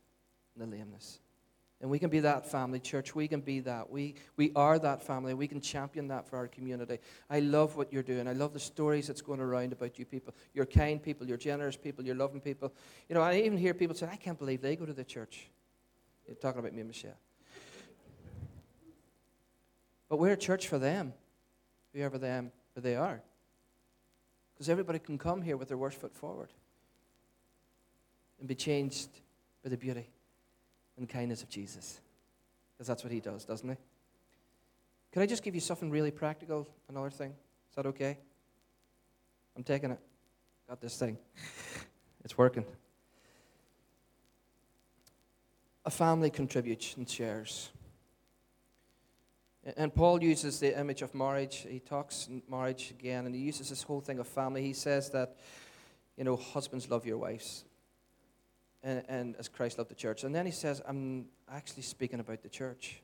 and 0.54 0.71
the 0.71 0.78
lameness. 0.78 1.19
And 1.80 1.92
we 1.92 2.00
can 2.00 2.10
be 2.10 2.22
that 2.22 2.50
family, 2.50 2.80
church. 2.80 3.13
We 3.13 3.28
can 3.28 3.42
be 3.42 3.60
that. 3.62 3.90
We, 3.90 4.16
we 4.36 4.52
are 4.56 4.80
that 4.80 5.04
family. 5.04 5.36
We 5.36 5.48
can 5.48 5.62
champion 5.62 6.08
that 6.08 6.28
for 6.28 6.38
our 6.38 6.48
community. 6.48 6.98
I 7.30 7.40
love 7.40 7.76
what 7.76 7.94
you're 7.94 8.02
doing. 8.02 8.28
I 8.28 8.34
love 8.34 8.54
the 8.54 8.60
stories 8.60 9.06
that's 9.06 9.22
going 9.22 9.40
around 9.40 9.74
about 9.74 10.00
you 10.00 10.06
people. 10.06 10.34
You're 10.56 10.66
kind 10.66 11.02
people. 11.02 11.28
You're 11.28 11.38
generous 11.38 11.78
people. 11.78 12.04
You're 12.04 12.16
loving 12.16 12.42
people. 12.42 12.74
You 13.08 13.16
know, 13.16 13.22
I 13.22 13.36
even 13.38 13.60
hear 13.60 13.76
people 13.76 13.96
say, 13.96 14.10
I 14.12 14.16
can't 14.16 14.40
believe 14.40 14.62
they 14.62 14.76
go 14.76 14.88
to 14.88 14.94
the 14.94 15.04
church. 15.04 15.50
You're 16.26 16.36
talking 16.36 16.60
about 16.60 16.74
me 16.74 16.80
and 16.80 16.88
Michelle. 16.88 17.18
But 20.10 20.18
we're 20.18 20.34
a 20.34 20.38
church 20.38 20.68
for 20.68 20.80
them, 20.80 21.13
whoever 21.94 22.18
them 22.18 22.52
they 22.76 22.96
are. 22.96 23.22
Because 24.56 24.70
everybody 24.70 24.98
can 24.98 25.20
come 25.20 25.44
here 25.44 25.58
with 25.58 25.68
their 25.68 25.78
worst 25.78 26.00
foot 26.00 26.16
forward 26.16 26.50
and 28.40 28.48
be 28.48 28.56
changed 28.56 29.10
by 29.63 29.70
the 29.70 29.78
beauty 29.78 30.08
and 30.97 31.07
kindness 31.07 31.43
of 31.43 31.49
Jesus. 31.49 31.99
Because 32.73 32.88
that's 32.88 33.03
what 33.03 33.12
he 33.12 33.19
does, 33.19 33.45
doesn't 33.45 33.69
he? 33.69 33.75
Could 35.12 35.23
I 35.23 35.25
just 35.25 35.43
give 35.43 35.55
you 35.55 35.62
something 35.62 35.89
really 35.89 36.12
practical? 36.12 36.67
Another 36.89 37.10
thing? 37.10 37.31
Is 37.69 37.75
that 37.75 37.86
okay? 37.88 38.17
I'm 39.55 39.63
taking 39.63 39.91
it. 39.91 39.99
Got 40.67 40.81
this 40.81 40.97
thing. 40.97 41.17
It's 42.25 42.38
working. 42.38 42.65
A 45.86 45.89
family 45.89 46.29
contributes 46.29 46.97
and 46.97 47.10
shares. 47.10 47.69
And 49.77 49.95
Paul 49.95 50.21
uses 50.21 50.60
the 50.60 50.77
image 50.77 51.01
of 51.01 51.15
marriage. 51.15 51.65
He 51.69 51.79
talks 51.79 52.27
marriage 52.49 52.91
again, 52.91 53.25
and 53.25 53.33
he 53.33 53.39
uses 53.39 53.69
this 53.69 53.83
whole 53.83 54.01
thing 54.01 54.19
of 54.19 54.27
family. 54.27 54.62
He 54.62 54.73
says 54.73 55.10
that, 55.12 55.38
you 56.17 56.25
know, 56.25 56.36
husbands 56.36 56.89
love 56.89 57.05
your 57.05 57.17
wives, 57.17 57.63
and, 58.84 59.04
and 59.08 59.36
as 59.38 59.48
Christ 59.48 59.78
loved 59.78 59.90
the 59.90 59.96
church. 59.96 60.24
And 60.24 60.34
then 60.34 60.46
he 60.46 60.52
says, 60.52 60.82
I'm 60.88 61.26
actually 61.52 61.84
speaking 61.84 62.20
about 62.20 62.44
the 62.44 62.50
church. 62.50 63.02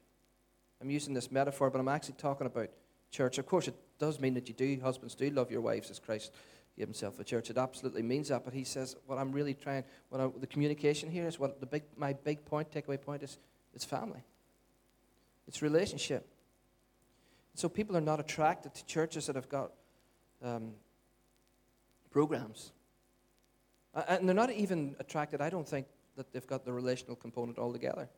I'm 0.82 0.90
using 0.90 1.14
this 1.14 1.32
metaphor, 1.32 1.70
but 1.70 1.80
I'm 1.80 1.88
actually 1.88 2.16
talking 2.16 2.48
about 2.48 2.70
church. 3.12 3.38
Of 3.38 3.46
course, 3.46 3.68
it 3.68 3.76
does 4.00 4.20
mean 4.20 4.34
that 4.34 4.48
you 4.48 4.54
do, 4.54 4.80
husbands 4.82 5.16
do 5.16 5.30
love 5.30 5.52
your 5.52 5.62
wives 5.62 5.90
as 5.90 6.00
Christ 6.00 6.34
gave 6.78 6.88
himself 6.88 7.20
a 7.20 7.24
church. 7.24 7.50
It 7.50 7.58
absolutely 7.58 8.02
means 8.02 8.30
that. 8.30 8.44
But 8.44 8.54
he 8.54 8.64
says, 8.64 8.96
what 9.06 9.18
I'm 9.18 9.32
really 9.32 9.54
trying, 9.54 9.84
what 10.10 10.20
I, 10.20 10.28
the 10.40 10.48
communication 10.48 11.10
here 11.10 11.28
is 11.28 11.40
what 11.40 11.60
the 11.60 11.66
big, 11.66 11.84
my 11.96 12.14
big 12.14 12.46
point, 12.46 12.72
takeaway 12.72 13.00
point 13.02 13.24
is, 13.24 13.38
it's 13.74 13.86
family. 13.86 14.24
It's 15.48 15.62
relationship. 15.62 16.28
So 17.56 17.70
people 17.70 17.96
are 17.96 18.02
not 18.02 18.20
attracted 18.20 18.74
to 18.74 18.86
churches 18.86 19.28
that 19.28 19.36
have 19.36 19.50
got 19.50 19.72
um, 20.44 20.72
programs. 22.10 22.72
Uh, 23.94 24.00
uh, 24.00 24.18
and 24.20 24.28
they're 24.28 24.36
not 24.36 24.52
even 24.52 24.96
attracted, 25.00 25.42
I 25.42 25.50
don't 25.50 25.68
think, 25.68 25.88
that 26.16 26.32
they've 26.32 26.46
got 26.48 26.66
the 26.66 26.74
relational 26.74 27.16
component 27.16 27.58
altogether. 27.58 28.10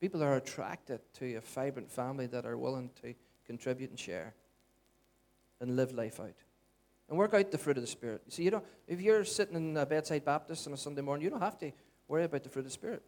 People 0.00 0.22
are 0.22 0.36
attracted 0.36 1.00
to 1.14 1.36
a 1.36 1.40
vibrant 1.40 1.90
family 1.90 2.26
that 2.26 2.44
are 2.44 2.56
willing 2.56 2.90
to 3.02 3.14
contribute 3.46 3.90
and 3.90 3.98
share 3.98 4.34
and 5.60 5.76
live 5.76 5.92
life 5.92 6.20
out. 6.20 6.34
And 7.08 7.16
work 7.16 7.34
out 7.34 7.50
the 7.50 7.58
fruit 7.58 7.76
of 7.76 7.82
the 7.82 7.88
Spirit. 7.88 8.22
You 8.26 8.32
see, 8.32 8.42
you 8.42 8.50
don't, 8.50 8.64
if 8.88 9.00
you're 9.00 9.24
sitting 9.24 9.56
in 9.56 9.76
a 9.76 9.86
bedside 9.86 10.24
Baptist 10.24 10.66
on 10.66 10.72
a 10.72 10.76
Sunday 10.76 11.02
morning, 11.02 11.24
you 11.24 11.30
don't 11.30 11.40
have 11.40 11.58
to 11.58 11.70
worry 12.08 12.24
about 12.24 12.42
the 12.42 12.48
fruit 12.48 12.62
of 12.62 12.66
the 12.66 12.72
Spirit. 12.72 13.02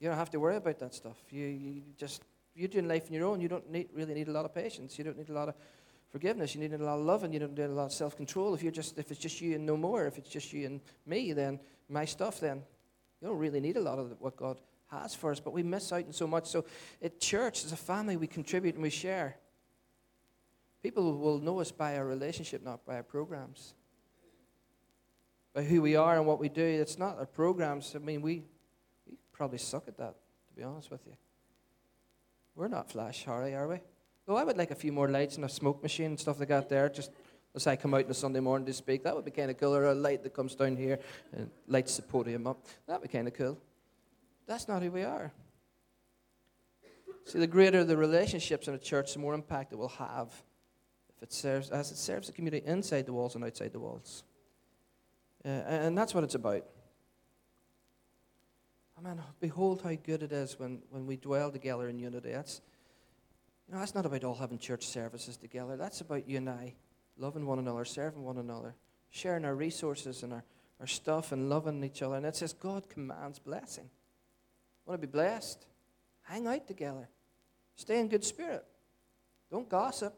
You 0.00 0.08
don't 0.08 0.18
have 0.18 0.30
to 0.30 0.40
worry 0.40 0.56
about 0.56 0.78
that 0.80 0.94
stuff. 0.94 1.16
You, 1.30 1.46
you 1.46 1.82
just 1.96 2.22
you're 2.54 2.68
doing 2.68 2.88
life 2.88 3.06
on 3.08 3.12
your 3.12 3.26
own, 3.26 3.40
you 3.40 3.48
don't 3.48 3.68
need, 3.70 3.88
really 3.92 4.14
need 4.14 4.28
a 4.28 4.32
lot 4.32 4.44
of 4.44 4.54
patience. 4.54 4.96
You 4.96 5.04
don't 5.04 5.18
need 5.18 5.28
a 5.28 5.32
lot 5.32 5.48
of 5.48 5.54
forgiveness. 6.14 6.54
You 6.54 6.60
need 6.60 6.72
a 6.72 6.78
lot 6.78 7.00
of 7.00 7.04
love, 7.04 7.24
and 7.24 7.34
you 7.34 7.40
need 7.40 7.58
a 7.58 7.66
lot 7.66 7.86
of 7.86 7.92
self-control. 7.92 8.54
If 8.54 8.62
you're 8.62 8.70
just, 8.70 8.96
if 9.00 9.10
it's 9.10 9.18
just 9.18 9.40
you 9.40 9.56
and 9.56 9.66
no 9.66 9.76
more, 9.76 10.06
if 10.06 10.16
it's 10.16 10.30
just 10.30 10.52
you 10.52 10.64
and 10.64 10.80
me, 11.06 11.32
then 11.32 11.58
my 11.88 12.04
stuff, 12.04 12.38
then 12.38 12.62
you 13.20 13.26
don't 13.26 13.36
really 13.36 13.58
need 13.58 13.76
a 13.76 13.80
lot 13.80 13.98
of 13.98 14.14
what 14.20 14.36
God 14.36 14.60
has 14.92 15.12
for 15.12 15.32
us. 15.32 15.40
But 15.40 15.52
we 15.52 15.64
miss 15.64 15.90
out 15.92 16.06
on 16.06 16.12
so 16.12 16.28
much. 16.28 16.46
So, 16.46 16.66
at 17.02 17.18
church, 17.18 17.64
as 17.64 17.72
a 17.72 17.76
family, 17.76 18.16
we 18.16 18.28
contribute 18.28 18.74
and 18.74 18.82
we 18.84 18.90
share. 18.90 19.38
People 20.84 21.18
will 21.18 21.40
know 21.40 21.58
us 21.58 21.72
by 21.72 21.96
our 21.96 22.06
relationship, 22.06 22.62
not 22.62 22.86
by 22.86 22.94
our 22.94 23.02
programs. 23.02 23.74
By 25.52 25.64
who 25.64 25.82
we 25.82 25.96
are 25.96 26.16
and 26.16 26.28
what 26.28 26.38
we 26.38 26.48
do. 26.48 26.62
It's 26.62 26.96
not 26.96 27.18
our 27.18 27.26
programs. 27.26 27.92
I 27.96 27.98
mean, 27.98 28.22
we, 28.22 28.44
we 29.10 29.16
probably 29.32 29.58
suck 29.58 29.88
at 29.88 29.96
that, 29.96 30.14
to 30.46 30.54
be 30.54 30.62
honest 30.62 30.92
with 30.92 31.04
you. 31.08 31.14
We're 32.54 32.68
not 32.68 32.88
flash, 32.88 33.24
Harry, 33.24 33.56
are 33.56 33.66
we? 33.66 33.80
Though 34.26 34.36
I 34.36 34.44
would 34.44 34.56
like 34.56 34.70
a 34.70 34.74
few 34.74 34.92
more 34.92 35.08
lights 35.08 35.36
and 35.36 35.44
a 35.44 35.48
smoke 35.48 35.82
machine 35.82 36.06
and 36.06 36.20
stuff 36.20 36.38
like 36.38 36.48
that 36.48 36.68
there, 36.68 36.88
just 36.88 37.10
as 37.54 37.66
I 37.66 37.76
come 37.76 37.94
out 37.94 38.04
on 38.04 38.10
a 38.10 38.14
Sunday 38.14 38.40
morning 38.40 38.66
to 38.66 38.72
speak. 38.72 39.04
That 39.04 39.14
would 39.14 39.24
be 39.24 39.30
kind 39.30 39.50
of 39.50 39.58
cool. 39.58 39.74
Or 39.74 39.84
a 39.84 39.94
light 39.94 40.22
that 40.22 40.34
comes 40.34 40.54
down 40.54 40.76
here 40.76 40.98
and 41.32 41.50
lights 41.68 41.96
the 41.96 42.02
podium 42.02 42.46
up. 42.46 42.64
That 42.86 43.00
would 43.00 43.10
be 43.10 43.16
kind 43.16 43.28
of 43.28 43.34
cool. 43.34 43.58
That's 44.46 44.66
not 44.66 44.82
who 44.82 44.90
we 44.90 45.02
are. 45.02 45.32
See, 47.26 47.38
the 47.38 47.46
greater 47.46 47.84
the 47.84 47.96
relationships 47.96 48.68
in 48.68 48.74
a 48.74 48.78
church, 48.78 49.14
the 49.14 49.18
more 49.18 49.34
impact 49.34 49.72
it 49.72 49.76
will 49.76 49.88
have 49.88 50.28
if 51.16 51.22
it 51.22 51.32
serves, 51.32 51.70
as 51.70 51.90
it 51.90 51.96
serves 51.96 52.26
the 52.26 52.32
community 52.32 52.66
inside 52.66 53.06
the 53.06 53.12
walls 53.12 53.34
and 53.34 53.44
outside 53.44 53.72
the 53.72 53.80
walls. 53.80 54.24
Uh, 55.44 55.48
and 55.48 55.96
that's 55.96 56.14
what 56.14 56.24
it's 56.24 56.34
about. 56.34 56.64
Oh 58.98 59.02
man, 59.02 59.22
behold 59.40 59.82
how 59.82 59.94
good 59.94 60.22
it 60.22 60.32
is 60.32 60.58
when, 60.58 60.82
when 60.90 61.06
we 61.06 61.16
dwell 61.16 61.50
together 61.50 61.88
in 61.88 61.98
unity. 61.98 62.32
That's, 62.32 62.60
know, 63.72 63.78
that's 63.78 63.94
not 63.94 64.06
about 64.06 64.24
all 64.24 64.34
having 64.34 64.58
church 64.58 64.86
services 64.86 65.36
together. 65.36 65.76
That's 65.76 66.00
about 66.00 66.28
you 66.28 66.36
and 66.36 66.50
I 66.50 66.74
loving 67.16 67.46
one 67.46 67.58
another, 67.58 67.84
serving 67.84 68.22
one 68.22 68.38
another, 68.38 68.74
sharing 69.10 69.44
our 69.44 69.54
resources 69.54 70.22
and 70.22 70.32
our, 70.32 70.44
our 70.80 70.86
stuff 70.86 71.32
and 71.32 71.48
loving 71.48 71.82
each 71.84 72.02
other. 72.02 72.16
And 72.16 72.26
it 72.26 72.36
says 72.36 72.52
God 72.52 72.88
commands 72.88 73.38
blessing. 73.38 73.88
Want 74.86 75.00
to 75.00 75.06
be 75.06 75.10
blessed? 75.10 75.66
Hang 76.22 76.46
out 76.46 76.66
together. 76.66 77.08
Stay 77.76 78.00
in 78.00 78.08
good 78.08 78.24
spirit. 78.24 78.64
Don't 79.50 79.68
gossip. 79.68 80.14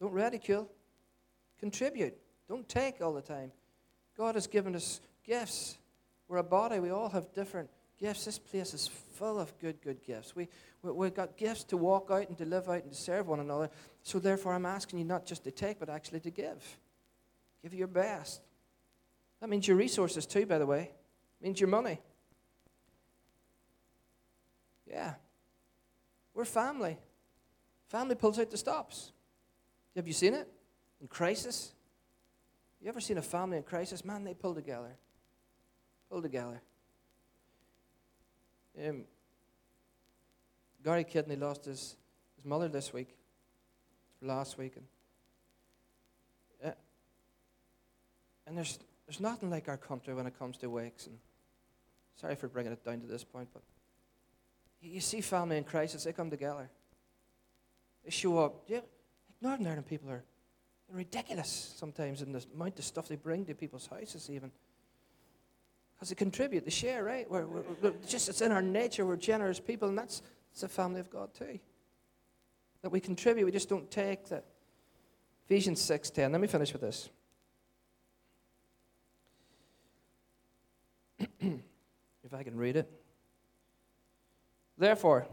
Don't 0.00 0.12
ridicule. 0.12 0.70
Contribute. 1.58 2.14
Don't 2.48 2.68
take 2.68 3.00
all 3.00 3.12
the 3.12 3.22
time. 3.22 3.52
God 4.16 4.34
has 4.34 4.46
given 4.46 4.74
us 4.74 5.00
gifts. 5.24 5.78
We're 6.28 6.38
a 6.38 6.44
body. 6.44 6.78
We 6.78 6.90
all 6.90 7.08
have 7.08 7.32
different 7.32 7.68
gifts. 8.04 8.26
This 8.26 8.38
place 8.38 8.74
is 8.74 8.90
full 9.14 9.40
of 9.40 9.58
good, 9.60 9.80
good 9.80 10.04
gifts. 10.04 10.36
We, 10.36 10.48
we, 10.82 10.92
we've 10.92 11.14
got 11.14 11.38
gifts 11.38 11.64
to 11.64 11.78
walk 11.78 12.08
out 12.10 12.28
and 12.28 12.36
to 12.36 12.44
live 12.44 12.68
out 12.68 12.82
and 12.82 12.92
to 12.92 12.98
serve 12.98 13.28
one 13.28 13.40
another. 13.40 13.70
So, 14.02 14.18
therefore, 14.18 14.52
I'm 14.52 14.66
asking 14.66 14.98
you 14.98 15.06
not 15.06 15.24
just 15.24 15.44
to 15.44 15.50
take, 15.50 15.80
but 15.80 15.88
actually 15.88 16.20
to 16.20 16.30
give. 16.30 16.62
Give 17.62 17.72
your 17.72 17.86
best. 17.86 18.42
That 19.40 19.48
means 19.48 19.66
your 19.66 19.78
resources, 19.78 20.26
too, 20.26 20.44
by 20.44 20.58
the 20.58 20.66
way. 20.66 20.90
It 21.40 21.44
means 21.44 21.58
your 21.58 21.70
money. 21.70 21.98
Yeah. 24.86 25.14
We're 26.34 26.44
family. 26.44 26.98
Family 27.88 28.16
pulls 28.16 28.38
out 28.38 28.50
the 28.50 28.58
stops. 28.58 29.12
Have 29.96 30.06
you 30.06 30.12
seen 30.12 30.34
it? 30.34 30.46
In 31.00 31.08
crisis? 31.08 31.72
You 32.82 32.90
ever 32.90 33.00
seen 33.00 33.16
a 33.16 33.22
family 33.22 33.56
in 33.56 33.62
crisis? 33.62 34.04
Man, 34.04 34.24
they 34.24 34.34
pull 34.34 34.54
together. 34.54 34.94
Pull 36.10 36.20
together. 36.20 36.60
Um, 38.82 39.04
Gary 40.82 41.04
Kidney 41.04 41.36
lost 41.36 41.64
his, 41.64 41.96
his 42.36 42.44
mother 42.44 42.68
this 42.68 42.92
week, 42.92 43.16
last 44.20 44.58
week. 44.58 44.74
And, 44.76 44.86
uh, 46.64 46.74
and 48.46 48.56
there's, 48.56 48.78
there's 49.06 49.20
nothing 49.20 49.50
like 49.50 49.68
our 49.68 49.76
country 49.76 50.14
when 50.14 50.26
it 50.26 50.38
comes 50.38 50.56
to 50.58 50.68
wakes. 50.68 51.06
And 51.06 51.18
sorry 52.16 52.34
for 52.34 52.48
bringing 52.48 52.72
it 52.72 52.84
down 52.84 53.00
to 53.00 53.06
this 53.06 53.24
point, 53.24 53.48
but 53.52 53.62
you, 54.80 55.00
see 55.00 55.20
family 55.20 55.56
in 55.56 55.64
crisis, 55.64 56.04
they 56.04 56.12
come 56.12 56.30
together. 56.30 56.68
They 58.04 58.10
show 58.10 58.38
up. 58.38 58.64
Yeah, 58.66 58.80
Northern 59.40 59.66
Ireland 59.66 59.86
people 59.86 60.10
are 60.10 60.24
ridiculous 60.92 61.74
sometimes 61.76 62.20
in 62.20 62.32
the 62.32 62.44
amount 62.54 62.78
of 62.78 62.84
stuff 62.84 63.08
they 63.08 63.16
bring 63.16 63.46
to 63.46 63.54
people's 63.54 63.86
houses, 63.86 64.28
even. 64.30 64.50
Because 65.94 66.08
they 66.08 66.14
contribute, 66.14 66.64
they 66.64 66.70
share, 66.70 67.04
right? 67.04 67.30
We're, 67.30 67.46
we're, 67.46 67.62
we're, 67.82 67.92
just 68.06 68.28
it's 68.28 68.40
in 68.40 68.52
our 68.52 68.62
nature. 68.62 69.06
We're 69.06 69.16
generous 69.16 69.60
people, 69.60 69.88
and 69.88 69.96
that's 69.96 70.22
it's 70.52 70.62
a 70.62 70.68
family 70.68 71.00
of 71.00 71.10
God 71.10 71.32
too. 71.34 71.58
That 72.82 72.90
we 72.90 73.00
contribute, 73.00 73.44
we 73.44 73.52
just 73.52 73.68
don't 73.68 73.90
take 73.90 74.28
that. 74.28 74.44
Ephesians 75.46 75.80
six 75.80 76.10
ten. 76.10 76.32
Let 76.32 76.40
me 76.40 76.48
finish 76.48 76.72
with 76.72 76.82
this. 76.82 77.08
if 81.40 82.34
I 82.34 82.42
can 82.42 82.56
read 82.56 82.76
it. 82.76 82.90
Therefore, 84.76 85.26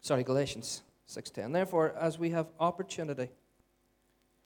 sorry, 0.00 0.24
Galatians 0.24 0.82
six 1.06 1.30
ten. 1.30 1.52
Therefore, 1.52 1.94
as 1.98 2.18
we 2.18 2.30
have 2.30 2.46
opportunity, 2.58 3.28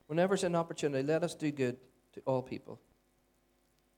whenever 0.09 0.33
there's 0.33 0.45
an 0.45 0.57
opportunity, 0.57 1.07
let 1.07 1.23
us 1.23 1.35
do 1.35 1.51
good 1.51 1.77
to 2.15 2.21
all 2.27 2.43
people 2.43 2.81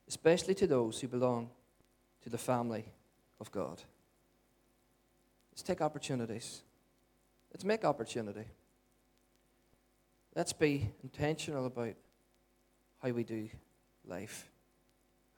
especially 0.08 0.54
to 0.54 0.66
those 0.66 1.00
who 1.00 1.08
belong 1.08 1.50
to 2.22 2.30
the 2.30 2.38
family 2.38 2.84
of 3.40 3.50
God. 3.50 3.82
Let's 5.52 5.62
take 5.62 5.80
opportunities. 5.80 6.62
Let's 7.52 7.64
make 7.64 7.84
opportunity. 7.84 8.44
Let's 10.34 10.52
be 10.52 10.90
intentional 11.02 11.66
about 11.66 11.94
how 13.02 13.10
we 13.10 13.24
do 13.24 13.48
life, 14.06 14.50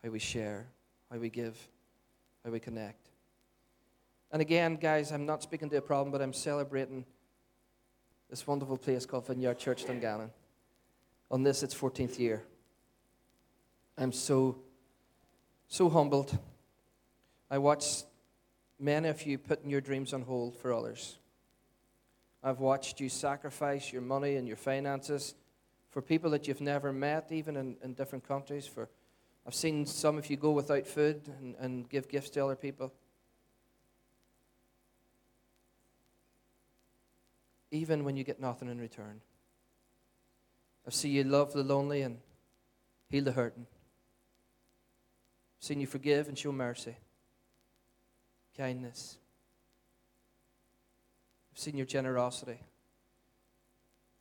how 0.03 0.11
we 0.11 0.19
share, 0.19 0.67
how 1.11 1.19
we 1.19 1.31
give, 1.31 1.57
how 2.45 2.51
we 2.51 2.59
connect. 2.59 3.09
And 4.33 4.43
again, 4.43 4.77
guys, 4.77 5.13
I'm 5.13 5.25
not 5.25 5.43
speaking 5.43 5.71
to 5.71 5.77
a 5.77 5.81
problem, 5.81 6.11
but 6.11 6.21
I'm 6.21 6.33
celebrating 6.33 7.05
this 8.29 8.47
wonderful 8.47 8.77
place 8.77 9.07
called 9.07 9.27
Vineyard 9.27 9.59
Church 9.59 9.87
Dungannon. 9.87 10.31
On 11.31 11.43
this, 11.43 11.63
its 11.63 11.75
14th 11.75 12.19
year. 12.19 12.43
I'm 14.01 14.13
so, 14.13 14.59
so 15.67 15.89
humbled. 15.89 16.39
I 17.51 17.59
watched 17.59 18.05
many 18.79 19.09
of 19.09 19.27
you 19.27 19.39
putting 19.39 19.71
your 19.71 19.81
dreams 19.81 20.13
on 20.13 20.23
hold 20.23 20.57
for 20.57 20.73
others. 20.73 21.19
I've 22.45 22.61
watched 22.61 23.01
you 23.01 23.09
sacrifice 23.09 23.93
your 23.93 24.03
money 24.03 24.37
and 24.37 24.47
your 24.47 24.57
finances 24.57 25.35
for 25.91 26.01
people 26.01 26.31
that 26.31 26.47
you've 26.47 26.61
never 26.61 26.93
met, 26.93 27.33
even 27.33 27.57
in, 27.57 27.77
in 27.83 27.95
different 27.95 28.27
countries. 28.27 28.69
For 28.69 28.89
I've 29.45 29.55
seen 29.55 29.85
some 29.85 30.17
of 30.17 30.31
you 30.31 30.37
go 30.37 30.53
without 30.53 30.87
food 30.87 31.23
and, 31.41 31.57
and 31.59 31.89
give 31.89 32.09
gifts 32.09 32.31
to 32.31 32.45
other 32.45 32.55
people. 32.55 32.93
Even 37.73 38.05
when 38.05 38.17
you 38.17 38.23
get 38.23 38.41
nothing 38.41 38.69
in 38.69 38.79
return. 38.79 39.21
I 40.87 40.91
see 40.91 41.09
you 41.09 41.25
love 41.25 41.53
the 41.53 41.65
lonely 41.65 42.03
and 42.03 42.19
heal 43.11 43.25
the 43.25 43.33
hurting. 43.33 43.67
Seen 45.61 45.81
you 45.81 45.87
forgive 45.87 46.29
and 46.29 46.39
show 46.39 46.53
mercy, 46.53 46.97
kindness. 48.57 49.19
I've 51.53 51.59
seen 51.59 51.77
your 51.77 51.87
generosity 51.87 52.59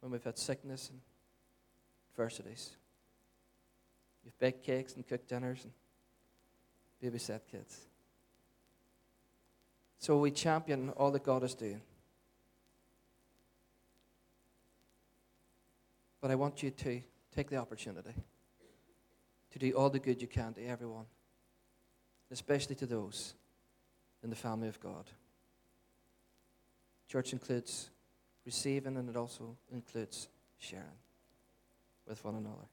when 0.02 0.12
we've 0.12 0.24
had 0.24 0.38
sickness 0.38 0.90
and 0.90 1.00
adversities. 2.12 2.72
You've 4.26 4.38
baked 4.40 4.64
cakes 4.66 4.96
and 4.96 5.08
cooked 5.08 5.30
dinners 5.30 5.64
and 5.64 5.74
babysat 7.02 7.42
kids. 7.50 7.88
So 10.00 10.18
we 10.18 10.32
champion 10.32 10.90
all 10.92 11.12
that 11.12 11.24
God 11.24 11.44
is 11.44 11.54
doing. 11.54 11.82
But 16.22 16.32
I 16.32 16.36
want 16.36 16.64
you 16.64 16.72
to 16.72 17.02
take 17.36 17.50
the 17.50 17.58
opportunity 17.58 18.14
to 19.52 19.60
do 19.60 19.72
all 19.72 19.90
the 19.90 20.00
good 20.00 20.22
you 20.22 20.28
can 20.28 20.54
to 20.56 20.66
everyone, 20.66 21.06
especially 22.32 22.76
to 22.76 22.86
those 22.86 23.34
in 24.24 24.30
the 24.30 24.36
family 24.36 24.68
of 24.68 24.80
God. 24.80 25.06
Church 27.08 27.34
includes 27.34 27.90
receiving 28.46 28.98
and 28.98 29.10
it 29.10 29.16
also 29.16 29.56
includes 29.72 30.28
sharing 30.58 30.86
with 32.08 32.24
one 32.24 32.36
another. 32.36 32.68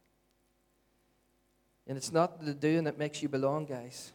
And 1.87 1.97
it's 1.97 2.13
not 2.13 2.45
the 2.45 2.55
doing 2.55 2.85
that 2.85 2.99
makes 2.99 3.23
you 3.23 3.29
belong, 3.29 3.67
guys. 3.67 4.13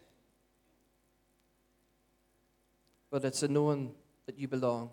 But 3.12 3.24
it's 3.26 3.42
the 3.42 3.48
knowing 3.48 3.94
that 4.26 4.38
you 4.38 4.48
belong 4.48 4.92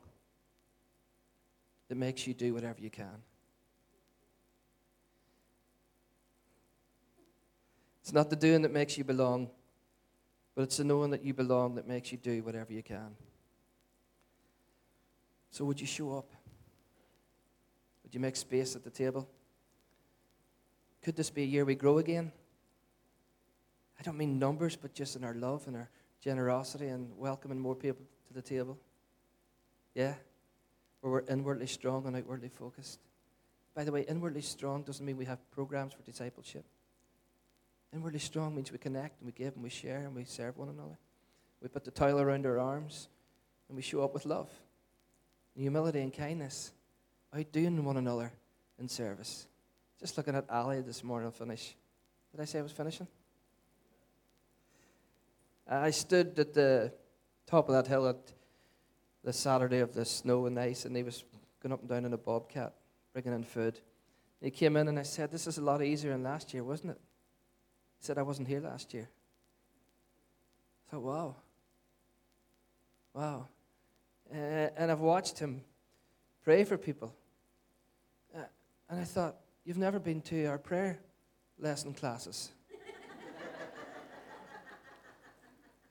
that 1.88 1.96
makes 1.96 2.26
you 2.26 2.34
do 2.34 2.54
whatever 2.54 2.80
you 2.80 2.90
can. 2.90 3.22
It's 8.02 8.12
not 8.12 8.30
the 8.30 8.36
doing 8.36 8.62
that 8.62 8.72
makes 8.72 8.96
you 8.96 9.04
belong, 9.04 9.50
but 10.56 10.62
it's 10.62 10.78
the 10.78 10.84
knowing 10.84 11.10
that 11.10 11.22
you 11.22 11.34
belong 11.34 11.74
that 11.74 11.86
makes 11.86 12.10
you 12.10 12.18
do 12.18 12.42
whatever 12.42 12.72
you 12.72 12.82
can. 12.82 13.14
So, 15.50 15.64
would 15.66 15.80
you 15.80 15.86
show 15.86 16.16
up? 16.16 16.32
Would 18.02 18.14
you 18.14 18.20
make 18.20 18.36
space 18.36 18.74
at 18.74 18.82
the 18.82 18.90
table? 18.90 19.28
Could 21.02 21.14
this 21.14 21.30
be 21.30 21.42
a 21.42 21.46
year 21.46 21.64
we 21.64 21.74
grow 21.74 21.98
again? 21.98 22.32
I 24.00 24.02
don't 24.02 24.16
mean 24.16 24.38
numbers, 24.38 24.76
but 24.76 24.94
just 24.94 25.14
in 25.14 25.24
our 25.24 25.34
love 25.34 25.66
and 25.66 25.76
our 25.76 25.90
generosity 26.20 26.88
and 26.88 27.10
welcoming 27.18 27.60
more 27.60 27.74
people 27.74 28.06
to 28.28 28.34
the 28.34 28.42
table. 28.42 28.78
Yeah? 29.94 30.14
Where 31.00 31.12
we're 31.12 31.24
inwardly 31.28 31.66
strong 31.66 32.06
and 32.06 32.16
outwardly 32.16 32.48
focused. 32.48 32.98
By 33.74 33.84
the 33.84 33.92
way, 33.92 34.06
inwardly 34.08 34.40
strong 34.40 34.82
doesn't 34.82 35.04
mean 35.04 35.18
we 35.18 35.26
have 35.26 35.50
programs 35.50 35.92
for 35.92 36.02
discipleship. 36.02 36.64
Inwardly 37.92 38.18
strong 38.18 38.54
means 38.54 38.72
we 38.72 38.78
connect 38.78 39.20
and 39.20 39.26
we 39.26 39.32
give 39.32 39.54
and 39.54 39.62
we 39.62 39.70
share 39.70 40.00
and 40.00 40.14
we 40.14 40.24
serve 40.24 40.56
one 40.56 40.68
another. 40.68 40.98
We 41.62 41.68
put 41.68 41.84
the 41.84 41.90
towel 41.90 42.20
around 42.20 42.46
our 42.46 42.58
arms 42.58 43.08
and 43.68 43.76
we 43.76 43.82
show 43.82 44.02
up 44.02 44.14
with 44.14 44.26
love, 44.26 44.48
and 45.54 45.62
humility, 45.62 46.00
and 46.00 46.12
kindness, 46.12 46.72
outdoing 47.34 47.84
one 47.84 47.96
another 47.96 48.32
in 48.78 48.88
service. 48.88 49.46
Just 49.98 50.16
looking 50.16 50.34
at 50.34 50.48
Ali 50.50 50.82
this 50.82 51.02
morning, 51.02 51.32
finish. 51.32 51.74
Did 52.30 52.40
I 52.40 52.44
say 52.44 52.58
I 52.60 52.62
was 52.62 52.72
finishing? 52.72 53.08
I 55.68 55.90
stood 55.90 56.38
at 56.38 56.54
the 56.54 56.92
top 57.46 57.68
of 57.68 57.74
that 57.74 57.88
hill 57.88 58.06
at 58.08 58.18
the 59.24 59.32
Saturday 59.32 59.80
of 59.80 59.94
the 59.94 60.04
snow 60.04 60.46
and 60.46 60.58
ice, 60.58 60.84
and 60.84 60.96
he 60.96 61.02
was 61.02 61.24
going 61.60 61.72
up 61.72 61.80
and 61.80 61.88
down 61.88 62.04
in 62.04 62.12
a 62.12 62.18
bobcat, 62.18 62.74
bringing 63.12 63.32
in 63.32 63.42
food. 63.42 63.80
He 64.40 64.50
came 64.50 64.76
in, 64.76 64.86
and 64.86 64.98
I 64.98 65.02
said, 65.02 65.32
This 65.32 65.46
is 65.46 65.58
a 65.58 65.62
lot 65.62 65.82
easier 65.82 66.12
than 66.12 66.22
last 66.22 66.54
year, 66.54 66.62
wasn't 66.62 66.92
it? 66.92 67.00
Said, 68.06 68.18
I 68.18 68.22
wasn't 68.22 68.46
here 68.46 68.60
last 68.60 68.94
year. 68.94 69.08
I 70.86 70.90
thought, 70.92 71.02
wow. 71.02 71.34
Wow. 73.12 73.48
Uh, 74.32 74.36
and 74.76 74.92
I've 74.92 75.00
watched 75.00 75.40
him 75.40 75.62
pray 76.44 76.62
for 76.62 76.78
people. 76.78 77.12
Uh, 78.32 78.42
and 78.88 79.00
I 79.00 79.02
thought, 79.02 79.34
you've 79.64 79.76
never 79.76 79.98
been 79.98 80.20
to 80.20 80.44
our 80.46 80.56
prayer 80.56 81.00
lesson 81.58 81.94
classes. 81.94 82.52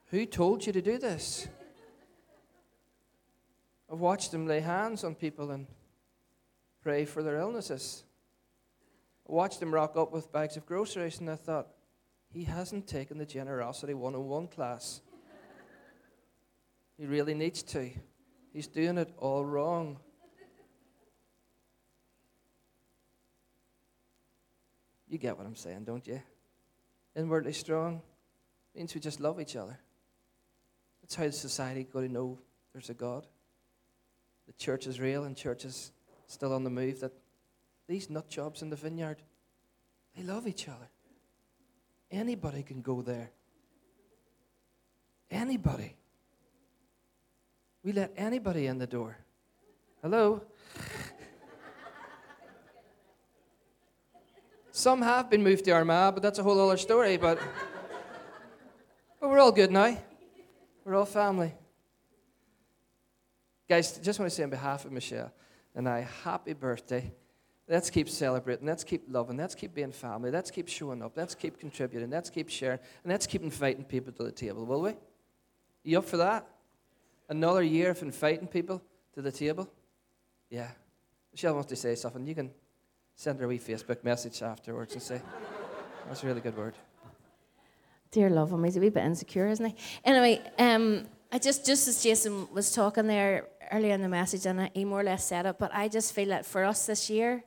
Who 0.05 0.26
told 0.26 0.66
you 0.66 0.72
to 0.72 0.82
do 0.82 0.97
this? 0.97 1.49
I've 3.91 3.99
watched 3.99 4.34
him 4.34 4.47
lay 4.47 4.61
hands 4.61 5.03
on 5.03 5.16
people 5.16 5.51
and 5.51 5.68
pray 6.82 7.03
for 7.03 7.22
their 7.22 7.39
illnesses. 7.39 8.05
I 9.30 9.34
watched 9.34 9.61
him 9.61 9.74
rock 9.74 9.97
up 9.97 10.13
with 10.13 10.32
bags 10.32 10.55
of 10.55 10.66
groceries, 10.66 11.20
and 11.20 11.30
I 11.30 11.36
thought, 11.36 11.75
he 12.36 12.44
hasn't 12.44 12.86
taken 12.86 13.18
the 13.18 13.26
Generosity 13.26 13.94
101 13.94 14.48
class. 14.48 15.00
he 16.98 17.06
really 17.06 17.34
needs 17.34 17.64
to. 17.64 17.90
He's 18.52 18.68
doing 18.68 18.98
it 18.98 19.10
all 19.18 19.46
wrong. 19.46 20.00
You 25.08 25.18
get 25.18 25.38
what 25.38 25.48
I'm 25.48 25.56
saying, 25.56 25.86
don't 25.86 26.06
you? 26.06 26.22
Inwardly 27.16 27.54
strong 27.54 28.02
means 28.76 28.94
we 28.94 29.00
just 29.00 29.22
love 29.22 29.40
each 29.40 29.56
other. 29.56 29.80
That's 31.02 31.16
how 31.16 31.30
society 31.30 31.86
got 31.86 32.02
to 32.02 32.10
know 32.10 32.38
there's 32.74 32.90
a 32.90 32.96
God. 32.96 33.26
The 34.48 34.54
church 34.54 34.88
is 34.88 35.00
real 35.00 35.24
and 35.24 35.38
church 35.38 35.64
is 35.64 35.94
still 36.28 36.52
on 36.52 36.66
the 36.66 36.70
move. 36.70 37.00
That 37.00 37.14
these 37.88 38.10
nut 38.10 38.28
jobs 38.28 38.62
in 38.62 38.70
the 38.70 38.76
vineyard, 38.76 39.24
they 40.18 40.24
love 40.24 40.48
each 40.48 40.68
other. 40.68 40.90
Anybody 42.16 42.63
can 42.63 42.82
go 42.82 43.01
there. 43.01 43.30
Anybody. 45.30 45.97
We 47.84 47.91
let 47.91 48.13
anybody 48.16 48.68
in 48.68 48.78
the 48.78 48.88
door. 48.88 49.18
Hello? 50.01 50.41
Some 54.72 55.01
have 55.01 55.30
been 55.30 55.43
moved 55.43 55.66
to 55.66 55.72
Armagh, 55.72 56.13
but 56.13 56.24
that's 56.24 56.39
a 56.39 56.43
whole 56.43 56.57
other 56.57 56.78
story. 56.78 57.18
But, 57.18 57.38
but 59.20 59.30
we're 59.30 59.39
all 59.39 59.51
good 59.51 59.72
now. 59.72 59.97
We're 60.86 60.95
all 60.95 61.05
family. 61.05 61.53
Guys, 63.68 63.97
just 63.97 64.20
want 64.20 64.32
to 64.32 64.36
say 64.36 64.43
on 64.43 64.49
behalf 64.49 64.86
of 64.86 64.93
Michelle 64.93 65.34
and 65.76 65.89
I, 65.89 66.07
happy 66.24 66.53
birthday. 66.53 67.11
Let's 67.68 67.89
keep 67.89 68.09
celebrating. 68.09 68.68
Let's 68.68 68.84
keep 68.84 69.03
loving. 69.09 69.38
Let's 69.38 69.55
keep 69.55 69.74
being 69.74 69.91
family. 69.91 70.30
Let's 70.30 70.51
keep 70.51 70.68
showing 70.68 71.01
up. 71.01 71.13
Let's 71.16 71.34
keep 71.34 71.59
contributing. 71.59 72.11
Let's 72.11 72.30
keep 72.30 72.49
sharing. 72.49 72.80
And 73.03 73.11
let's 73.11 73.26
keep 73.26 73.41
inviting 73.41 73.84
people 73.84 74.13
to 74.13 74.24
the 74.24 74.32
table, 74.32 74.66
will 74.66 74.82
we? 74.82 74.93
You 75.84 75.97
up 75.97 76.05
for 76.05 76.18
that? 76.18 76.47
Another 77.28 77.63
year 77.63 77.91
of 77.91 78.01
inviting 78.03 78.47
people 78.47 78.84
to 79.16 79.22
the 79.22 79.32
table? 79.32 79.68
Yeah. 80.49 80.70
Michelle 81.32 81.55
wants 81.55 81.70
to 81.70 81.76
say 81.76 81.95
something. 81.95 82.26
You 82.28 82.36
can 82.36 82.51
send 83.16 83.39
her 83.39 83.45
a 83.45 83.47
wee 83.47 83.59
Facebook 83.59 84.03
message 84.03 84.43
afterwards 84.43 84.93
and 84.93 85.01
say, 85.01 85.22
that's 86.07 86.24
a 86.24 86.28
really 86.28 86.41
good 86.41 86.55
word. 86.55 86.76
Dear 88.11 88.30
love 88.30 88.51
him, 88.51 88.63
he's 88.63 88.78
a 88.78 88.80
wee 88.80 88.89
bit 88.89 89.03
insecure, 89.03 89.47
isn't 89.47 89.66
he? 89.66 89.76
Anyway, 90.05 90.41
um, 90.59 91.07
I 91.32 91.39
just 91.39 91.66
just 91.66 91.88
as 91.88 92.01
Jason 92.01 92.47
was 92.53 92.72
talking 92.72 93.07
there 93.07 93.47
earlier 93.72 93.93
in 93.93 94.01
the 94.01 94.07
message, 94.07 94.45
and 94.45 94.70
he 94.74 94.86
more 94.86 95.01
or 95.01 95.03
less 95.03 95.26
said 95.26 95.45
it, 95.45 95.57
but 95.59 95.72
I 95.74 95.88
just 95.88 96.13
feel 96.13 96.30
that 96.30 96.45
for 96.45 96.63
us 96.63 96.86
this 96.86 97.09
year, 97.09 97.43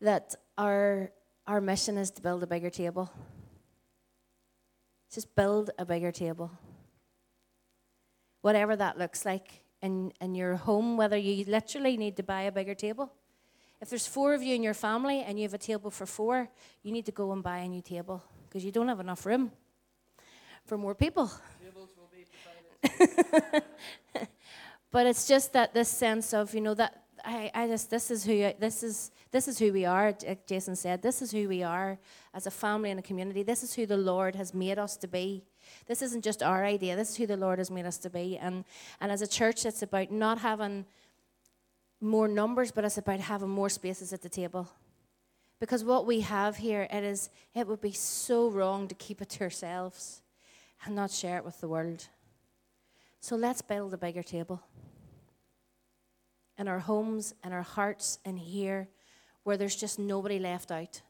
that 0.00 0.34
our 0.58 1.10
our 1.46 1.60
mission 1.60 1.96
is 1.96 2.10
to 2.10 2.22
build 2.22 2.42
a 2.42 2.46
bigger 2.46 2.70
table. 2.70 3.10
Just 5.12 5.34
build 5.36 5.70
a 5.78 5.84
bigger 5.84 6.10
table. 6.10 6.50
Whatever 8.40 8.76
that 8.76 8.98
looks 8.98 9.24
like 9.24 9.64
in, 9.80 10.12
in 10.20 10.34
your 10.34 10.56
home, 10.56 10.96
whether 10.96 11.16
you 11.16 11.44
literally 11.44 11.96
need 11.96 12.16
to 12.16 12.22
buy 12.22 12.42
a 12.42 12.52
bigger 12.52 12.74
table 12.74 13.12
If 13.80 13.90
there's 13.90 14.06
four 14.06 14.34
of 14.34 14.42
you 14.42 14.54
in 14.54 14.62
your 14.62 14.74
family 14.74 15.22
and 15.22 15.38
you 15.38 15.44
have 15.44 15.54
a 15.54 15.58
table 15.58 15.90
for 15.90 16.06
four, 16.06 16.48
you 16.82 16.92
need 16.92 17.06
to 17.06 17.12
go 17.12 17.32
and 17.32 17.42
buy 17.42 17.58
a 17.58 17.68
new 17.68 17.82
table 17.82 18.22
because 18.48 18.64
you 18.64 18.72
don't 18.72 18.88
have 18.88 19.00
enough 19.00 19.26
room 19.26 19.52
for 20.64 20.78
more 20.78 20.94
people. 20.94 21.30
but 24.90 25.06
it's 25.06 25.28
just 25.28 25.52
that 25.52 25.74
this 25.74 25.88
sense 25.88 26.32
of 26.32 26.54
you 26.54 26.60
know 26.60 26.74
that 26.74 27.05
I, 27.26 27.50
I 27.54 27.66
just 27.66 27.90
this 27.90 28.12
is 28.12 28.24
who 28.24 28.52
this 28.60 28.84
is 28.84 29.10
this 29.32 29.48
is 29.48 29.58
who 29.58 29.72
we 29.72 29.84
are. 29.84 30.14
Jason 30.46 30.76
said, 30.76 31.02
this 31.02 31.20
is 31.20 31.32
who 31.32 31.48
we 31.48 31.64
are 31.64 31.98
as 32.32 32.46
a 32.46 32.52
family 32.52 32.92
and 32.92 33.00
a 33.00 33.02
community. 33.02 33.42
This 33.42 33.64
is 33.64 33.74
who 33.74 33.84
the 33.84 33.96
Lord 33.96 34.36
has 34.36 34.54
made 34.54 34.78
us 34.78 34.96
to 34.98 35.08
be. 35.08 35.42
This 35.86 36.02
isn't 36.02 36.22
just 36.22 36.40
our 36.40 36.64
idea. 36.64 36.94
This 36.94 37.10
is 37.10 37.16
who 37.16 37.26
the 37.26 37.36
Lord 37.36 37.58
has 37.58 37.68
made 37.68 37.84
us 37.84 37.98
to 37.98 38.10
be. 38.10 38.38
And 38.38 38.64
and 39.00 39.10
as 39.10 39.22
a 39.22 39.26
church, 39.26 39.66
it's 39.66 39.82
about 39.82 40.12
not 40.12 40.38
having 40.38 40.86
more 42.00 42.28
numbers, 42.28 42.70
but 42.70 42.84
it's 42.84 42.98
about 42.98 43.18
having 43.18 43.48
more 43.48 43.70
spaces 43.70 44.12
at 44.12 44.22
the 44.22 44.28
table. 44.28 44.68
Because 45.58 45.82
what 45.82 46.06
we 46.06 46.20
have 46.20 46.58
here, 46.58 46.86
it 46.92 47.02
is 47.02 47.28
it 47.54 47.66
would 47.66 47.80
be 47.80 47.92
so 47.92 48.48
wrong 48.48 48.86
to 48.86 48.94
keep 48.94 49.20
it 49.20 49.30
to 49.30 49.44
ourselves 49.44 50.22
and 50.84 50.94
not 50.94 51.10
share 51.10 51.38
it 51.38 51.44
with 51.44 51.60
the 51.60 51.68
world. 51.68 52.06
So 53.18 53.34
let's 53.34 53.62
build 53.62 53.92
a 53.94 53.98
bigger 53.98 54.22
table 54.22 54.62
in 56.58 56.68
our 56.68 56.78
homes, 56.78 57.34
in 57.44 57.52
our 57.52 57.62
hearts, 57.62 58.18
and 58.24 58.38
here 58.38 58.88
where 59.46 59.56
there's 59.56 59.76
just 59.76 59.98
nobody 59.98 60.38
left 60.38 60.72
out. 60.72 61.00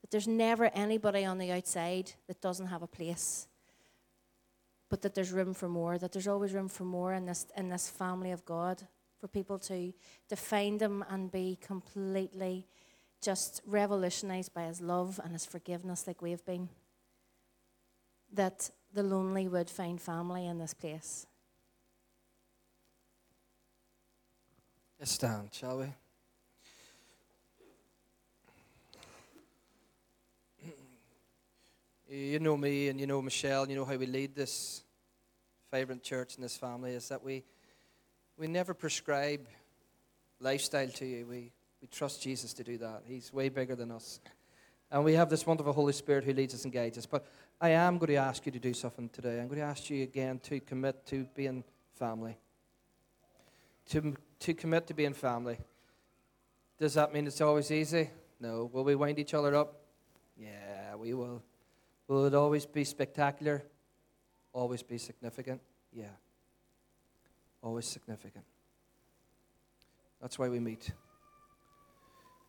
That 0.00 0.10
there's 0.12 0.28
never 0.28 0.66
anybody 0.66 1.24
on 1.24 1.38
the 1.38 1.50
outside 1.50 2.12
that 2.28 2.40
doesn't 2.40 2.68
have 2.68 2.82
a 2.82 2.86
place. 2.86 3.48
But 4.88 5.02
that 5.02 5.14
there's 5.14 5.32
room 5.32 5.52
for 5.52 5.68
more, 5.68 5.98
that 5.98 6.12
there's 6.12 6.28
always 6.28 6.52
room 6.52 6.68
for 6.68 6.84
more 6.84 7.12
in 7.14 7.26
this, 7.26 7.46
in 7.56 7.68
this 7.68 7.88
family 7.88 8.30
of 8.30 8.44
God, 8.44 8.86
for 9.20 9.26
people 9.26 9.58
to, 9.58 9.92
to 10.28 10.36
find 10.36 10.80
Him 10.80 11.04
and 11.10 11.32
be 11.32 11.58
completely 11.60 12.68
just 13.20 13.60
revolutionized 13.66 14.54
by 14.54 14.62
His 14.62 14.80
love 14.80 15.20
and 15.22 15.32
His 15.32 15.44
forgiveness, 15.44 16.06
like 16.06 16.22
we've 16.22 16.44
been. 16.44 16.68
That 18.32 18.70
the 18.92 19.02
lonely 19.02 19.48
would 19.48 19.68
find 19.68 20.00
family 20.00 20.46
in 20.46 20.58
this 20.58 20.74
place. 20.74 21.26
Let's 25.00 25.12
stand, 25.12 25.48
shall 25.50 25.78
we? 25.78 25.86
You 32.14 32.38
know 32.38 32.54
me 32.54 32.88
and 32.88 33.00
you 33.00 33.06
know 33.06 33.22
Michelle, 33.22 33.62
and 33.62 33.70
you 33.70 33.78
know 33.78 33.86
how 33.86 33.96
we 33.96 34.04
lead 34.04 34.34
this 34.34 34.82
vibrant 35.70 36.02
church 36.02 36.34
and 36.34 36.44
this 36.44 36.58
family 36.58 36.90
is 36.90 37.08
that 37.08 37.24
we, 37.24 37.44
we 38.36 38.46
never 38.46 38.74
prescribe 38.74 39.46
lifestyle 40.38 40.88
to 40.88 41.06
you. 41.06 41.24
We, 41.24 41.50
we 41.80 41.88
trust 41.90 42.20
Jesus 42.20 42.52
to 42.52 42.62
do 42.62 42.76
that. 42.76 43.04
He's 43.06 43.32
way 43.32 43.48
bigger 43.48 43.76
than 43.76 43.90
us. 43.90 44.20
And 44.90 45.02
we 45.02 45.14
have 45.14 45.30
this 45.30 45.46
wonderful 45.46 45.72
Holy 45.72 45.94
Spirit 45.94 46.24
who 46.24 46.34
leads 46.34 46.52
us 46.52 46.64
and 46.64 46.72
guides 46.74 46.98
us. 46.98 47.06
But 47.06 47.24
I 47.58 47.70
am 47.70 47.96
going 47.96 48.08
to 48.08 48.16
ask 48.16 48.44
you 48.44 48.52
to 48.52 48.58
do 48.58 48.74
something 48.74 49.08
today. 49.08 49.40
I'm 49.40 49.48
going 49.48 49.60
to 49.60 49.66
ask 49.66 49.88
you 49.88 50.02
again 50.02 50.40
to 50.40 50.60
commit 50.60 51.06
to 51.06 51.26
being 51.34 51.64
family. 51.94 52.36
To, 53.90 54.14
to 54.40 54.54
commit 54.54 54.86
to 54.86 54.94
being 54.94 55.14
family. 55.14 55.58
Does 56.78 56.94
that 56.94 57.12
mean 57.12 57.26
it's 57.26 57.40
always 57.40 57.70
easy? 57.70 58.10
No. 58.40 58.70
Will 58.72 58.84
we 58.84 58.94
wind 58.94 59.18
each 59.18 59.34
other 59.34 59.54
up? 59.54 59.80
Yeah, 60.36 60.94
we 60.96 61.12
will. 61.12 61.42
Will 62.08 62.24
it 62.24 62.34
always 62.34 62.66
be 62.66 62.84
spectacular? 62.84 63.62
Always 64.52 64.82
be 64.82 64.96
significant? 64.96 65.60
Yeah. 65.92 66.04
Always 67.62 67.86
significant. 67.86 68.44
That's 70.20 70.38
why 70.38 70.48
we 70.48 70.60
meet. 70.60 70.90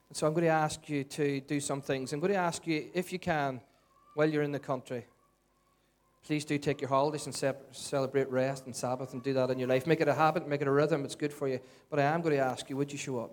And 0.09 0.17
so 0.17 0.27
I'm 0.27 0.33
going 0.33 0.45
to 0.45 0.49
ask 0.49 0.89
you 0.89 1.03
to 1.03 1.41
do 1.41 1.59
some 1.59 1.81
things. 1.81 2.13
I'm 2.13 2.19
going 2.19 2.33
to 2.33 2.39
ask 2.39 2.67
you, 2.67 2.89
if 2.93 3.11
you 3.11 3.19
can, 3.19 3.61
while 4.13 4.29
you're 4.29 4.43
in 4.43 4.51
the 4.51 4.59
country. 4.59 5.05
Please 6.26 6.45
do 6.45 6.57
take 6.57 6.82
your 6.82 6.89
holidays 6.89 7.26
and 7.26 7.55
celebrate 7.72 8.30
rest 8.30 8.65
and 8.67 8.76
Sabbath 8.76 9.13
and 9.13 9.24
do 9.24 9.34
that 9.34 9.49
in 9.49 9.57
your 9.57 9.67
life. 9.67 9.88
Make 9.88 10.01
it 10.01 10.07
a 10.07 10.13
habit, 10.13 10.47
make 10.47 10.61
it 10.61 10.67
a 10.67 10.72
rhythm. 10.72 11.03
It's 11.03 11.15
good 11.15 11.34
for 11.34 11.47
you. 11.47 11.59
But 11.89 11.99
I 11.99 12.03
am 12.03 12.22
going 12.22 12.36
to 12.36 12.41
ask 12.41 12.69
you, 12.69 12.78
would 12.78 12.91
you 12.91 12.97
show 12.97 13.19
up? 13.19 13.32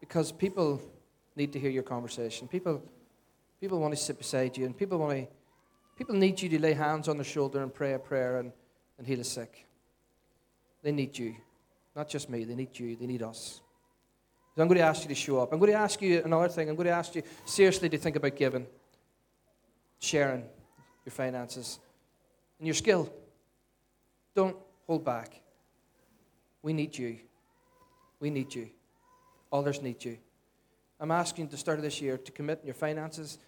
Because 0.00 0.30
people 0.30 0.80
need 1.34 1.52
to 1.52 1.58
hear 1.58 1.70
your 1.70 1.82
conversation. 1.82 2.46
People, 2.46 2.82
people 3.60 3.80
want 3.80 3.92
to 3.92 4.00
sit 4.00 4.18
beside 4.18 4.56
you, 4.56 4.66
and 4.66 4.76
people 4.76 4.98
want 4.98 5.12
to. 5.12 5.26
People 5.96 6.14
need 6.14 6.40
you 6.40 6.48
to 6.50 6.60
lay 6.60 6.74
hands 6.74 7.08
on 7.08 7.16
their 7.16 7.24
shoulder 7.24 7.60
and 7.60 7.74
pray 7.74 7.94
a 7.94 7.98
prayer 7.98 8.38
and, 8.38 8.52
and 8.98 9.06
heal 9.06 9.18
the 9.18 9.24
sick. 9.24 9.66
They 10.82 10.92
need 10.92 11.18
you. 11.18 11.34
Not 11.96 12.08
just 12.08 12.30
me, 12.30 12.44
they 12.44 12.54
need 12.54 12.78
you, 12.78 12.94
they 12.94 13.06
need 13.06 13.22
us. 13.22 13.60
So 14.54 14.62
I'm 14.62 14.68
going 14.68 14.78
to 14.78 14.84
ask 14.84 15.02
you 15.02 15.08
to 15.08 15.14
show 15.16 15.40
up. 15.40 15.52
I'm 15.52 15.58
going 15.58 15.72
to 15.72 15.78
ask 15.78 16.00
you 16.00 16.22
another 16.24 16.48
thing. 16.48 16.68
I'm 16.68 16.76
going 16.76 16.86
to 16.86 16.92
ask 16.92 17.16
you 17.16 17.22
seriously 17.44 17.88
to 17.88 17.98
think 17.98 18.14
about 18.14 18.36
giving 18.36 18.66
sharing 19.98 20.44
your 21.08 21.12
finances 21.12 21.78
and 22.58 22.66
your 22.66 22.74
skill. 22.74 23.10
Don't 24.34 24.56
hold 24.86 25.04
back. 25.04 25.40
We 26.60 26.74
need 26.74 26.96
you. 26.96 27.18
We 28.20 28.28
need 28.28 28.54
you. 28.54 28.68
Others 29.50 29.80
need 29.80 30.04
you. 30.04 30.18
I'm 31.00 31.10
asking 31.10 31.46
you 31.46 31.50
to 31.52 31.56
start 31.56 31.78
of 31.78 31.82
this 31.82 32.02
year 32.02 32.18
to 32.18 32.32
commit 32.32 32.58
in 32.60 32.66
your 32.66 32.74
finances 32.74 33.38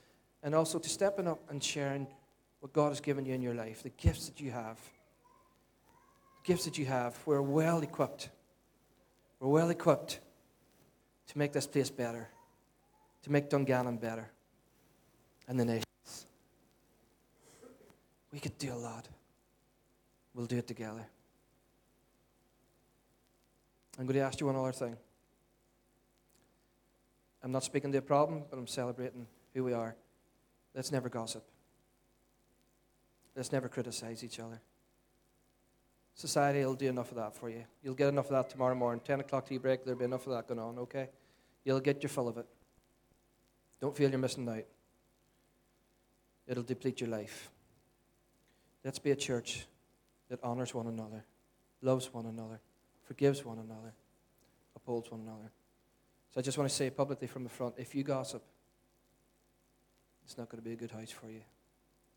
and 0.43 0.55
also 0.55 0.79
to 0.79 0.89
stepping 0.89 1.29
up 1.29 1.41
and 1.51 1.63
sharing 1.63 2.07
what 2.61 2.73
God 2.73 2.89
has 2.89 3.01
given 3.01 3.27
you 3.27 3.35
in 3.35 3.43
your 3.43 3.55
life, 3.55 3.83
the 3.83 3.91
gifts 3.91 4.27
that 4.27 4.41
you 4.41 4.51
have. 4.51 4.79
The 6.43 6.53
gifts 6.53 6.65
that 6.65 6.79
you 6.79 6.87
have. 6.87 7.19
We're 7.27 7.43
well 7.43 7.83
equipped. 7.83 8.31
We're 9.39 9.49
well 9.49 9.69
equipped 9.69 10.21
to 11.29 11.39
make 11.39 11.53
this 11.53 11.67
place 11.67 11.91
better, 11.91 12.29
to 13.25 13.31
make 13.31 13.51
Dungannon 13.51 13.99
better, 13.99 14.31
and 15.47 15.61
the 15.61 15.65
nation. 15.67 15.89
We 18.33 18.39
could 18.39 18.59
do 18.59 18.72
a 18.72 18.74
lot. 18.74 19.09
We'll 20.35 20.47
do 20.47 20.59
it 20.59 20.66
together. 20.66 21.07
I'm 23.99 24.07
going 24.07 24.14
to 24.14 24.20
ask 24.20 24.41
you 24.41 24.47
one 24.47 24.57
other 24.57 24.72
thing. 24.72 24.97
I'm 27.43 27.53
not 27.53 27.64
speaking 27.64 27.91
to 27.93 27.99
a 27.99 28.03
problem, 28.03 28.45
but 28.49 28.59
I'm 28.59 28.66
celebrating 28.66 29.26
who 29.55 29.64
we 29.64 29.72
are. 29.72 29.97
Let's 30.74 30.93
never 30.93 31.09
gossip. 31.09 31.45
Let's 33.35 33.53
never 33.53 33.68
criticize 33.68 34.22
each 34.22 34.39
other. 34.39 34.61
Society 36.14 36.64
will 36.64 36.74
do 36.74 36.89
enough 36.89 37.11
of 37.11 37.16
that 37.16 37.35
for 37.35 37.49
you. 37.49 37.64
You'll 37.83 37.95
get 37.95 38.09
enough 38.09 38.26
of 38.26 38.33
that 38.33 38.51
tomorrow 38.51 38.74
morning. 38.74 39.01
10 39.05 39.20
o'clock 39.20 39.49
tea 39.49 39.59
break, 39.59 39.85
there'll 39.85 39.99
be 39.99 40.05
enough 40.05 40.26
of 40.26 40.35
that 40.35 40.47
going 40.47 40.61
on, 40.61 40.78
okay? 40.81 41.09
You'll 41.64 41.81
get 41.81 42.03
your 42.03 42.11
fill 42.11 42.28
of 42.28 42.37
it. 42.37 42.47
Don't 43.81 43.97
feel 43.97 44.11
you're 44.11 44.18
missing 44.18 44.49
out. 44.49 44.64
It'll 46.47 46.62
deplete 46.62 47.01
your 47.01 47.11
life. 47.11 47.51
Let's 48.85 48.99
be 48.99 49.11
a 49.11 49.16
church 49.16 49.66
that 50.28 50.39
honors 50.43 50.74
one 50.74 50.87
another, 50.87 51.24
loves 51.83 52.12
one 52.12 52.26
another, 52.26 52.61
forgives 53.05 53.45
one 53.45 53.59
another, 53.59 53.93
upholds 54.76 55.11
one 55.11 55.20
another. 55.20 55.51
So 56.33 56.41
I 56.41 56.43
just 56.43 56.57
want 56.57 56.70
to 56.70 56.74
say 56.74 56.91
publicly 56.91 57.26
from 57.26 57.45
the 57.45 57.51
front 57.51 57.74
if 57.76 57.95
you 57.95 58.03
gossip, 58.05 58.43
it's 60.24 60.39
not 60.39 60.49
going 60.49 60.62
to 60.62 60.64
be 60.64 60.72
a 60.72 60.76
good 60.76 60.93
house 60.93 61.11
for 61.11 61.28
you 61.28 61.41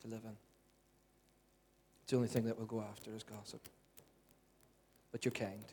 to 0.02 0.08
live 0.08 0.22
in. 0.24 0.36
It's 2.04 2.12
the 2.12 2.18
only 2.18 2.28
thing 2.28 2.46
that 2.46 2.58
we'll 2.58 2.68
go 2.68 2.82
after 2.82 3.16
is 3.16 3.24
gossip. 3.24 3.68
But 5.12 5.26
you're 5.26 5.32
kind 5.32 5.66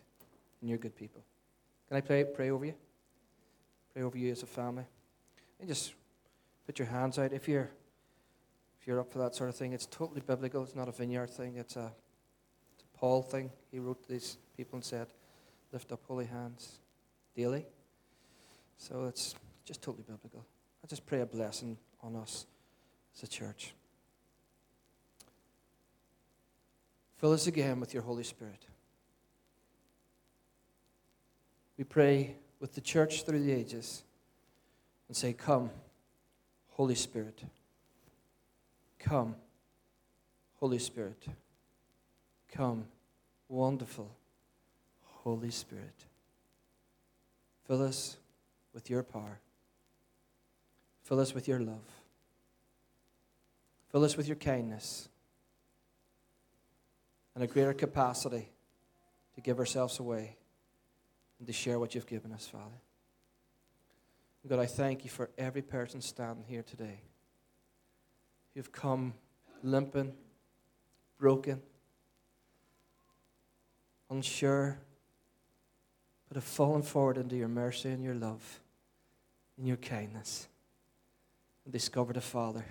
and 0.61 0.69
you're 0.69 0.79
good 0.79 0.97
people. 0.97 1.23
Can 1.89 1.97
I 1.97 2.01
pray, 2.01 2.25
pray 2.25 2.51
over 2.51 2.65
you? 2.65 2.75
Pray 3.93 4.03
over 4.03 4.17
you 4.17 4.31
as 4.31 4.43
a 4.43 4.47
family. 4.47 4.85
And 5.59 5.69
just 5.69 5.93
put 6.67 6.79
your 6.79 6.89
hands 6.89 7.19
out. 7.19 7.33
If 7.33 7.49
you're 7.49 7.71
you're 8.91 8.99
up 8.99 9.13
for 9.13 9.21
that 9.21 9.37
sort 9.37 9.49
of 9.49 9.55
thing. 9.55 9.73
It's 9.73 9.87
totally 9.87 10.21
biblical. 10.21 10.65
It's 10.65 10.75
not 10.75 10.89
a 10.89 10.93
vineyard 10.93 11.31
thing. 11.31 11.55
It's 11.55 11.77
a, 11.77 11.93
it's 12.75 12.83
a 12.83 12.99
Paul 12.99 13.23
thing. 13.23 13.53
He 13.71 13.79
wrote 13.79 14.03
to 14.03 14.09
these 14.09 14.37
people 14.57 14.79
and 14.79 14.85
said, 14.85 15.07
lift 15.71 15.93
up 15.93 16.01
holy 16.09 16.27
hands 16.27 16.81
daily. 17.37 17.67
So 18.79 19.05
it's 19.05 19.37
just 19.65 19.81
totally 19.81 20.03
biblical. 20.03 20.45
I 20.83 20.89
just 20.89 21.07
pray 21.07 21.21
a 21.21 21.27
blessing 21.27 21.79
on 22.03 22.17
us 22.17 22.47
as 23.15 23.23
a 23.23 23.29
church. 23.29 23.75
Fill 27.19 27.33
us 27.33 27.47
again 27.47 27.79
with 27.79 27.95
your 27.95 28.03
Holy 28.03 28.25
Spirit. 28.25 28.67
We 31.79 31.85
pray 31.85 32.35
with 32.59 32.75
the 32.75 32.81
church 32.81 33.25
through 33.25 33.45
the 33.45 33.53
ages 33.53 34.03
and 35.07 35.17
say, 35.17 35.33
Come, 35.33 35.71
Holy 36.71 36.97
Spirit. 36.97 37.45
Come, 39.01 39.35
Holy 40.57 40.79
Spirit. 40.79 41.25
Come, 42.53 42.85
wonderful 43.49 44.11
Holy 45.03 45.51
Spirit. 45.51 46.05
Fill 47.67 47.83
us 47.83 48.17
with 48.73 48.89
your 48.89 49.03
power. 49.03 49.41
Fill 51.03 51.21
us 51.21 51.35
with 51.35 51.49
your 51.49 51.61
love. 51.61 51.85
Fill 53.91 54.05
us 54.05 54.17
with 54.17 54.29
your 54.29 54.37
kindness 54.37 55.09
and 57.35 57.43
a 57.43 57.47
greater 57.47 57.73
capacity 57.73 58.49
to 59.35 59.41
give 59.41 59.59
ourselves 59.59 59.99
away 59.99 60.37
and 61.39 61.47
to 61.47 61.53
share 61.53 61.79
what 61.79 61.95
you've 61.95 62.07
given 62.07 62.33
us, 62.33 62.47
Father. 62.47 62.81
God, 64.49 64.59
I 64.59 64.67
thank 64.67 65.05
you 65.05 65.11
for 65.11 65.31
every 65.37 65.63
person 65.63 66.01
standing 66.01 66.45
here 66.47 66.63
today. 66.63 67.01
You've 68.55 68.73
come 68.73 69.15
limping, 69.63 70.13
broken, 71.19 71.63
unsure, 74.11 74.79
but 76.29 76.37
have 76.37 76.45
fallen 76.45 76.83
forward 76.83 77.17
into 77.17 77.37
your 77.37 77.49
mercy 77.49 77.91
and 77.91 78.03
your 78.03 78.15
love 78.15 78.61
and 79.57 79.67
your 79.67 79.77
kindness 79.77 80.49
and 81.65 81.73
discovered 81.73 82.17
a 82.17 82.21
Father 82.21 82.65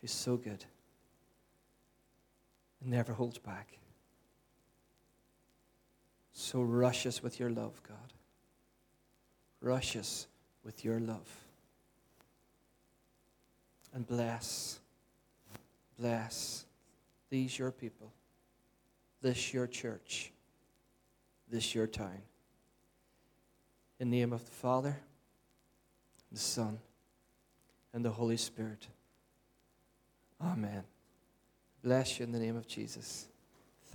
who's 0.00 0.12
so 0.12 0.36
good 0.36 0.64
and 2.80 2.90
never 2.90 3.12
holds 3.12 3.38
back. 3.38 3.78
So 6.32 6.60
rush 6.60 7.06
us 7.06 7.22
with 7.22 7.40
your 7.40 7.50
love, 7.50 7.80
God. 7.88 8.12
Rush 9.60 9.96
us 9.96 10.26
with 10.62 10.84
your 10.84 11.00
love. 11.00 11.45
And 13.96 14.06
bless, 14.06 14.78
bless 15.98 16.66
these 17.30 17.58
your 17.58 17.70
people, 17.70 18.12
this 19.22 19.54
your 19.54 19.66
church, 19.66 20.32
this 21.50 21.74
your 21.74 21.86
town. 21.86 22.20
In 23.98 24.10
the 24.10 24.18
name 24.18 24.34
of 24.34 24.44
the 24.44 24.50
Father, 24.50 24.98
the 26.30 26.38
Son, 26.38 26.78
and 27.94 28.04
the 28.04 28.10
Holy 28.10 28.36
Spirit. 28.36 28.86
Amen. 30.42 30.82
Bless 31.82 32.18
you 32.18 32.26
in 32.26 32.32
the 32.32 32.38
name 32.38 32.58
of 32.58 32.66
Jesus. 32.66 33.28